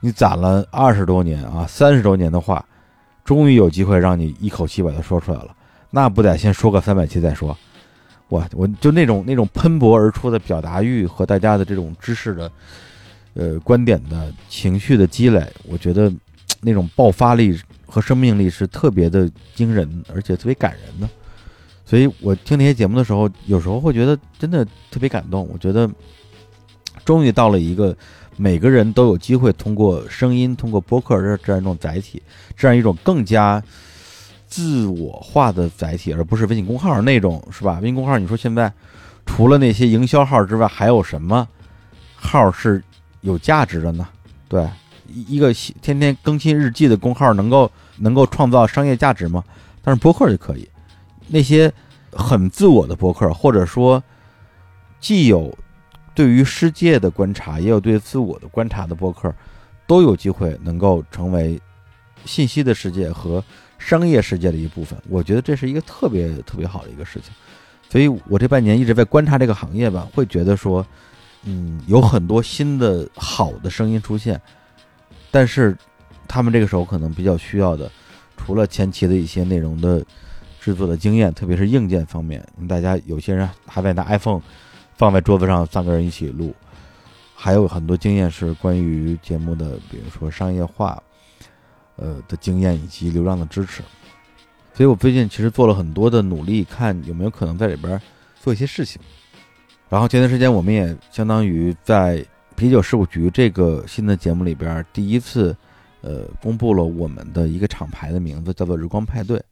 [0.00, 2.64] 你攒了二十多年啊，三十多年的话，
[3.22, 5.54] 终于有机会让你一口气把它说出来了，
[5.90, 7.54] 那不得先说个三百期再说？
[8.28, 12.50] 我我就那种那种喷薄而出的表达欲和大家的这种知识的
[13.34, 16.10] 呃观点的情绪的积累，我觉得
[16.62, 17.60] 那种爆发力。
[17.90, 21.08] 和生命力是特别的惊人，而且特别感人的。
[21.84, 25.48] 所以我听那些节目的时候，有时候会觉得真的特别感动。
[25.52, 25.90] 我觉得
[27.04, 27.96] 终于到了一个
[28.36, 32.22] 每个人都有机会通过声音、通过播客这这样一种载体，
[32.56, 33.60] 这样一种更加
[34.46, 37.80] 自我化的载体，而不是微信公号那种，是吧？
[37.80, 38.72] 微信公号，你说现在
[39.26, 41.48] 除了那些营销号之外，还有什么
[42.14, 42.80] 号是
[43.22, 44.06] 有价值的呢？
[44.48, 44.64] 对。
[45.12, 49.42] 一个天天更新日记的公号能够能够创造商业价值吗？
[49.82, 50.68] 但是播客就可以。
[51.28, 51.72] 那些
[52.12, 54.02] 很自我的播客，或者说
[54.98, 55.56] 既有
[56.14, 59.32] 对于世界的观察，也有对自我的观察的播客，
[59.86, 61.60] 都有机会能够成为
[62.24, 63.42] 信息的世界和
[63.78, 65.00] 商业世界的一部分。
[65.08, 67.32] 我觉得这是一个特别特别好的一个事情。
[67.88, 70.86] 所以我这半年一直在观察这个行业吧，会觉得说，
[71.44, 74.40] 嗯，有很多新的好的声音出现。
[75.30, 75.76] 但是，
[76.26, 77.90] 他们这个时候可能比较需要的，
[78.36, 80.04] 除了前期的一些内容的
[80.60, 84.42] 制作的经验，特别是硬件方面，大家有些人还在拿 iPhone
[84.96, 86.52] 放在桌子上，三个人一起录，
[87.34, 91.00] 还有很多经验是关于节目的，比如说商业化，
[91.94, 93.82] 呃的经验以及流量的支持。
[94.74, 98.00] 所以我最近其实做了很多的努力，看有没有可能在里边
[98.40, 99.00] 做一些事情。
[99.88, 102.26] 然后前段时间我们也相当于在。
[102.60, 105.56] 啤酒事务局这个新的节目里边，第一次，
[106.02, 109.42] 呃，公布了我们的一个厂牌的名字，叫做“日光派对”。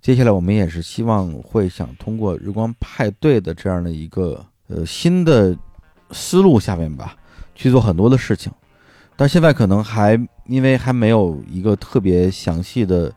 [0.00, 5.58] 接下来，我们也是希望会想通过“日光派对”的这样的一个呃新的
[6.12, 7.16] 思路下面吧，
[7.56, 8.52] 去做很多的事情。
[9.16, 10.16] 但现在可能还
[10.46, 13.12] 因为还没有一个特别详细的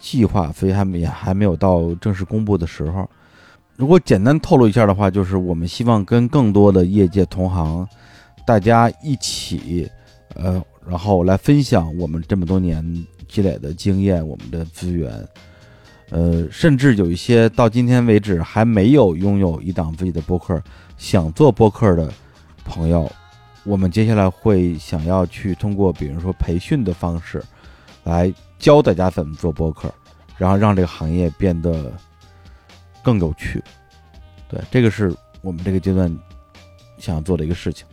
[0.00, 3.08] 计划，所以还也还没有到正式公布的时候。
[3.76, 7.86] 如果简单透露一下的话，就是我们希望跟更多的业界同行。
[8.50, 9.88] 大家一起，
[10.34, 12.84] 呃，然后来分享我们这么多年
[13.28, 15.28] 积累的经验，我们的资源，
[16.10, 20.60] 呃，甚至有一些到今天为止还没有拥有一档自己的播客，
[20.98, 22.12] 想做播客的
[22.64, 23.08] 朋友，
[23.62, 27.40] 我们接下来会想要去通过，比如说培训的方式，
[28.02, 29.94] 来教大家怎么做播客，
[30.36, 31.92] 然后让这个行业变得
[33.00, 33.62] 更有趣。
[34.48, 36.12] 对，这个是我们这个阶段
[36.98, 37.86] 想要做的一个事情。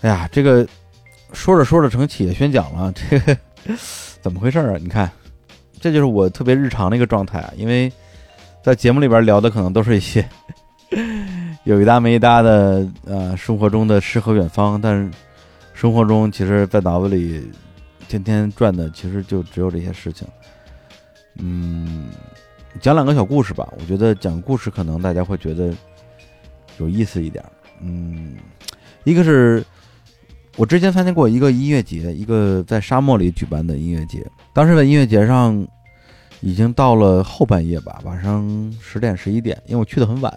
[0.00, 0.66] 哎呀，这个
[1.32, 3.36] 说着说着成企业宣讲了，这个
[4.22, 4.76] 怎么回事啊？
[4.80, 5.10] 你看，
[5.80, 7.52] 这就是我特别日常的一个状态啊。
[7.56, 7.92] 因为
[8.62, 10.26] 在节目里边聊的可能都是一些
[11.64, 15.10] 有一搭没一搭的呃生活中的诗和远方，但是
[15.74, 17.50] 生活中其实，在脑子里
[18.08, 20.26] 天天转的，其实就只有这些事情。
[21.36, 22.08] 嗯，
[22.80, 23.68] 讲两个小故事吧。
[23.78, 25.72] 我觉得讲故事可能大家会觉得
[26.78, 27.44] 有意思一点。
[27.80, 28.36] 嗯，
[29.04, 29.64] 一个是
[30.58, 34.26] 我之前参加过一个音乐节，一个在沙漠里举办的音乐节。
[34.52, 35.64] 当时在音乐节上
[36.40, 40.34] 已经到了后半夜吧，晚上十点十一点，因为我去的很晚。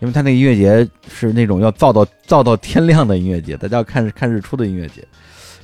[0.00, 5.06] 因为他那个音乐节是那种要造到造到天亮的音乐节，大家要看看日出的音乐节，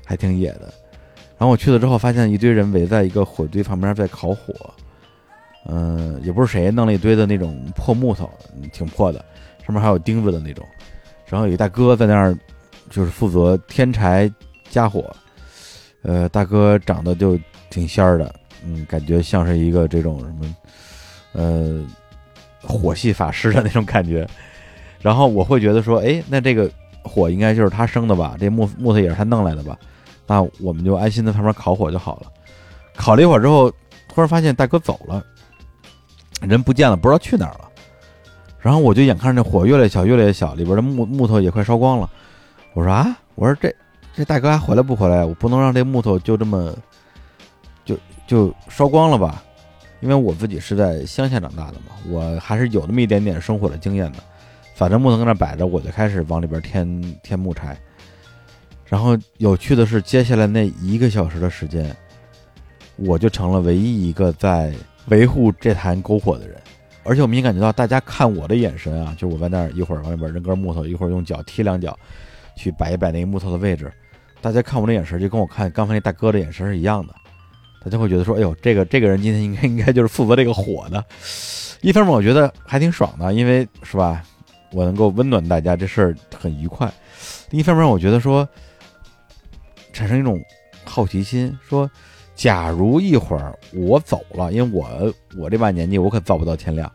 [0.05, 0.73] 还挺野的。
[1.39, 4.55] 然后我去了之后，发现一堆人围在一个火堆旁边在烤火，
[5.67, 8.31] 嗯，也不是谁弄了一堆的那种破木头，
[8.71, 9.25] 挺破的，
[9.65, 10.63] 上面还有钉子的那种。
[11.27, 12.37] 然后有一大哥在那儿，
[12.91, 14.31] 就是负责添柴
[14.69, 15.05] 加火，
[16.03, 17.39] 呃，大哥长得就
[17.71, 18.35] 挺仙儿的，
[18.65, 20.57] 嗯，感觉像是一个这种什么，
[21.33, 21.87] 呃。
[22.61, 24.29] 火系法师的那种感觉，
[25.01, 26.69] 然后我会觉得说，哎，那这个
[27.03, 28.37] 火应该就是他生的吧？
[28.39, 29.79] 这木木头也是他弄来的吧？
[30.27, 32.27] 那我们就安心在旁边烤火就好了。
[32.97, 33.71] 烤了一会儿之后，
[34.09, 35.25] 突然发现大哥走了，
[36.43, 37.71] 人不见了，不知道去哪儿了。
[38.59, 42.11] 然后我就眼看着那火越来越小，越来越小，里边的木木头也快烧光了。
[42.79, 43.75] 我说啊，我说这
[44.15, 45.25] 这大哥还回来不回来？
[45.25, 46.73] 我不能让这木头就这么
[47.85, 49.43] 就就烧光了吧？
[49.99, 54.19] 因为我自己是在乡下长大的嘛，我还是有那么一点点生火的经验的。
[54.77, 57.77] 反正木头搁那摆着，我就开始往里边添添木柴。
[58.87, 61.93] 然后有趣的是，接下来那一个小时的时间，
[62.95, 64.73] 我就成了唯一一个在
[65.09, 66.57] 维护这坛篝火的人。
[67.03, 71.99] 而且我明显感觉到大家看我的眼神啊，就我在那儿一会儿往里边扔根木头，一会儿用脚踢两脚，
[72.59, 73.91] 去摆一摆那个木头的位置。
[74.41, 77.15] 大家看我的眼神，就跟我看刚才那大哥的眼神是一样的。
[77.85, 81.03] 大家会觉得说：“哎呦，这个这个人今天应该应该就是负责这个火的。”
[81.81, 84.23] 一方面我觉得还挺爽的，因为是吧，
[84.73, 86.93] 我能够温暖大家，这事儿很愉快。
[87.51, 88.47] 另一方面，我觉得说
[89.93, 90.41] 产生一种
[90.85, 91.89] 好奇心，说
[92.35, 96.91] 假如一会儿我走了，因为我我这把年纪，我可造不到天亮，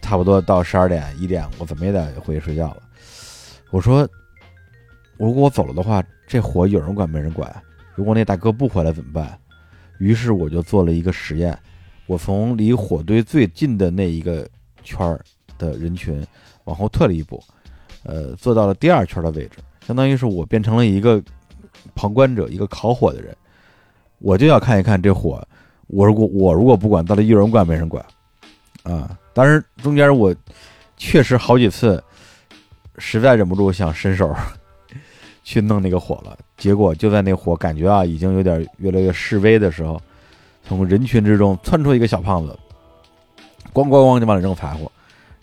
[0.00, 2.78] 差不多到十二点一点，我怎么也得回去睡觉了。
[3.70, 4.08] 我说，
[5.20, 7.54] 如果我走了的话，这火有人管没人管？
[7.94, 9.38] 如果那大哥不回来怎么办？
[9.98, 11.56] 于是我就做了一个实验，
[12.06, 14.48] 我从离火堆最近的那一个
[14.82, 15.20] 圈儿
[15.58, 16.26] 的人群
[16.64, 17.38] 往后退了一步，
[18.02, 21.22] 呃，坐到了第二圈的位置，相当于是我变成了一个
[21.94, 23.36] 旁观者，一个烤火的人，
[24.20, 25.46] 我就要看一看这火，
[25.88, 28.02] 我如果我如果不管，到底有人管没人管，
[28.84, 30.34] 啊，当然中间我
[30.96, 32.02] 确实好几次
[32.96, 34.34] 实在忍不住想伸手。
[35.50, 40.00] 去弄那个火了，结果就在那火感觉啊已经有点越来越示威的时候，
[40.62, 42.56] 从人群之中窜出一个小胖子，
[43.72, 44.88] 咣咣咣就往里扔柴火，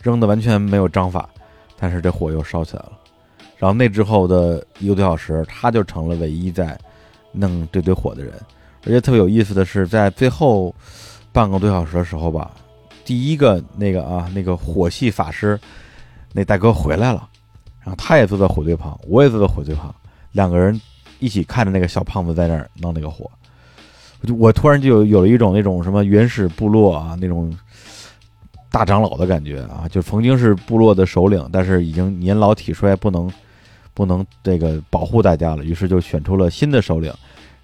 [0.02, 1.28] 扔的完全没有章法，
[1.78, 2.92] 但是这火又烧起来了。
[3.58, 6.78] 然后那之后的一个多小时，他就成了唯一在
[7.30, 8.32] 弄这堆火的人。
[8.86, 10.74] 而且特别有意思的是，在最后
[11.32, 12.50] 半个多小时的时候吧，
[13.04, 15.60] 第一个那个啊那个火系法师
[16.32, 17.28] 那大哥回来了。
[17.88, 19.94] 然后他也坐在火堆旁，我也坐在火堆旁，
[20.32, 20.78] 两个人
[21.20, 23.30] 一起看着那个小胖子在那儿弄那个火，
[24.20, 27.50] 我就我突然就有有了一种那种什么原始部落啊那种
[28.70, 33.32] 大长老的感觉啊，就曾经是部落的首领，但是已经年老体衰，不能
[33.94, 37.10] 不能这个保护大家了，于是就选出了新的首领，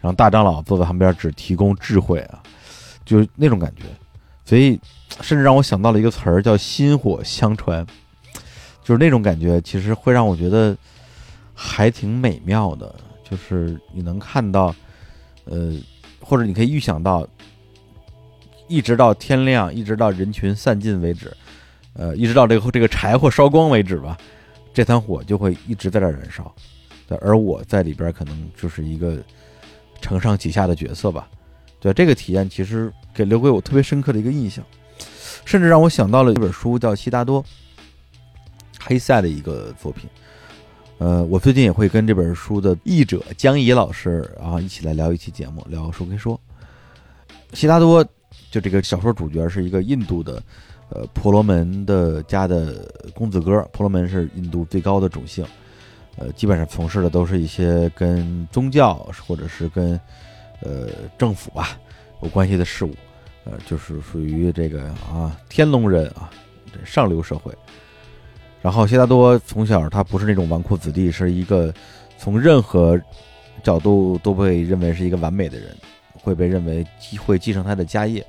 [0.01, 2.43] 然后大长老坐在旁边只提供智慧啊，
[3.05, 3.83] 就那种感觉，
[4.43, 4.81] 所以
[5.21, 7.87] 甚至让我想到了一个词儿叫薪火相传。
[8.85, 10.77] 就是那种感觉，其实会让我觉得
[11.55, 12.95] 还挺美妙的。
[13.29, 14.73] 就是你能看到，
[15.47, 15.73] 呃，
[16.21, 17.27] 或者你可以预想到，
[18.69, 21.35] 一直到天亮，一直到人群散尽为止，
[21.95, 24.17] 呃，一直到这个这个柴火烧光为止吧，
[24.75, 26.55] 这团火就会一直在这燃烧。
[27.21, 29.17] 而我在里边可能就是一个
[30.01, 31.29] 承上启下的角色吧。
[31.81, 34.65] 对这个体验，其实给留给我特别深刻的一个印象，
[35.45, 37.43] 甚至让我想到了一本书，叫《悉达多》。
[38.85, 40.09] 黑塞的一个作品，
[40.99, 46.39] 呃，我最近也会跟这本书的译者江怡老师啊一起来聊一期节目，聊书可以说。
[47.55, 48.05] 悉达多
[48.51, 50.43] 就这个小说主角是一个印度的，
[50.91, 55.47] 呃，婆罗门的家的公子哥，婆罗门是印度最高的种姓，
[56.17, 58.95] 呃，基本上从事的都是一些跟宗教
[59.27, 59.99] 或者是跟
[60.61, 61.79] 呃政府吧
[62.23, 62.95] 有关系的事物，
[63.45, 66.29] 呃，就是属于这个啊天龙人啊，
[66.85, 67.55] 上流社会。
[68.65, 71.71] 然后，悉达多从小他不是那种纨绔子弟，是一个
[72.17, 72.99] 从任何
[73.63, 75.77] 角度都被认为是一个完美的人，
[76.15, 76.83] 会被认为
[77.19, 78.27] 会继承他的家业。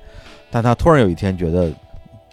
[0.52, 1.74] 但他突然有一天觉得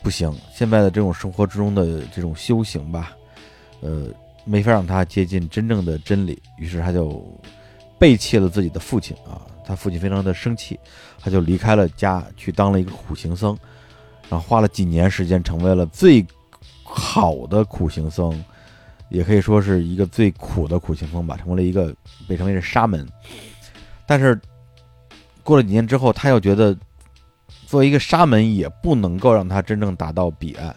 [0.02, 3.12] 不行，现在的这种生活之中的这种修行吧，
[3.82, 4.08] 呃，
[4.44, 7.24] 没法让他接近真正的真理，于是他就
[8.00, 9.46] 背弃了自己的父亲啊。
[9.64, 10.76] 他父亲非常的生气，
[11.20, 13.56] 他就离开了家，去当了一个苦行僧，
[14.28, 16.26] 然后花了几年时间，成为了最
[16.94, 18.44] 好的苦行僧，
[19.08, 21.94] 也可以说是一个最苦的苦行僧吧，成为了一个
[22.28, 23.06] 被称为是沙门。
[24.06, 24.38] 但是
[25.42, 26.76] 过了几年之后，他又觉得
[27.66, 30.74] 作为一个沙门也不能够让他真正达到彼岸，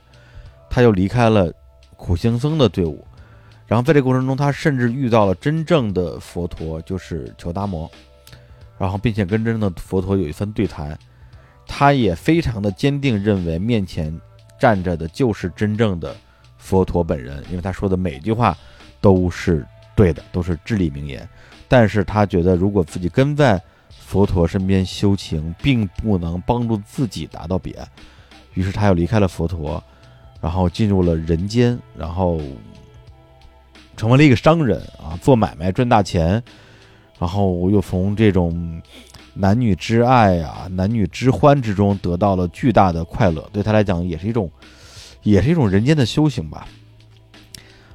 [0.70, 1.52] 他又离开了
[1.98, 3.06] 苦行僧的队伍。
[3.68, 7.90] 然后在这过程中，他甚至遇到了真正的佛陀，就是求达摩。
[8.78, 10.98] 然后，并且跟真正的佛陀有一番对谈，
[11.66, 14.14] 他也非常的坚定认为面前
[14.60, 16.16] 站着的就是真正的
[16.58, 18.58] 佛陀本人，因为他说的每句话
[19.00, 19.66] 都是
[19.96, 21.28] 对的，都是至理名言。
[21.68, 27.88] 但是他觉得，如果自己跟在佛陀身边修行，并不能帮助自己达到彼岸，
[28.54, 29.84] 于是他又离开了佛陀，
[30.40, 32.40] 然后进入了人间，然后
[33.98, 36.42] 成为了一个商人啊，做买卖赚大钱。
[37.18, 38.82] 然后又从这种
[39.36, 44.50] 男女之爱啊、男女之欢之中得到了巨大的快乐，对他来讲也是一种，
[45.24, 46.68] 也是一种人间的修行吧。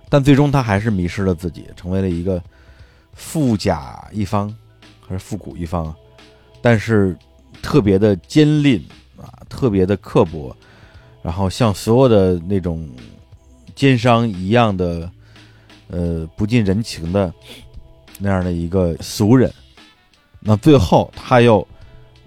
[0.08, 2.42] 但最终他还是迷失了自己，成为了一个
[3.14, 4.54] 富甲一方，
[5.06, 5.94] 还是富古一方，
[6.60, 7.16] 但是
[7.62, 8.80] 特别的坚韧
[9.16, 10.54] 啊，特别的刻薄，
[11.22, 12.88] 然后像所有的那种
[13.74, 15.10] 奸商一样的，
[15.88, 17.32] 呃，不近人情的。
[18.22, 19.50] 那样的一个俗人，
[20.42, 21.66] 那最后他又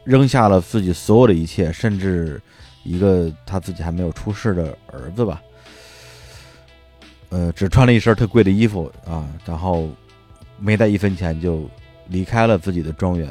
[0.04, 2.40] 扔下了自己所有的一切，甚至
[2.84, 5.42] 一个他自己还没有出世的儿子吧，
[7.30, 9.90] 呃，只穿了一身特贵的衣服啊，然后
[10.60, 11.68] 没带一分钱就
[12.08, 13.28] 离开了自己的庄园，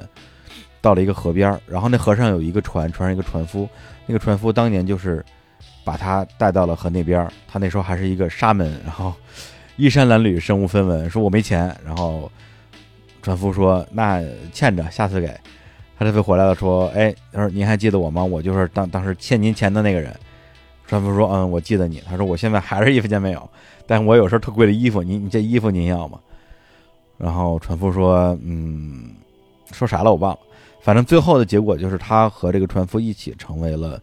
[0.81, 3.69] 到了一个河边儿然后那河上有一个船，船上一个船夫，
[4.07, 5.25] 那个船夫当年就是
[5.85, 9.15] 把他带到了河那边儿他那时候还是一个沙门，然后
[9.77, 12.29] 衣衫褴褛，身无分文，说我没钱，然后。
[13.23, 14.21] 船夫说：“那
[14.53, 15.29] 欠着，下次给。”
[15.97, 18.25] 他这回回来了，说：“哎，他说您还记得我吗？
[18.25, 20.13] 我就是当当时欠您钱的那个人。”
[20.89, 23.49] 船夫说：“嗯，我记得你。”他说：“我现在还是一分钱没有，
[23.87, 26.19] 但我有身特贵的衣服，您你这衣服您要吗？”
[27.17, 29.15] 然后船夫说：“嗯，
[29.71, 30.39] 说啥了我忘了。
[30.81, 34.01] 反正最后的结果就是他和这个船夫一起成为了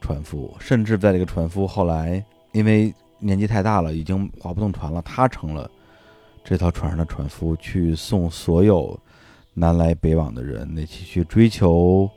[0.00, 5.68] 船夫，甚至在这个船夫后来因为年纪太大了，已经划不动船了，他成了。”
[6.44, 8.98] 这条船上的船夫去送所有
[9.54, 12.10] 南来北往的人，那起去追求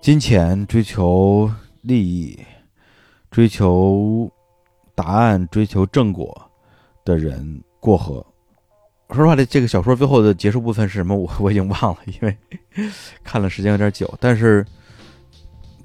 [0.00, 1.50] 金钱、追求
[1.80, 2.38] 利益、
[3.30, 4.30] 追求
[4.94, 6.50] 答案、追求正果
[7.04, 8.24] 的人过河。
[9.10, 11.14] 说实话，这这个小说最后的结束部分是什么？
[11.18, 12.36] 我我已经忘了，因为
[13.24, 14.12] 看了时间有点久。
[14.20, 14.64] 但是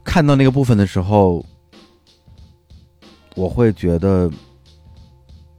[0.04, 1.44] 看到那个部分的时候，
[3.36, 4.32] 我会觉得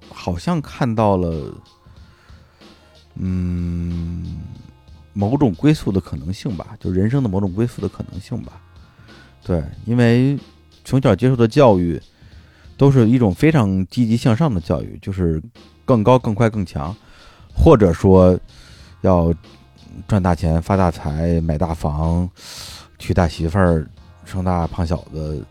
[0.09, 1.53] 好像看到了。
[3.19, 4.25] 嗯，
[5.13, 8.61] 某种归宿的可能性吧，就人生的某种归宿的可能性吧。
[9.45, 10.39] 对，因为
[10.85, 12.01] 从小接受的教育
[12.77, 15.43] 都是一种非常积极向上的教育，就是
[15.85, 16.95] 更高、更快、更强，
[17.55, 18.39] 或者说
[19.01, 19.35] 要
[20.07, 22.29] 赚大钱、发大财、买大房、
[22.99, 23.85] 娶大媳妇儿、
[24.25, 25.45] 生大胖小子，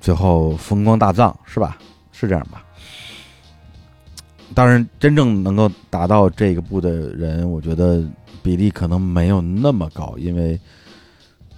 [0.00, 1.76] 最后风光大葬，是吧？
[2.12, 2.64] 是这样吧？
[4.58, 8.02] 当然，真正能够达到这个步的人，我觉得
[8.42, 10.58] 比例可能没有那么高，因为，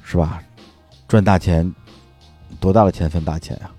[0.02, 0.42] 是吧？
[1.08, 1.74] 赚大钱，
[2.60, 3.70] 多大的钱算大钱呀？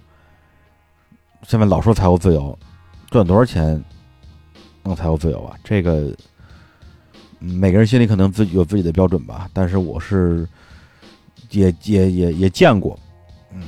[1.43, 2.57] 现在老说财务自由，
[3.11, 3.79] 赚多少钱
[4.81, 5.55] 能财务自由啊？
[5.63, 6.11] 这个
[7.37, 9.47] 每个人心里可能自己有自己的标准吧。
[9.53, 10.49] 但是我是
[11.51, 12.97] 也也也也见过，
[13.53, 13.61] 嗯，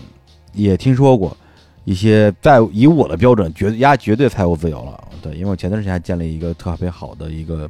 [0.54, 1.38] 也听说过。
[1.86, 5.04] 一些在以我的标准，绝压绝对财务自由了。
[5.22, 7.70] 对，因为我前段时间还建立一个特别好的一个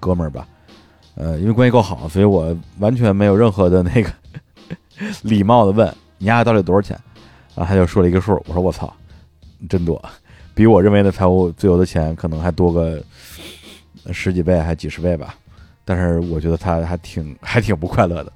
[0.00, 0.46] 哥们儿吧，
[1.14, 4.10] 呃，因为关系够好，所以我完全没有任何的那个
[5.22, 6.98] 礼貌的问你家到底多少钱，
[7.54, 8.92] 然后他就说了一个数，我说我操，
[9.68, 10.02] 真多，
[10.54, 13.02] 比我认为的财务自由的钱可能还多个
[14.12, 15.34] 十几倍还几十倍吧。
[15.84, 18.32] 但是我觉得他还挺还挺不快乐的，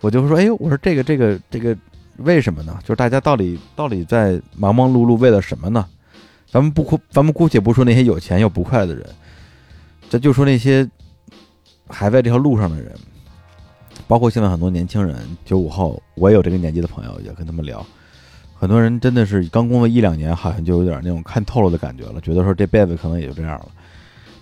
[0.00, 1.76] 我就说，哎呦，我说这个这个这个。
[2.18, 2.78] 为什么呢？
[2.82, 5.86] 就是大家到底到底在忙忙碌碌为了什么呢？
[6.50, 9.06] 咱们不哭，咱们姑且不说那些有钱又不快乐的人，
[10.08, 10.88] 咱就说那些
[11.86, 12.92] 还在这条路上的人，
[14.06, 17.84] 包括现在很多年轻人，九五后，我也有这个年纪的朋友，也跟他们聊，
[18.54, 23.68] 很多人真的是刚工作一两年，好像就有点那种看透了的感觉了，觉得说这辈子可能也就这样了。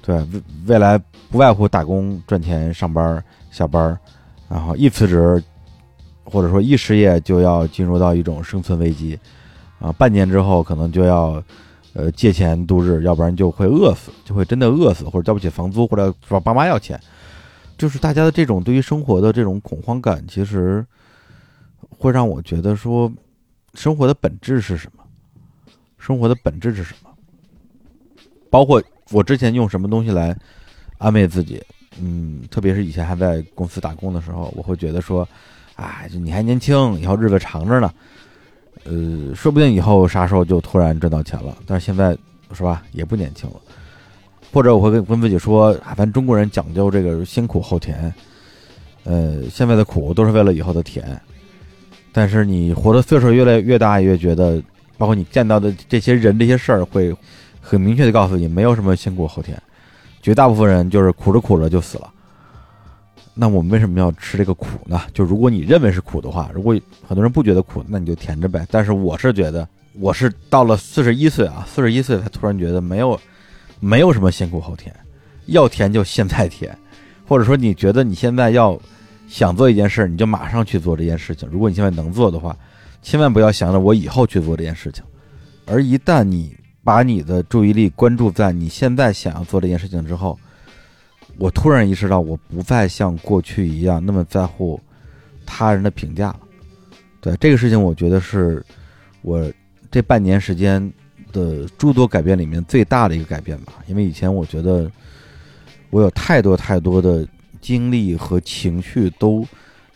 [0.00, 0.96] 对，未未来
[1.28, 3.98] 不外乎打工赚钱、上班下班，
[4.48, 5.42] 然后一辞职。
[6.26, 9.18] 或者说一失业就要进入到一种生存危机，
[9.78, 11.42] 啊，半年之后可能就要，
[11.94, 17.00] 呃借钱度日，要不然就会饿死，就会真的饿死，或者交不起房租，或者找爸妈要钱。
[17.78, 20.84] 就是大家的这种对于生活的这种恐慌感，其实
[21.90, 23.10] 会让我觉得说，
[23.74, 25.04] 生活的本质是什么？
[25.98, 27.10] 生活的本质是什么？
[28.48, 30.34] 包括我之前用什么东西来
[30.96, 31.62] 安慰自己，
[32.00, 35.28] 嗯，特别是以前还在公司打工的时候，我会觉得说，
[35.76, 37.92] 哎，就你还年轻，以后日子长着呢，
[38.84, 41.56] 呃，说不定以后啥时候就突然赚到钱了。
[41.66, 42.16] 但是现在
[42.52, 43.56] 是吧，也不年轻了。
[44.52, 48.12] 或者我会跟跟自己说，啊，咱中国人讲究这个先苦后甜，
[49.04, 51.20] 呃，现在的苦都是为了以后的甜。
[52.10, 54.62] 但是你活的岁数越来越大，越觉得，
[54.96, 57.14] 包括你见到的这些人、这些事儿，会
[57.60, 59.60] 很明确的告诉你，没有什么先苦后甜，
[60.22, 62.10] 绝大部分人就是苦着苦着就死了。
[63.38, 65.02] 那我们为什么要吃这个苦呢？
[65.12, 66.74] 就如果你认为是苦的话，如果
[67.06, 68.66] 很多人不觉得苦，那你就甜着呗。
[68.70, 69.68] 但是我是觉得，
[70.00, 73.20] 我是到了四十一岁啊，四十一岁才突然觉得没有。
[73.78, 74.90] 没有什么先苦后甜，
[75.48, 76.76] 要甜就现在甜，
[77.28, 78.80] 或者说你觉得你现在要
[79.28, 81.46] 想做一件事，你就马上去做这件事情。
[81.52, 82.56] 如果你现在能做的话，
[83.02, 85.04] 千万不要想着我以后去做这件事情。
[85.66, 90.38] 而一旦你把你的注意力关注在你现在想要做这件事情之后，
[91.38, 94.80] 我突然意识到，我不再像过去一样那么在乎
[95.44, 96.40] 他人的评价了。
[97.20, 98.64] 对这个事情，我觉得是
[99.22, 99.52] 我
[99.90, 100.92] 这半年时间。
[101.32, 104.90] 的诸多改变里面最大的一个改变吧，因为以前我觉得
[105.90, 107.28] 我有太多太多的
[107.60, 109.46] 精力和情绪都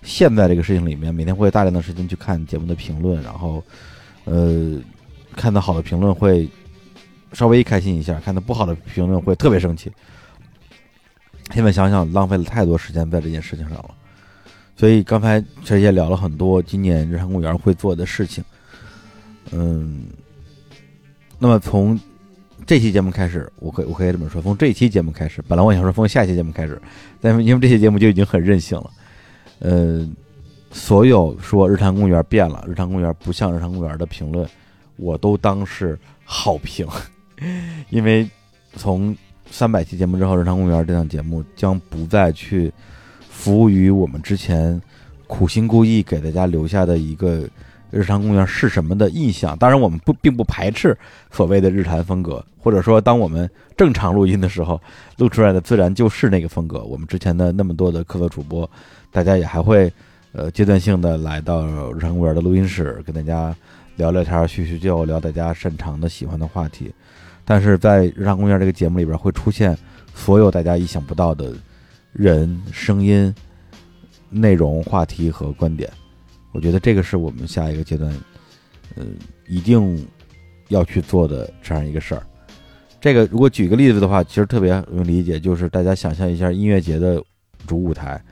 [0.02, 3.62] 陷在这个事情里面，每天会大量的时间去看节目的评论，然后
[4.24, 4.78] 呃
[5.34, 6.46] 看到好的评论会
[7.32, 9.90] 稍微开心一下，看到不好的评论会特别生气。
[11.52, 13.90] 现在想想，浪费了太多时间在这件事情上了。
[14.76, 18.42] 所以刚才其实也聊了很多今年日坛公园会做的事情，
[19.50, 20.06] 嗯。
[21.42, 21.98] 那么从
[22.66, 26.80] 这期节目开始，我可我可以这么说，从这期节目开始，本来我想说从下期节目开始，
[27.18, 28.90] 但是因为这些节目就已经很任性了，
[29.60, 30.06] 呃，
[30.70, 34.46] 所有说日坛公园变了，日坛公园不像日坛公园的评论，
[34.96, 36.86] 我都当是好评，
[37.88, 38.28] 因为
[38.74, 39.16] 从
[39.50, 42.72] 三百期节目之后，日常公园这档节目将不再去
[43.28, 44.80] 服务于我们之前
[45.26, 47.48] 苦心故意给大家留下的一个。
[47.92, 49.58] 日常公园是什么的印象？
[49.58, 50.96] 当然，我们不并不排斥
[51.32, 54.80] 所谓的日坛风格，或者说，当我们正常录音的时候，
[55.16, 56.84] 录出来的自然就是那个风格。
[56.84, 58.70] 我们之前的那么多的客座主播，
[59.10, 59.92] 大家也还会
[60.30, 63.52] 呃阶段性的来到日常公园的录音室，跟大家
[63.96, 66.92] 聊聊天、叙叙旧，聊大家擅长的、喜欢的话题。
[67.50, 69.76] 但是在日常公园这个节目里边，会出现
[70.14, 71.52] 所有大家意想不到的
[72.12, 73.34] 人、声音、
[74.28, 75.90] 内容、话题和观点。
[76.52, 78.08] 我觉得这个是我们下一个阶段，
[78.94, 79.04] 呃，
[79.48, 80.06] 一定
[80.68, 82.22] 要去做的这样一个事儿。
[83.00, 87.20] 这个如果举个例子的话，其实特别容易理解，就是大家想象一下音乐节的
[87.66, 88.22] 主舞台，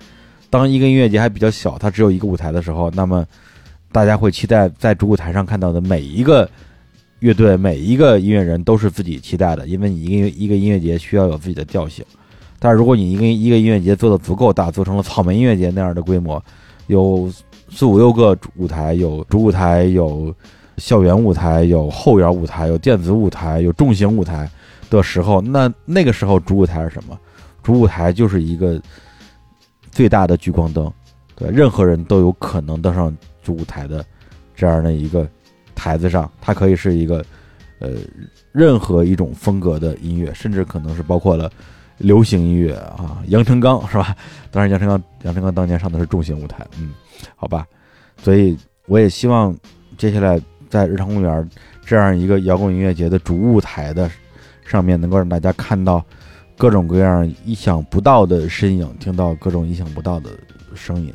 [0.49, 3.27] 当一个音乐节还比较小，它只有一个舞台的时候，那么
[3.91, 6.49] 大家会期待在主舞台上看到的每一个
[7.21, 12.05] 乐队、每一个音乐人都是自己期待的，因为你一个一个音乐节需要有自己的调性。
[12.59, 16.43] 但是如果你一个一个音乐节做的足够大，做成了草莓音乐节那样的规模，
[16.87, 17.31] 有。
[17.71, 20.35] 四五六个舞台，有主舞台，有
[20.79, 24.51] 校园舞台，有后园舞台，有电子舞台，有重型舞台
[24.89, 27.19] 的时候，那那个时候主舞台是什么？
[27.63, 28.81] 主舞台就是一个
[29.91, 30.91] 最大的聚光灯，
[31.37, 34.03] 对，任何人都有可能登上主舞台的
[34.57, 35.29] 这样的一个
[35.79, 37.25] 台子上，它可以是一个
[37.79, 37.91] 呃
[38.51, 41.51] 任何一种风格的音乐，甚至可能是包括了
[41.99, 44.17] 流行音乐啊，杨成刚是吧？
[44.51, 46.91] 当然，杨成刚，杨成刚当年上的是重型舞台，嗯。
[47.37, 47.67] 好吧，
[48.23, 48.57] 所以
[48.87, 49.57] 我也希望
[49.97, 51.51] 接下来在日常公园
[51.85, 54.11] 这样一个摇滚音乐节的主舞台的
[54.65, 56.05] 上面，能够让大家看到
[56.57, 60.31] 各种各样意想不到的身影，听到各种意想不到的
[60.75, 61.13] 声音。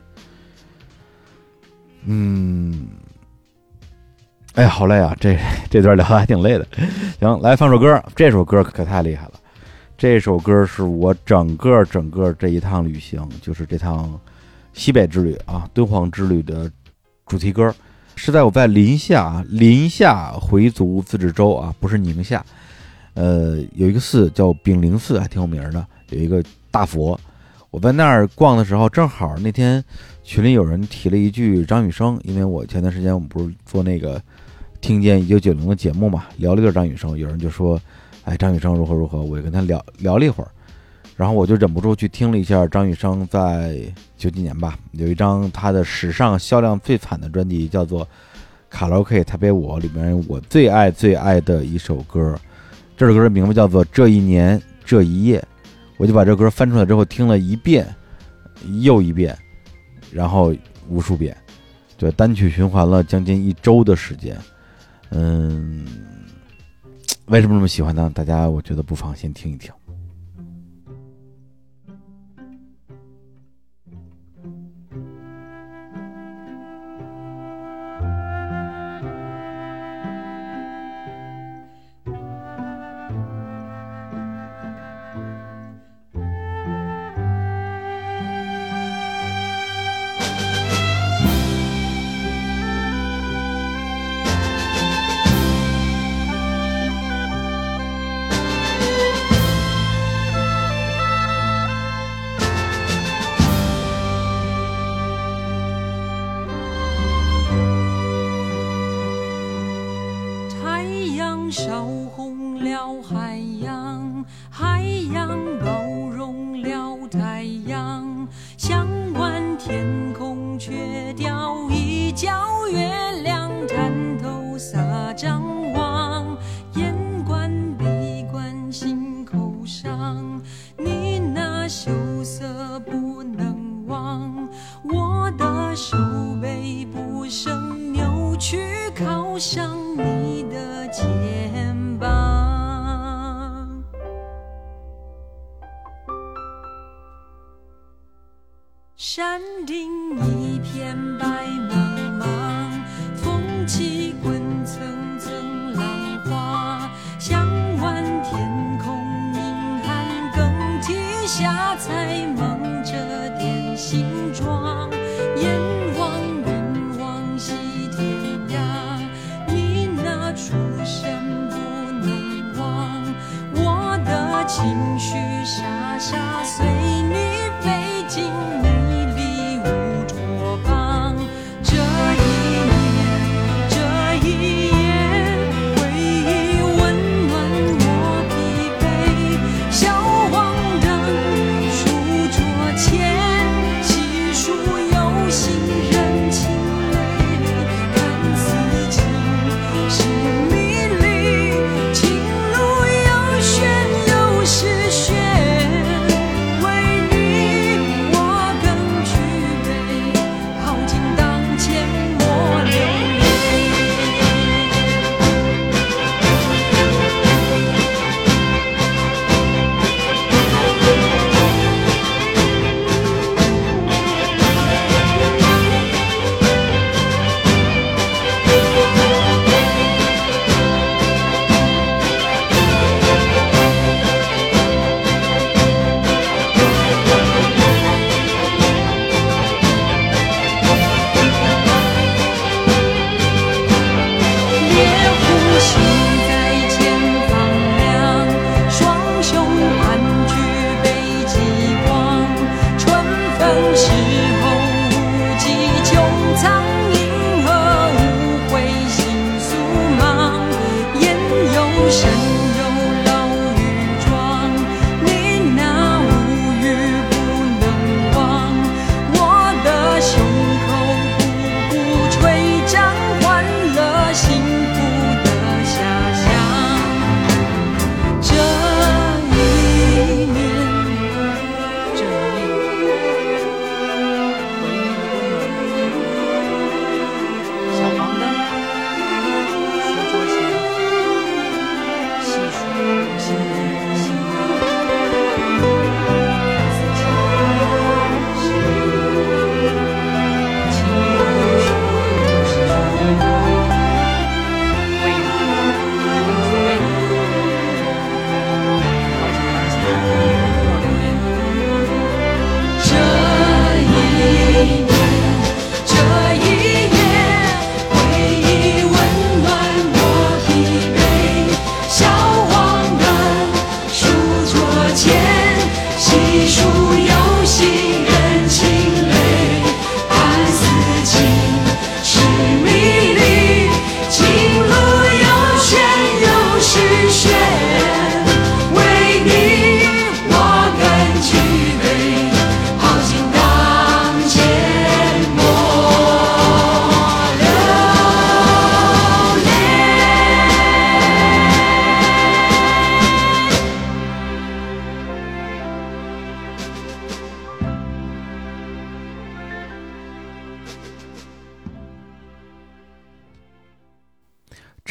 [2.06, 2.88] 嗯，
[4.55, 5.15] 哎呀，好累啊！
[5.19, 5.38] 这
[5.69, 6.67] 这段聊的还挺累的。
[7.19, 9.34] 行，来放首歌，这首歌可太厉害了。
[9.97, 14.19] 这首歌是我整个整个这一趟旅行，就是这趟。
[14.75, 16.67] 西北之旅啊，敦煌之旅的
[17.27, 17.71] 主题歌，
[18.15, 22.43] 是在我在临夏，临夏回族自治州啊，不是宁夏，
[23.13, 27.19] 呃，有一个寺叫炳灵寺，还挺有名的，有一个大佛。
[27.69, 29.84] 我在那儿逛的时候，正好那天
[30.23, 34.19] 群里有人提了一句张雨生，因为我前段时间我们不是做那个
[34.84, 37.81] 听见一九九零的节目嘛，聊了一段张雨生，有人就说，
[38.26, 40.51] 哎，张雨生如何如何，我就跟他聊聊了一会儿。
[41.15, 43.80] 然后我就忍不住去听了一下张雨生在
[44.18, 48.05] 九几年吧，有一张他的史上销量最惨的专辑，叫做
[48.69, 52.38] 《卡拉 OK 台北我里面我最爱最爱的一首歌，
[52.97, 55.39] 这首歌的名字叫做《这一年这一夜》，
[55.95, 57.88] 我就把这歌翻出来之后听了一遍
[58.81, 59.34] 又一遍，
[60.11, 60.53] 然后
[60.89, 61.34] 无数遍，
[61.95, 64.38] 对，单曲循环了将近一周的时间。
[65.15, 65.85] 嗯，
[67.27, 68.11] 为什么这么喜欢呢？
[68.15, 69.72] 大家我觉得不妨先听一听。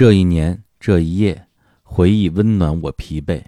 [0.02, 1.46] 这一年这一夜，
[1.84, 3.40] 回忆温暖我疲惫。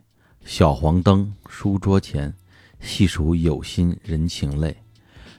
[0.44, 2.32] 小黄灯，书桌前，
[2.78, 4.76] 细数有心人情泪。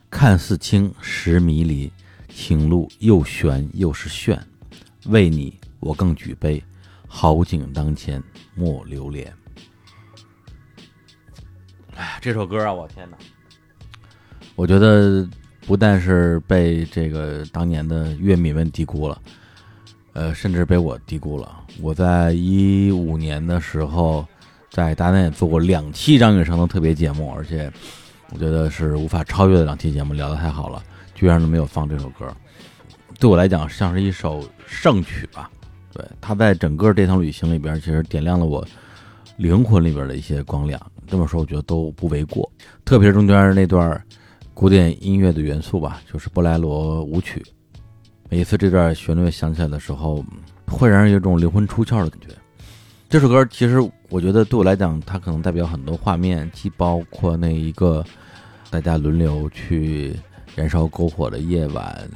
[0.09, 1.89] 看似清，实迷离，
[2.27, 4.45] 情路又悬又是炫。
[5.05, 6.61] 为你，我更举杯，
[7.07, 8.21] 好景当前
[8.53, 9.33] 莫留恋。
[11.95, 13.17] 哎，这首歌啊，我天哪！
[14.53, 15.25] 我觉得
[15.65, 19.21] 不但是被这个当年的乐迷们低估了，
[20.15, 21.59] 呃，甚至被我低估了。
[21.81, 24.25] 我在一五年的时候，
[24.71, 27.69] 在大内做过两期张雨生的特别节目，而且
[28.31, 30.81] 我觉得是无法超越的两期节目，聊得太好了，
[31.13, 32.25] 居然都没有放这首歌。
[33.19, 35.51] 对我来讲，像是一首圣曲吧。
[35.91, 38.65] 对，它在整个这趟旅行里边，其实点亮了我
[39.35, 40.81] 灵魂里边的一些光亮。
[41.05, 42.49] 这么说，我觉得都不为过。
[42.83, 44.01] 特别是中间那段
[44.53, 47.45] 古典音乐的元素吧，就是布莱罗舞曲。
[48.35, 50.21] 每次这段旋律响起来的时候，
[50.67, 52.27] 会让人有种灵魂出窍的感觉。
[53.07, 53.79] 这首歌其实
[54.09, 58.03] 我觉得对我来讲，它可能代表很多画面，既包括那一个
[58.69, 60.13] 大家轮流去
[60.53, 62.09] 燃烧篝火的夜晚，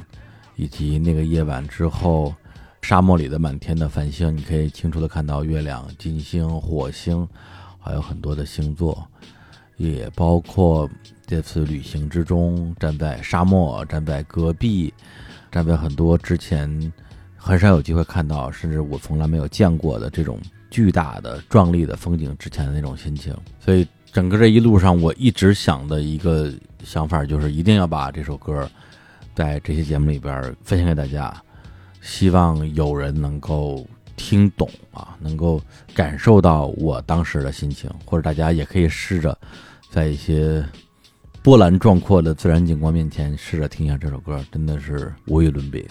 [0.57, 2.35] 以及那个夜晚之后
[2.81, 7.25] 沙漠里的满天的繁星，你可以清楚的看到月亮、金星、火星，
[7.79, 9.07] 还有很多的星座，
[9.77, 10.89] 也包括
[11.25, 14.93] 这次旅行之中站在沙漠、站在戈壁、
[15.51, 16.91] 站在很多之前
[17.35, 20.39] 很少有机会看到，甚至我从来没有见过的这种。
[20.71, 26.53] 巨大的、壮丽的风景之前的那种心情，所以整个这一路上，我一直想的一个
[26.83, 28.69] 想法就是，一定要把这首歌
[29.33, 31.35] 在这些节目里边分享给大家，
[32.01, 33.83] 希望有人能够
[34.15, 35.59] 听懂啊，能够
[35.95, 39.35] 感受到我当时的心情，或者大家也可以试着
[39.89, 40.63] 在一些
[41.49, 45.83] 波澜壮阔的自然景观面前，试着听一下这首歌，真的是无与伦比。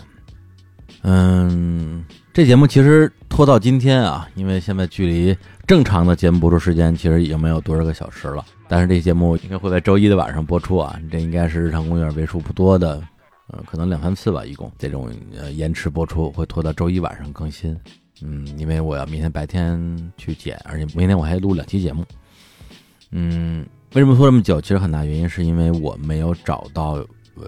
[1.02, 2.04] 嗯。
[2.32, 5.36] 这节目其实拖到今天啊，因为现在距离
[5.66, 8.44] 正常的节目播出时间其实已经没有多少个小时了。
[8.68, 13.02] 但是这节目应该会在周一的晚上播出啊，这应该是日常公园为数不多的，
[13.48, 17.76] 呃，可能两三次吧，一共这种呃延迟播出会拖到周一晚上更新。
[18.22, 22.04] 嗯，因为我要明天白天去剪，而且明天我还录两期节目。
[23.10, 24.60] 嗯，为什么拖这么久？
[24.60, 27.04] 其实很大原因是因为我没有找到。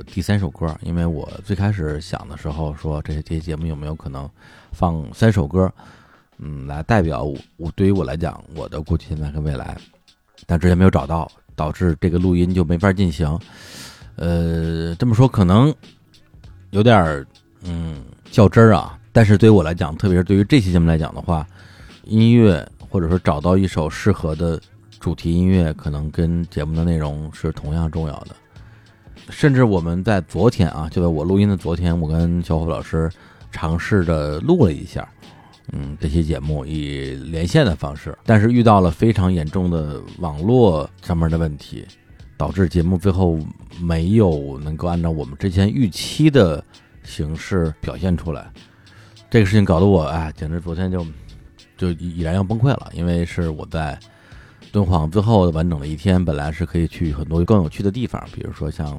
[0.06, 4.30] 第三首歌，因为我最开始想的时候说，这些这些节目有没有可能
[4.70, 5.68] 放三首歌，
[6.38, 7.24] 嗯，来代表
[7.56, 9.76] 我对于我来讲，我的过去、现在和未来，
[10.46, 13.26] 但之前没有找到，导致这个录音就没法进行。
[14.14, 15.74] 呃，这么说可能
[16.70, 17.26] 有点
[17.64, 21.44] 嗯较真儿啊，但是对于我来讲，特别是对于这期节目来讲的话，
[22.04, 24.60] 音乐或者说找到一首适合的
[25.00, 28.36] 主题音乐，可能跟节目的内容是同样重要的。
[29.30, 33.10] 甚至我们在昨天啊，就在我录音的昨天，我跟小虎老师
[33.50, 35.08] 尝试着录了一下，
[35.72, 41.86] 嗯，这期节目以连线的方式，但是遇到了非常严重的网络上面的问题，
[42.36, 43.38] 导致节目最后
[43.80, 46.62] 没有能够按照我们之前预期的
[47.02, 48.52] 形式表现出来。
[49.30, 51.06] 这个事情搞得我哎，简直昨天就
[51.78, 53.98] 就已然要崩溃了，因为是我在。
[54.72, 58.98] 敦煌最后完整的一天，本来是可以去很多更有趣的地方，比如说像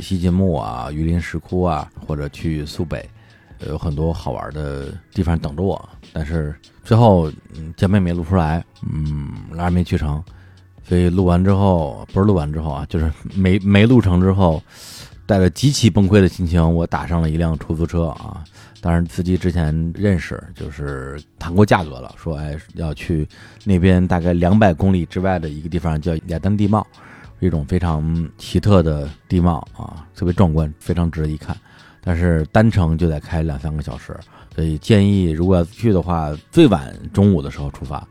[0.00, 3.08] 西晋墓啊、榆林石窟啊，或者去苏北，
[3.66, 5.88] 有很多好玩的地方等着我。
[6.12, 10.22] 但是最后嗯，见面没录出来，嗯，拉没去成，
[10.82, 14.62] 所以录完之后，不是录完之后啊，就是没没录成之后，
[15.26, 18.42] 带着极其崩溃的心情，我打上了一辆出租车啊。
[18.82, 23.28] 当然，司机之前认识，就是谈过价格了，说哎要去
[23.62, 26.86] 那边大概两百公里之外的一个地方叫雅丹地貌，
[27.40, 31.54] 一种非常奇特的地貌啊，特别壮观，非常值得一看。
[32.00, 34.18] 但是单程就得开两三个小时，
[34.54, 38.02] 所以建议如果要去的话，最晚中午的时候出发。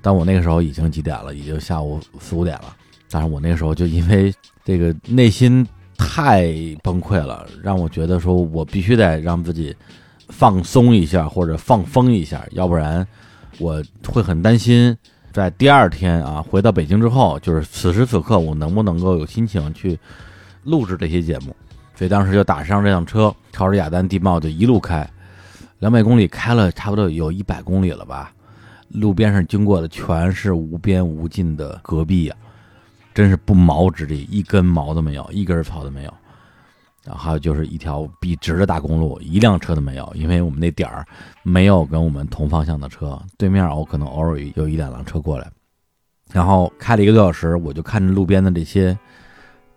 [0.00, 1.34] 但我那个时候已经几点了？
[1.34, 2.74] 已经下午四五点了。
[3.10, 4.32] 但是我那个时候就因为
[4.64, 5.66] 这个内心
[5.98, 6.50] 太
[6.82, 9.76] 崩溃了，让我觉得说我必须得让自己。
[10.28, 13.06] 放松一下或者放风一下，要不然
[13.58, 14.96] 我会很担心，
[15.32, 19.98] 在第二天啊回到北京之后，就是此时此刻我能不能够有心情去
[20.62, 21.54] 录制这些节目？
[21.94, 25.08] 所以当时就打上这辆车，朝着雅丹地貌就一路开，
[25.78, 28.32] 两百公里开了差不多有一百公里了吧。
[28.88, 32.36] 路边上经过的全是无边无尽的戈壁呀，
[33.12, 36.14] 真是不毛之地，一根毛都没有，一根草都没有。
[37.04, 41.06] 然后就是一条笔直的大公路，一辆车都没有，因为我们那点儿
[41.42, 43.20] 没有跟我们同方向的车。
[43.36, 45.46] 对面我可能偶尔有一两辆车过来，
[46.32, 48.98] 然后开了一个多小时，我就看着路边的这些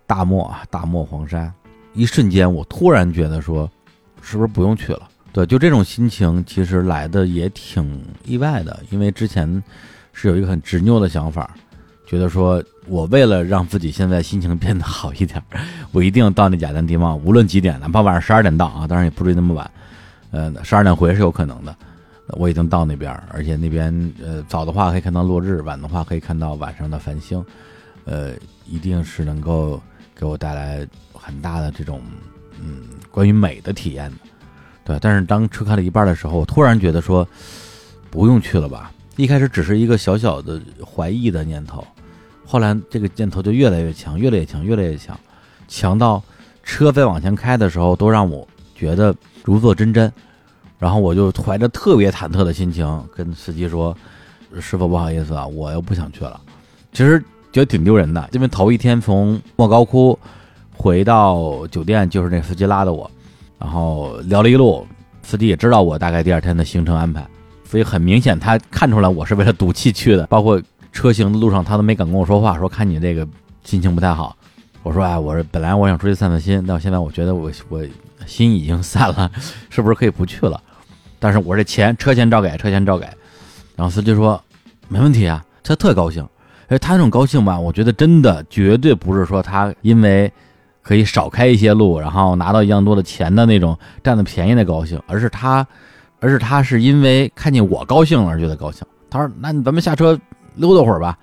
[0.05, 1.53] 大漠啊，大漠黄沙，
[1.93, 3.69] 一瞬间我突然觉得说，
[4.21, 5.09] 是不是不用去了？
[5.33, 9.61] 对，就这种心情其实来的也挺意外的，因为之前
[10.13, 11.53] 是有一个很执拗的想法，
[12.07, 15.41] 觉得说我为了让自己现在心情变得好一点，
[15.91, 19.69] 我一定到那雅丹地貌，无论几点，哪怕晚上十二点到啊，当然也不至于那么晚，
[20.31, 21.76] 呃，十二点回是有可能的。
[22.31, 27.43] 我已经到那边，而且那边呃早的话可以看到落日，晚的话可以看到晚上的繁星，
[28.03, 28.34] 呃，
[28.65, 29.81] 一定是能够
[30.14, 32.01] 给我带来很大的这种
[32.59, 32.81] 嗯
[33.11, 34.18] 关于美的体验的。
[34.84, 37.26] 对，但是当车开了一半的时候，我突然觉得说
[38.09, 38.91] 不用去了吧。
[39.15, 41.85] 一开始只是一个小小的怀疑的念头，
[42.49, 45.19] 后来这个箭头就越来越强，越来越强，越来越强，
[45.68, 46.24] 强到
[46.64, 49.14] 车在往前开的时候都让我觉得
[49.44, 50.10] 如坐针毡。
[50.80, 53.98] 然后我就怀着特别忐忑的心情跟司机说
[54.61, 56.40] ：“师傅，不好意思啊，我又不想去了。”
[56.94, 57.19] 其实
[57.52, 60.18] 觉得挺丢人的，因为头一天从莫高窟
[60.72, 63.10] 回到酒店就是那司机拉的我，
[63.57, 64.86] 然后聊了一路，
[65.24, 67.28] 司机也知道我大概第二天的行程安排，
[67.65, 70.28] 所以很明显他看出来我是为了赌气去的。
[70.28, 70.61] 包括
[70.98, 73.28] 车行的路上，他都没敢跟我说话，说看你这个
[73.64, 74.36] 心情不太好。
[74.82, 77.86] 我说：“哎，我说本来我想出去散散心，但现在我觉得我我
[78.26, 79.30] 心已经散了，
[79.69, 80.60] 是不是可以不去了？”
[81.19, 83.06] 但是我这钱车钱照给，车钱照给。
[83.76, 84.41] 然后司机说
[84.88, 86.28] 没问题啊，他特高兴。
[86.69, 90.34] 哎，他那种高兴吧，我觉得真的绝对不是说他因为
[90.82, 95.68] 可以少开一些路，然后拿到一样多的钱的那种占了便宜的高兴，而是他，
[96.19, 98.84] 而是他是因为看见我高兴了而觉得高兴。
[99.10, 100.19] 他说：“那咱们下车
[100.57, 101.17] 溜达会儿吧。”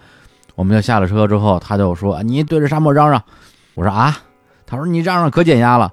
[0.57, 3.23] 我们就下了车之后，他就说：“你对着沙漠嚷嚷。”
[3.75, 4.17] 我说：“啊。”
[4.67, 5.93] 他说：“你嚷嚷可减压了。”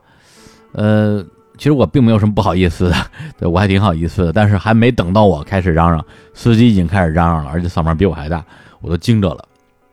[0.73, 1.25] 呃。
[1.57, 2.95] 其实我并没有什么不好意思的，
[3.37, 4.33] 对我还挺好意思的。
[4.33, 6.03] 但是还没等到我开始嚷嚷，
[6.33, 8.43] 司机已经开始嚷嚷了，而且嗓门比我还大，
[8.79, 9.45] 我都惊着了。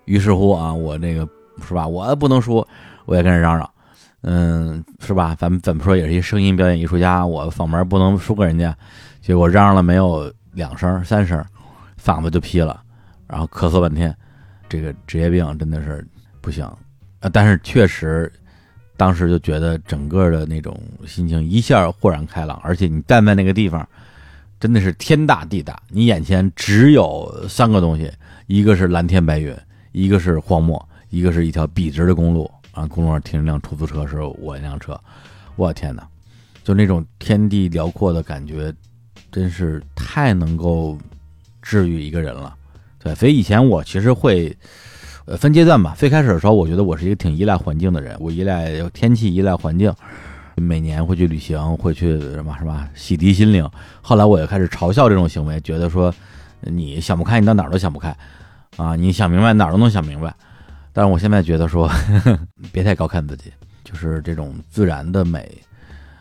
[0.06, 1.28] 于是乎啊，我那个
[1.66, 2.66] 是吧，我不能输，
[3.04, 3.70] 我也跟着嚷嚷，
[4.22, 5.36] 嗯，是吧？
[5.38, 8.74] 咱们怎么说也是一声音表演艺术家，我嗓门不能输给人家。
[9.20, 11.44] 结果嚷嚷了没有两声、三声，
[12.02, 12.80] 嗓子就劈了，
[13.28, 14.16] 然后咳嗽半天。
[14.68, 16.04] 这个职业病真的是
[16.40, 16.64] 不行
[17.20, 17.30] 啊！
[17.32, 18.32] 但是确实。
[18.96, 20.76] 当时就觉得整个的那种
[21.06, 23.88] 心情一下豁然开朗，而且你站在那个地方，
[24.58, 28.12] 真的是天大地大，你眼前只有三个东西，
[28.48, 29.56] 一个是蓝天白云，
[29.92, 35.00] 一个是荒漠，一个是一条笔直的公路啊，公路上停一辆出租车，是我那辆车，
[35.54, 36.04] 我天哪，
[36.64, 38.74] 就那种天地辽阔的感觉，
[39.30, 40.98] 真是太能够
[41.62, 42.52] 治愈一个人了，
[43.14, 44.56] 所以以前我其实会。
[45.30, 45.94] 呃，分阶段吧。
[45.94, 49.94] 最开始的时候，我觉得我是一个挺依赖环境的人，我依赖天气，依赖环境。
[50.54, 53.68] 每年会去旅行，会去什么什么洗涤心灵。
[54.00, 56.10] 后来我也开始嘲笑这种行为，觉得说
[56.62, 58.16] 你想不开，你到哪儿都想不开
[58.78, 58.96] 啊！
[58.96, 60.34] 你想明白，哪儿都能想明白。
[60.94, 61.86] 但是我现在觉得说，
[62.72, 63.52] 别太高看自己，
[63.84, 65.46] 就是这种自然的美，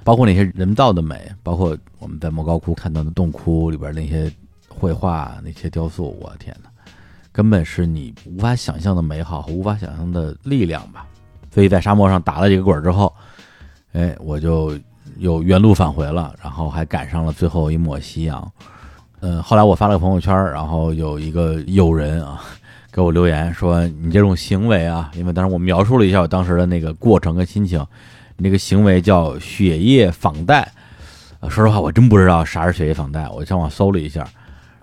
[0.03, 4.29] 包括那些人造的美，包括我们在莫高窟看到的洞窟里边那些
[4.67, 6.69] 绘画、那些雕塑，我天哪！
[7.37, 11.05] 根本是你无法想象的美好和无法想象的力量吧。
[11.53, 13.13] 所以在沙漠上打了几个滚之后，
[13.93, 14.75] 哎，我就
[15.17, 18.51] 又原路返回了，然后还赶上了最后一抹夕阳。
[19.19, 22.41] 嗯，后来我发了个朋友圈，然后有一个友人啊
[22.91, 27.85] 给我留言说：“你这种行为啊，因为当时我描述了一下我当时的那个过程跟心情，
[28.35, 30.67] 你这个行为叫血液仿带。”
[31.49, 34.27] 说实话，我真不知道啥是血液仿带，我上网搜了一下，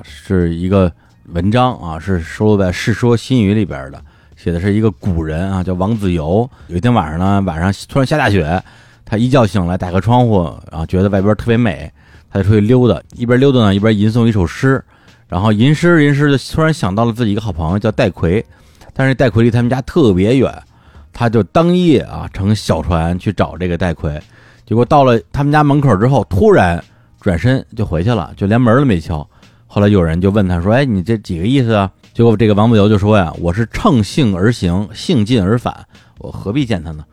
[0.05, 0.93] 是一个。
[1.29, 4.01] 文章啊，是收录在《世说新语》里边的，
[4.37, 6.47] 写的是一个古人啊，叫王子猷。
[6.69, 8.63] 有一天晚上呢，晚上突然下大雪，
[9.07, 11.91] 他一觉醒来，打开窗户，然后觉得外边特别美，
[12.31, 14.85] 他就出去溜达，一边溜达呢，一边吟诵一首诗。
[15.27, 18.45] 然后吟诗吟诗，就突然想到了自己一个好朋友叫戴逵，
[18.93, 20.63] 但是戴逵离他们家特别远，
[21.11, 24.23] 他就当夜啊乘小船去找这个戴逵。
[24.67, 26.85] 结果到了他们家门口之后，突然
[27.19, 29.27] 转身就回去了，就连门都没敲。
[29.75, 35.85] 后来有人就问他说：“哎，你这几个意思啊？”结果这个王不留就说：“呀，我是乘兴而行，兴尽而返，
[36.19, 37.05] 我何必见他呢？”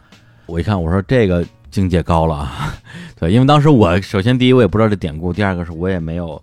[0.45, 2.75] 我一看，我说这个境界高了啊！
[3.19, 6.39] 对，因为当时我首先第一我也不知道这典故，第二个是我也没有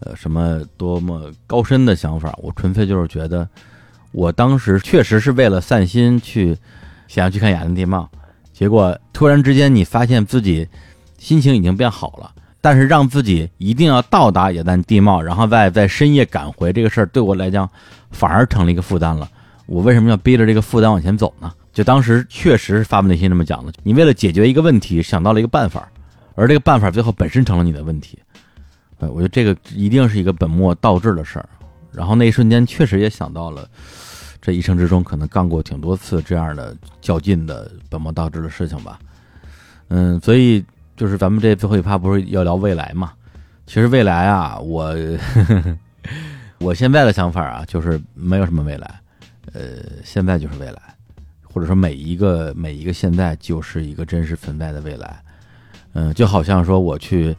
[0.00, 3.48] 呃什么多么高深的想法，我纯粹就是觉得
[4.10, 6.58] 我当时确实是为了散心去
[7.06, 8.10] 想要去看雅丹地貌，
[8.52, 10.66] 结果突然之间你发现自己
[11.18, 12.32] 心情已经变好了。
[12.62, 17.68] 但是让自己一定要到达野丹地貌，然后再在深夜赶回这个事儿，对我来讲
[18.12, 19.28] 反而成了一个负担了。
[19.66, 21.52] 我为什么要背着这个负担往前走呢？
[21.72, 23.72] 就当时确实是发自内心这么讲的。
[23.82, 25.90] 你为了解决一个问题，想到了一个办法，
[26.36, 28.16] 而这个办法最后本身成了你的问题。
[28.98, 31.48] 呃，我觉得这个一定是一个本末倒置的事儿。
[31.90, 33.68] 然后那一瞬间确实也想到了，
[34.40, 39.00] 这一生之中可能干过挺多次这样的较劲的本末倒置的事情吧。
[39.88, 40.64] 嗯，所以。
[41.02, 43.12] 就是咱们这最后一趴不是要聊未来嘛？
[43.66, 45.78] 其实未来啊，我呵呵
[46.58, 49.00] 我现在的想法啊，就是没有什么未来，
[49.52, 49.62] 呃，
[50.04, 50.80] 现在就是未来，
[51.42, 55.20] 或者说每一个每一个现在就是一个真实存在的未来。
[55.94, 57.36] 嗯，就好像说我去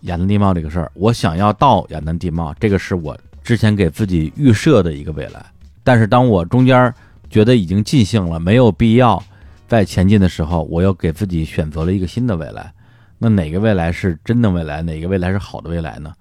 [0.00, 5.46] 亚南地貌这个事儿，我想要到亚南地貌，这个是我之前给自己预设的一个未来。
[5.84, 6.92] 但是当我中间
[7.30, 9.22] 觉得已经尽兴了，没有必要
[9.66, 12.72] 在前进的时候，我又给自己选择了一个新的未来。
[13.18, 14.82] 那哪个未来是真的未来？
[14.82, 16.12] 哪个未来是好的未来呢？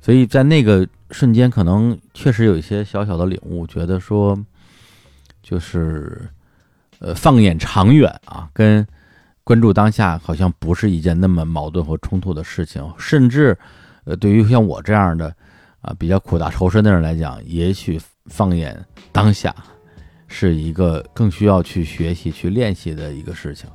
[0.00, 4.38] 所以在那个瞬间，可能确实有一些小小的领悟，觉得说，
[5.42, 6.28] 就是
[7.00, 8.86] 呃，放眼长远啊，跟
[9.42, 12.86] 关注当下，好像不是一件那么矛盾或冲突的事情。
[12.96, 13.58] 甚至，
[14.04, 15.34] 呃，对于像我这样的
[15.80, 19.52] 啊比较苦大仇深的人来讲，也许放眼当下，
[20.32, 23.68] 是一个更需要去学习、去练习的一个事情。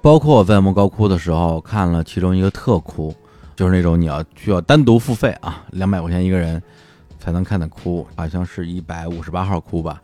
[0.00, 3.14] 包括我在莫高窟的时候看了其中一个特窟，
[3.54, 6.62] 就是那种你要需要单独付费啊，两百块钱一个人
[7.18, 10.00] 才能看的窟，好像是一百五十八号窟吧。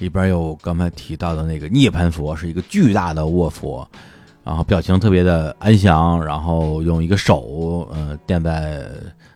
[0.00, 3.88] 里边有刚才提到的那个涅槃佛，是一个巨大的卧佛，
[4.42, 8.84] 然后表情特别的安详，然后用一个手呃垫在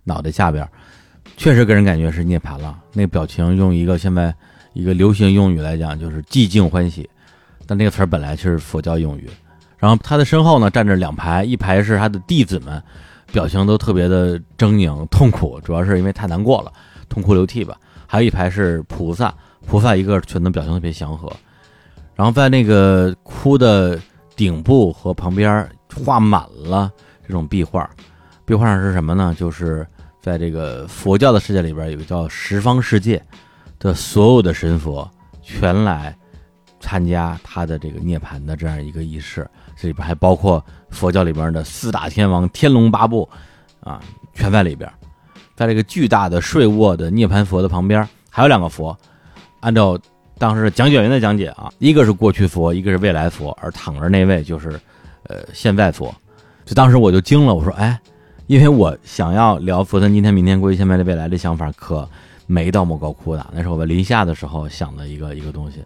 [0.02, 0.68] 脑袋下边，
[1.36, 2.76] 确实给人感觉是涅槃了。
[2.92, 4.34] 那个表情用一个现在
[4.78, 7.10] 一个流行用语来讲，就是寂静欢喜，
[7.66, 9.28] 但那个词儿本来就是佛教用语。
[9.76, 12.80] 然后他的身后呢站着两排，一排是他的弟子们，
[13.32, 16.72] 表情都特别的狰狞痛苦，主要是因为太难过了，
[17.08, 17.76] 痛哭流涕吧。
[18.06, 19.34] 还有一排是菩萨，
[19.66, 21.28] 菩萨一个全都表情特别祥和。
[22.14, 23.98] 然后在那个窟的
[24.36, 26.88] 顶部和旁边画满了
[27.26, 27.90] 这种壁画，
[28.44, 29.34] 壁画上是什么呢？
[29.36, 29.84] 就是
[30.22, 33.20] 在这个佛教的世界里边，有个叫十方世界
[33.78, 35.08] 的所有的神佛
[35.42, 36.16] 全来
[36.80, 39.48] 参加他的这个涅槃的这样一个仪式。
[39.76, 43.28] 这里边还包括佛教里边的四大天王、天龙八部，
[43.80, 44.00] 啊，
[44.34, 44.90] 全在里边。
[45.54, 48.96] 在这个巨大的睡卧的涅槃佛的旁边，还有两个佛。
[49.60, 49.98] 按照
[50.38, 54.70] 当时讲解员的讲解啊，一个是过去佛，一个是未来佛，而躺着那位就是
[55.24, 56.14] 呃现在佛。
[56.64, 57.98] 就当时我就惊了，我说哎，
[58.46, 62.08] 因为我想要聊佛的今天、明天、过去、现在的未来的想法，可
[62.48, 63.46] 没到莫高窟的。
[63.54, 65.84] 那是我们临夏的时候想的一个一个东西。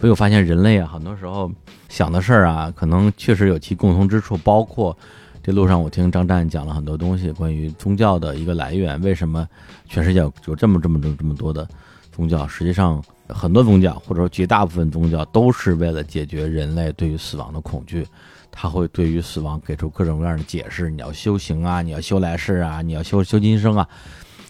[0.00, 1.48] 所以我发现人类啊，很多时候
[1.88, 4.36] 想的事儿啊，可能确实有其共同之处。
[4.38, 4.96] 包括
[5.42, 9.48] 这路上，我听张湛讲了很多东西，关于宗教的一个来源，为什么
[9.86, 11.66] 全世界有这么这么这么这么多的
[12.12, 12.46] 宗教？
[12.46, 18.06] 实际上，很多宗教或者说绝大部分宗教都是为了解决人类对于死亡的恐惧，
[18.52, 20.90] 他会对于死亡给出各种各样的解释。
[20.90, 23.88] 你要修行啊，你要修来世啊，你要修修今生啊，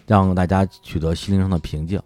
[0.09, 2.03] 让大家取得心灵上的平静。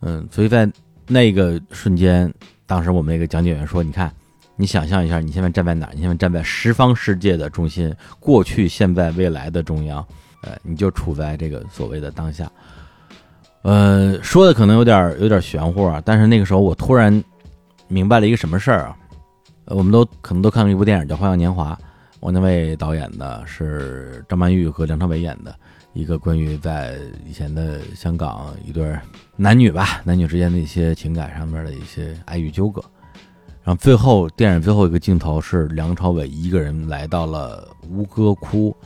[0.00, 0.66] 嗯，所以在
[1.06, 2.32] 那个瞬间。
[2.68, 4.12] 当时我们那个讲解员说：“你看，
[4.56, 5.88] 你想象一下，你现在站在哪？
[5.94, 10.04] 你现在站在十方世界的中心，过去、现在、未来的中央，
[10.42, 12.50] 呃，你就处在这个所谓的当下。
[13.62, 17.22] 呃，说的可能有点有点玄乎啊，但是那个时候我突然
[17.86, 18.96] 明白了一个什么事儿啊？
[19.66, 21.72] 我们都可能都看过一部电影叫《花样年华》，
[22.18, 25.54] 王家卫导演的，是张曼玉和梁朝伟演的。”
[25.96, 28.94] 一个关于在以前的香港一对
[29.34, 32.84] 男女吧，男女之间的一些情感上面的一些爱欲纠葛，
[33.64, 38.76] 然后最后电影最后一个镜头是梁朝伟一个人来到了吴哥窟，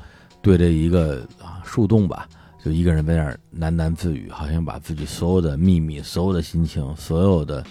[0.40, 2.28] 对着一个啊树洞吧，
[2.64, 7.64] 就一个人在那儿喃喃自语，好像把自己所有的秘密、所有的心情、所有的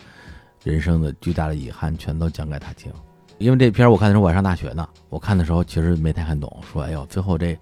[0.65, 2.91] 人生的巨大的遗憾全都讲给他听。
[3.37, 7.57] 因为这片我看的时候我还上大学呢，我看的时候其实没太看懂，说哎呦最后这。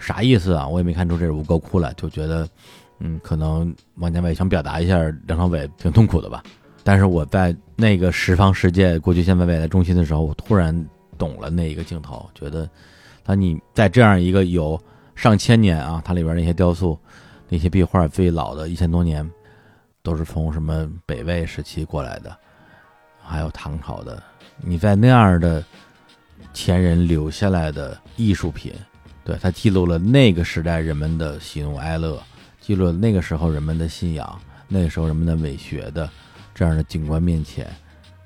[0.00, 0.66] 啥意思啊？
[0.66, 2.48] 我也没看出这是吴哥窟来，就觉得，
[2.98, 6.42] 嗯，可能王家卫想表达一下梁朝伟挺痛苦的吧。
[6.82, 10.74] 但是我在那个十方世界过去、现在、未来中心的时候，我突然
[11.18, 12.68] 懂了那一个镜头，觉得，
[13.22, 14.80] 当你在这样一个有
[15.14, 16.98] 上千年啊，它里边那些雕塑、
[17.50, 19.30] 那些壁画最老的一千多年，
[20.02, 22.34] 都是从什么北魏时期过来的，
[23.22, 24.20] 还有唐朝的，
[24.56, 25.62] 你在那样的
[26.54, 28.72] 前人留下来的艺术品。
[29.30, 32.20] 对，它记录了那个时代人们的喜怒哀乐，
[32.60, 36.10] 记录了那个时候人们的信仰，那个时候人们的美学的
[36.52, 37.64] 这样的景观面前，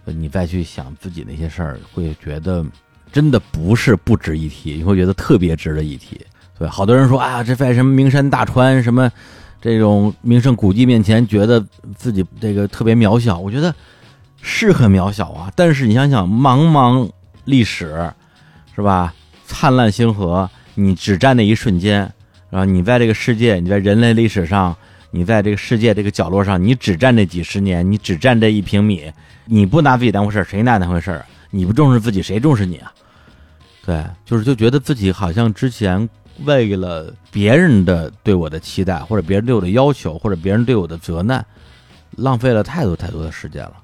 [0.06, 2.64] 你再去想自己那些事儿，会觉得
[3.12, 6.18] 真的不是不值一提，你会觉得特别值得一提。
[6.58, 9.12] 对，好多人说啊，这在什么名山大川、什么
[9.60, 11.62] 这种名胜古迹面前，觉得
[11.94, 13.38] 自己这个特别渺小。
[13.38, 13.74] 我觉得
[14.40, 17.10] 是很渺小啊，但是你想想，茫茫
[17.44, 18.10] 历史，
[18.74, 19.12] 是吧？
[19.44, 20.48] 灿烂星河。
[20.74, 22.00] 你只站那一瞬间，
[22.50, 24.76] 然后你在这个世界，你在人类历史上，
[25.10, 29.12] 你在这个世界这个角落上，你只站这几十年，你只站这一平米，
[29.46, 31.22] 你不拿自己当回事，谁拿当回事？
[31.50, 32.92] 你不重视自己，谁重视你啊？
[33.86, 36.08] 对，就是就觉得自己好像之前
[36.44, 41.44] 为了别人的对我的期待，或者别人对我的要求，或者别人对我的责难，
[42.16, 43.74] 浪费了太多太多的时间了，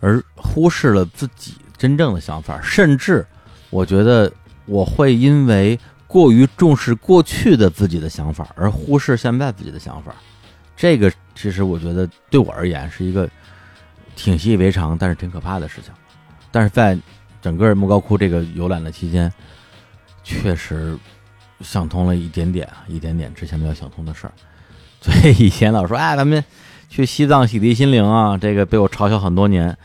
[0.00, 3.26] 而忽视了自己真正的想法，甚至
[3.68, 4.32] 我觉得
[4.64, 5.78] 我会因为
[6.10, 10.12] 过于重视过去的自己的想法，而忽视现在自己的想法。
[10.76, 13.30] 这个其实我觉得对我而言是一个
[14.16, 15.92] 挺习以为常，但是挺可怕的事情。
[16.50, 16.98] 但是在
[17.40, 19.32] 整个莫高窟这个游览的期间，
[20.24, 20.98] 确实
[21.60, 24.32] 想通了一点点啊，一点点之前没有想通的事儿。
[25.00, 26.44] 所以以前老说哎，咱们
[26.88, 29.78] 去西藏洗涤心灵啊，这个被我嘲笑很多年。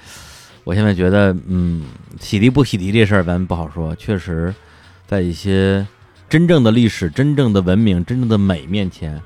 [0.63, 1.85] 我现在觉得，嗯，
[2.19, 3.95] 洗涤不洗涤这事儿咱不好说。
[3.95, 4.51] 确实，
[5.05, 5.85] 在一些
[6.29, 9.21] 真正的历史、真正的文明、真正的美面前，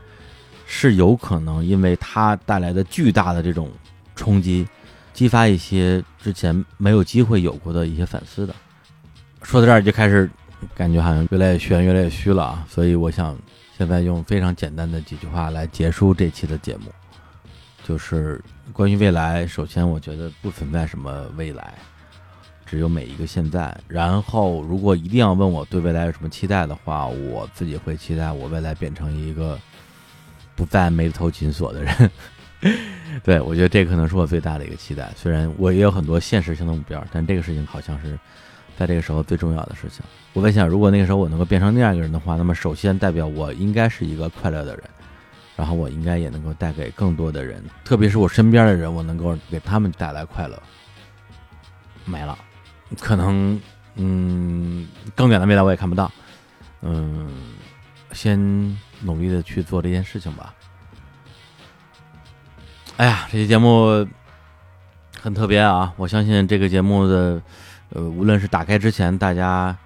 [0.67, 3.69] 是有可能因为它带来的巨大的这种
[4.15, 4.67] 冲击。
[5.11, 8.55] 激发一些之前没有机会有过的一些反思的。
[9.43, 10.29] 说到这儿就开始
[10.73, 12.65] 感觉好像越来越玄，越来越虚了啊！
[12.69, 13.37] 所以我想
[13.77, 16.91] 现在用非常简单的几句话来结束这期的节目，
[17.83, 19.45] 就是关于未来。
[19.45, 21.73] 首先，我觉得不存在什么未来，
[22.69, 23.75] 只有每一个现在。
[23.87, 29.57] 然后，如果一定要问我对未来有什么期待的话，我自己会期待我未来变成一个
[30.55, 32.11] 不再眉头紧锁的人。
[33.23, 35.09] 对，我觉得这可能是我最大的一个期待。
[35.15, 38.19] 虽然我也有很多现实性的目标，但这个事情好像是
[38.77, 40.03] 在这个时候最重要的事情。
[40.33, 44.83] 我在想，如果那个时候我能够变成那样一个人的话，那么首先代表我应该是一个快乐的人，
[45.55, 50.61] 然后我应该也能够带给更多的人，特别是我身边的人，我能够给他们带来快乐。
[52.05, 52.37] 没了，
[52.99, 53.59] 可能
[53.95, 56.11] 嗯，更远的未来我也看不到。
[56.81, 57.29] 嗯，
[58.11, 58.39] 先
[59.01, 60.53] 努力的去做这件事情吧。
[62.97, 64.07] 哎呀，这期节目
[65.21, 65.93] 很特别啊！
[65.97, 67.41] 我相信这个节目的，
[67.89, 69.77] 呃，无论是打开之前大家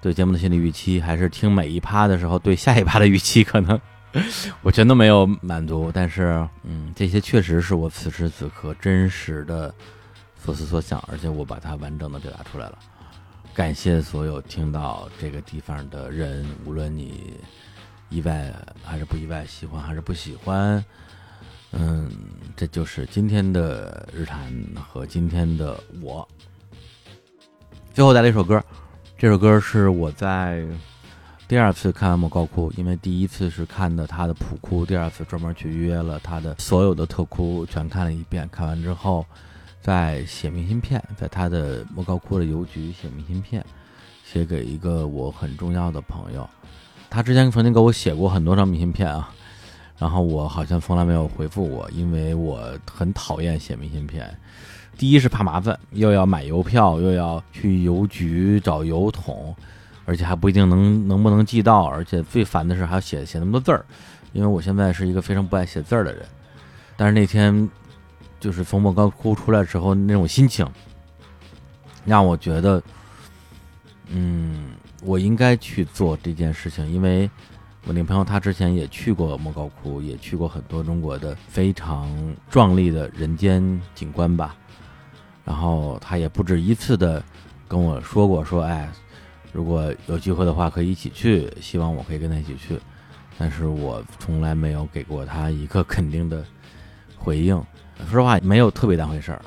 [0.00, 3.80] 对节目的心理预期，还是听每一趴的时候对下一趴的预期，可能
[4.62, 5.90] 我全都没有满足。
[5.92, 9.74] 但是，嗯，这些确实是我此时此刻真实的
[10.44, 12.78] 所思所想，而且我把它完整的表达出来了。
[13.54, 17.34] 感谢所有听到这个地方的人，无论你
[18.08, 18.52] 意外
[18.82, 20.84] 还是不意外，喜欢还是不喜欢。
[21.70, 22.10] 嗯，
[22.56, 24.52] 这就是今天的日谈
[24.82, 26.26] 和今天的我。
[27.94, 28.62] 最后带来一首歌，
[29.16, 30.66] 这首歌是我在
[31.46, 38.48] 第二次看莫高窟，因为第一次是看的他的普窟，第二次专门去约了他的所有的特窟，全看了一遍。
[38.50, 39.24] 看完之后，
[39.82, 43.62] 在写明信片，在他的莫高窟的邮局写明信片，
[44.24, 46.48] 写给一个我很重要的朋友。
[47.10, 49.28] 他之前曾经给我写过很多张明信片啊。
[49.98, 54.36] 然后我好像从来没有回复过，因为我很讨厌写明信片。
[54.98, 59.54] 第一是怕麻烦，又要买邮票，又要去邮局找邮筒，
[60.04, 61.84] 而且还不一定能能不能寄到。
[61.84, 63.84] 而且最烦的是还要写写那么多字儿，
[64.32, 66.26] 因为我现在是一个非常不爱写字儿的人。
[66.96, 67.68] 但是那天
[68.42, 70.68] 就是从莫高窟出来的时候，那种心情
[72.04, 72.82] 让我觉得，
[74.08, 77.30] 嗯，我应该去做这件事情，因为。
[77.84, 82.08] 我那朋友他之前也去过莫高窟，也去过很多中国的非常
[82.48, 83.60] 壮丽的人间
[83.92, 84.54] 景观吧。
[85.44, 87.20] 然后他也不止一次的
[87.66, 88.88] 跟我说过，说哎，
[89.52, 92.78] 如果有机会的话可以一起去，希望我可以跟他一起去。
[93.36, 96.44] 但是我从来没有给过他一个肯定的
[97.16, 97.60] 回应。
[98.10, 99.42] 说实话，没有特别当回事儿。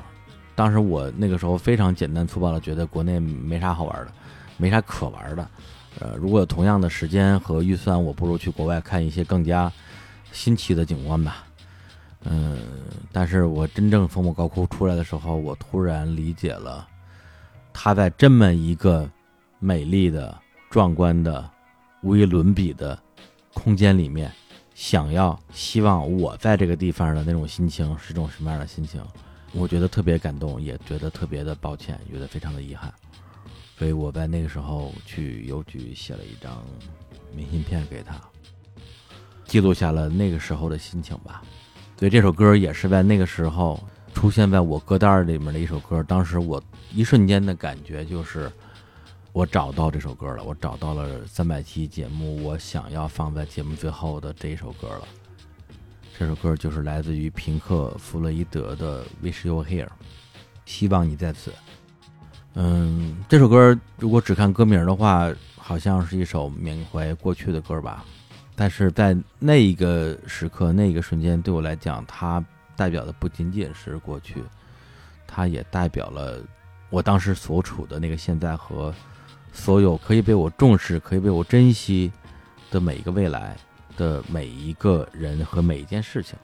[0.54, 4.12] 当时我那个时候非常简单粗暴的觉得国内没啥好玩的，
[4.56, 5.48] 没啥可玩的。
[6.00, 9.70] 呃，如果有同样的时间和预算，我不如去国外看一些更加
[10.32, 11.44] 新奇的景观吧。
[12.24, 12.58] 嗯，
[13.12, 16.86] 但是我真正从莫高窟出来的时候，我突然理解了，
[17.72, 19.08] 它在这么一个
[19.58, 20.36] 美丽的、
[20.68, 21.48] 壮观的、
[22.02, 22.98] 无与伦比的
[23.54, 24.30] 空间里面，
[24.76, 29.02] 想要希望我在这个地方的那种心情是种什么样的心情？
[29.52, 32.92] 我觉得特别感动，也觉得特别的抱歉，觉得非常的遗憾。
[33.78, 36.62] 所以我在那个时候去邮局写了一张
[37.34, 38.20] 明信片给他，
[39.46, 41.42] 记录下了那个时候的心情吧。
[41.98, 43.82] 所以这首歌也是在那个时候
[44.12, 46.02] 出现在我歌单里面的一首歌。
[46.02, 46.62] 当时我
[46.92, 48.52] 一瞬间的感觉就是，
[49.36, 55.02] 我找到这首歌了，我找到了三百期节目我想要放在节目最后的这一首歌了。
[56.18, 59.84] 这首歌就是来自于平克·弗洛伊德的《Wish You Here》，
[60.64, 61.52] 希望你在此。
[62.54, 68.06] 嗯，这首歌如果只看歌名的话，好像是一首缅怀过去的歌吧。
[68.54, 72.42] 但是在那一个时刻、那一个瞬间，对我来讲，它
[72.74, 74.42] 代表的不仅仅是过去，
[75.26, 76.42] 它也代表了
[76.88, 78.94] 我当时所处的那个现在和
[79.56, 82.12] 所有可以被我重视、可以被我珍惜
[82.70, 83.56] 的每一个未来
[83.96, 86.38] 的每一个人和每一件事情。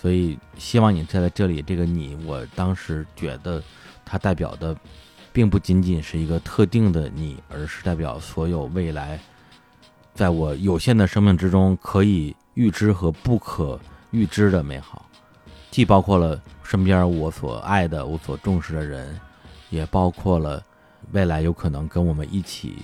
[0.00, 3.62] 所以，希望你站在这里，这个你，我当时觉得
[4.04, 4.76] 它代表的，
[5.32, 9.18] 并不仅仅是一个特定的你，而是代表所有未来，
[10.14, 15.06] 在我有限的生命之中可以预知和不可预知的美好，
[15.70, 19.18] 既包括了身边我所爱的、我所重视的人，
[19.70, 20.62] 也包括了
[21.12, 22.76] 未来有可能跟我们一起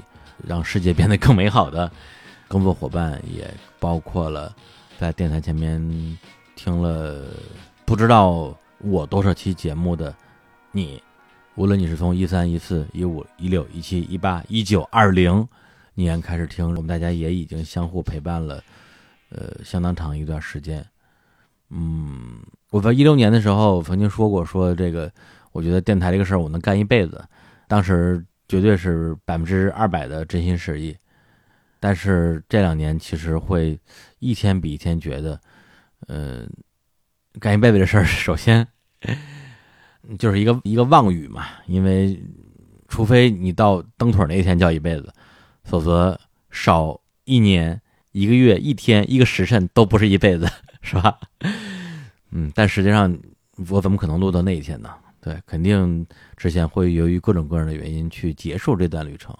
[0.46, 1.90] 让世界变得更美好的
[2.48, 4.54] 工作伙伴，也包括了
[4.98, 6.18] 在电台前面。
[6.56, 7.24] 听了
[7.86, 10.14] 不知道我多少期节目的
[10.72, 11.02] 你，
[11.54, 15.48] 无论你是从一三一四一五一六一七一八一九二零
[15.94, 18.62] 年开始听，我们大家也已经相互陪伴了，
[19.30, 20.84] 呃，相当长一段时间。
[21.70, 25.10] 嗯，我在一六年的时候曾经说过，说这个
[25.52, 27.24] 我觉得电台这个事儿我能干一辈子，
[27.70, 30.96] 当时绝对是百分之二百的真心实意。
[31.78, 33.78] 但是这两年其实会
[34.18, 35.40] 一天比一天觉得。
[36.08, 36.48] 呃，
[37.38, 38.66] 干一辈子这事儿， 首先
[40.18, 42.20] 就是一个一个妄语嘛，因为
[42.88, 45.12] 除非你到蹬腿那一天叫一辈子，
[45.62, 46.18] 否则
[46.50, 47.80] 少一年、
[48.12, 50.48] 一个月、一天、一个时辰都不是一辈子，
[50.82, 51.20] 是吧？
[52.32, 53.16] 嗯，但实际上
[53.68, 54.90] 我怎么可能录到那一天呢？
[55.20, 56.06] 对，肯定
[56.36, 59.36] 之前会由于各种各样的原因去结束这段旅程，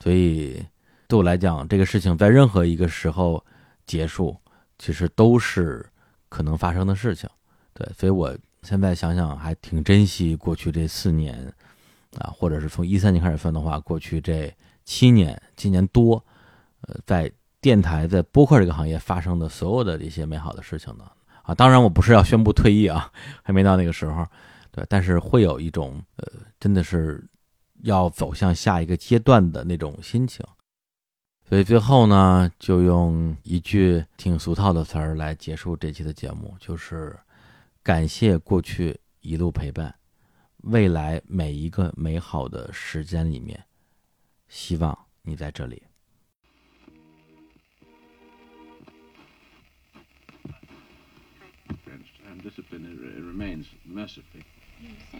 [0.00, 0.64] 所以
[1.06, 3.44] 对我来讲，这个事情在任何一个时候
[3.86, 4.36] 结束，
[4.78, 5.84] 其实都是。
[6.34, 7.28] 可能发生的事情，
[7.74, 11.36] 对，所以我现在想想还挺珍惜过去这四年，
[12.16, 14.50] 啊，或者是从一三年开始算的话，过去这
[14.82, 16.24] 七年、今年多，
[16.88, 17.30] 呃，在
[17.60, 21.04] 电台、在播客这个行业发生的所有的这些美好的事情呢，
[21.42, 23.12] 啊，当然我不是要宣布退役啊，
[23.42, 24.26] 还没到那个时候，
[24.72, 26.26] 对，但是会有一种呃，
[26.58, 27.22] 真的是
[27.82, 30.44] 要走向下一个阶段的那种心情。
[31.44, 37.14] 所以最后呢，就用一句挺俗套的词儿来结束这期的节目，就是
[37.82, 39.94] 感谢过去一路陪伴，
[40.62, 43.62] 未来每一个美好的时间里面，
[44.48, 45.82] 希望你在这里。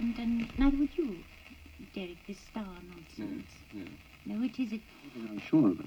[0.03, 1.25] and, and neither would you,
[1.95, 3.51] Derek, this star nonsense.
[3.73, 3.85] No,
[4.37, 4.83] no it isn't.
[5.29, 5.87] I'm sure of it.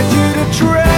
[0.00, 0.89] led you to drift.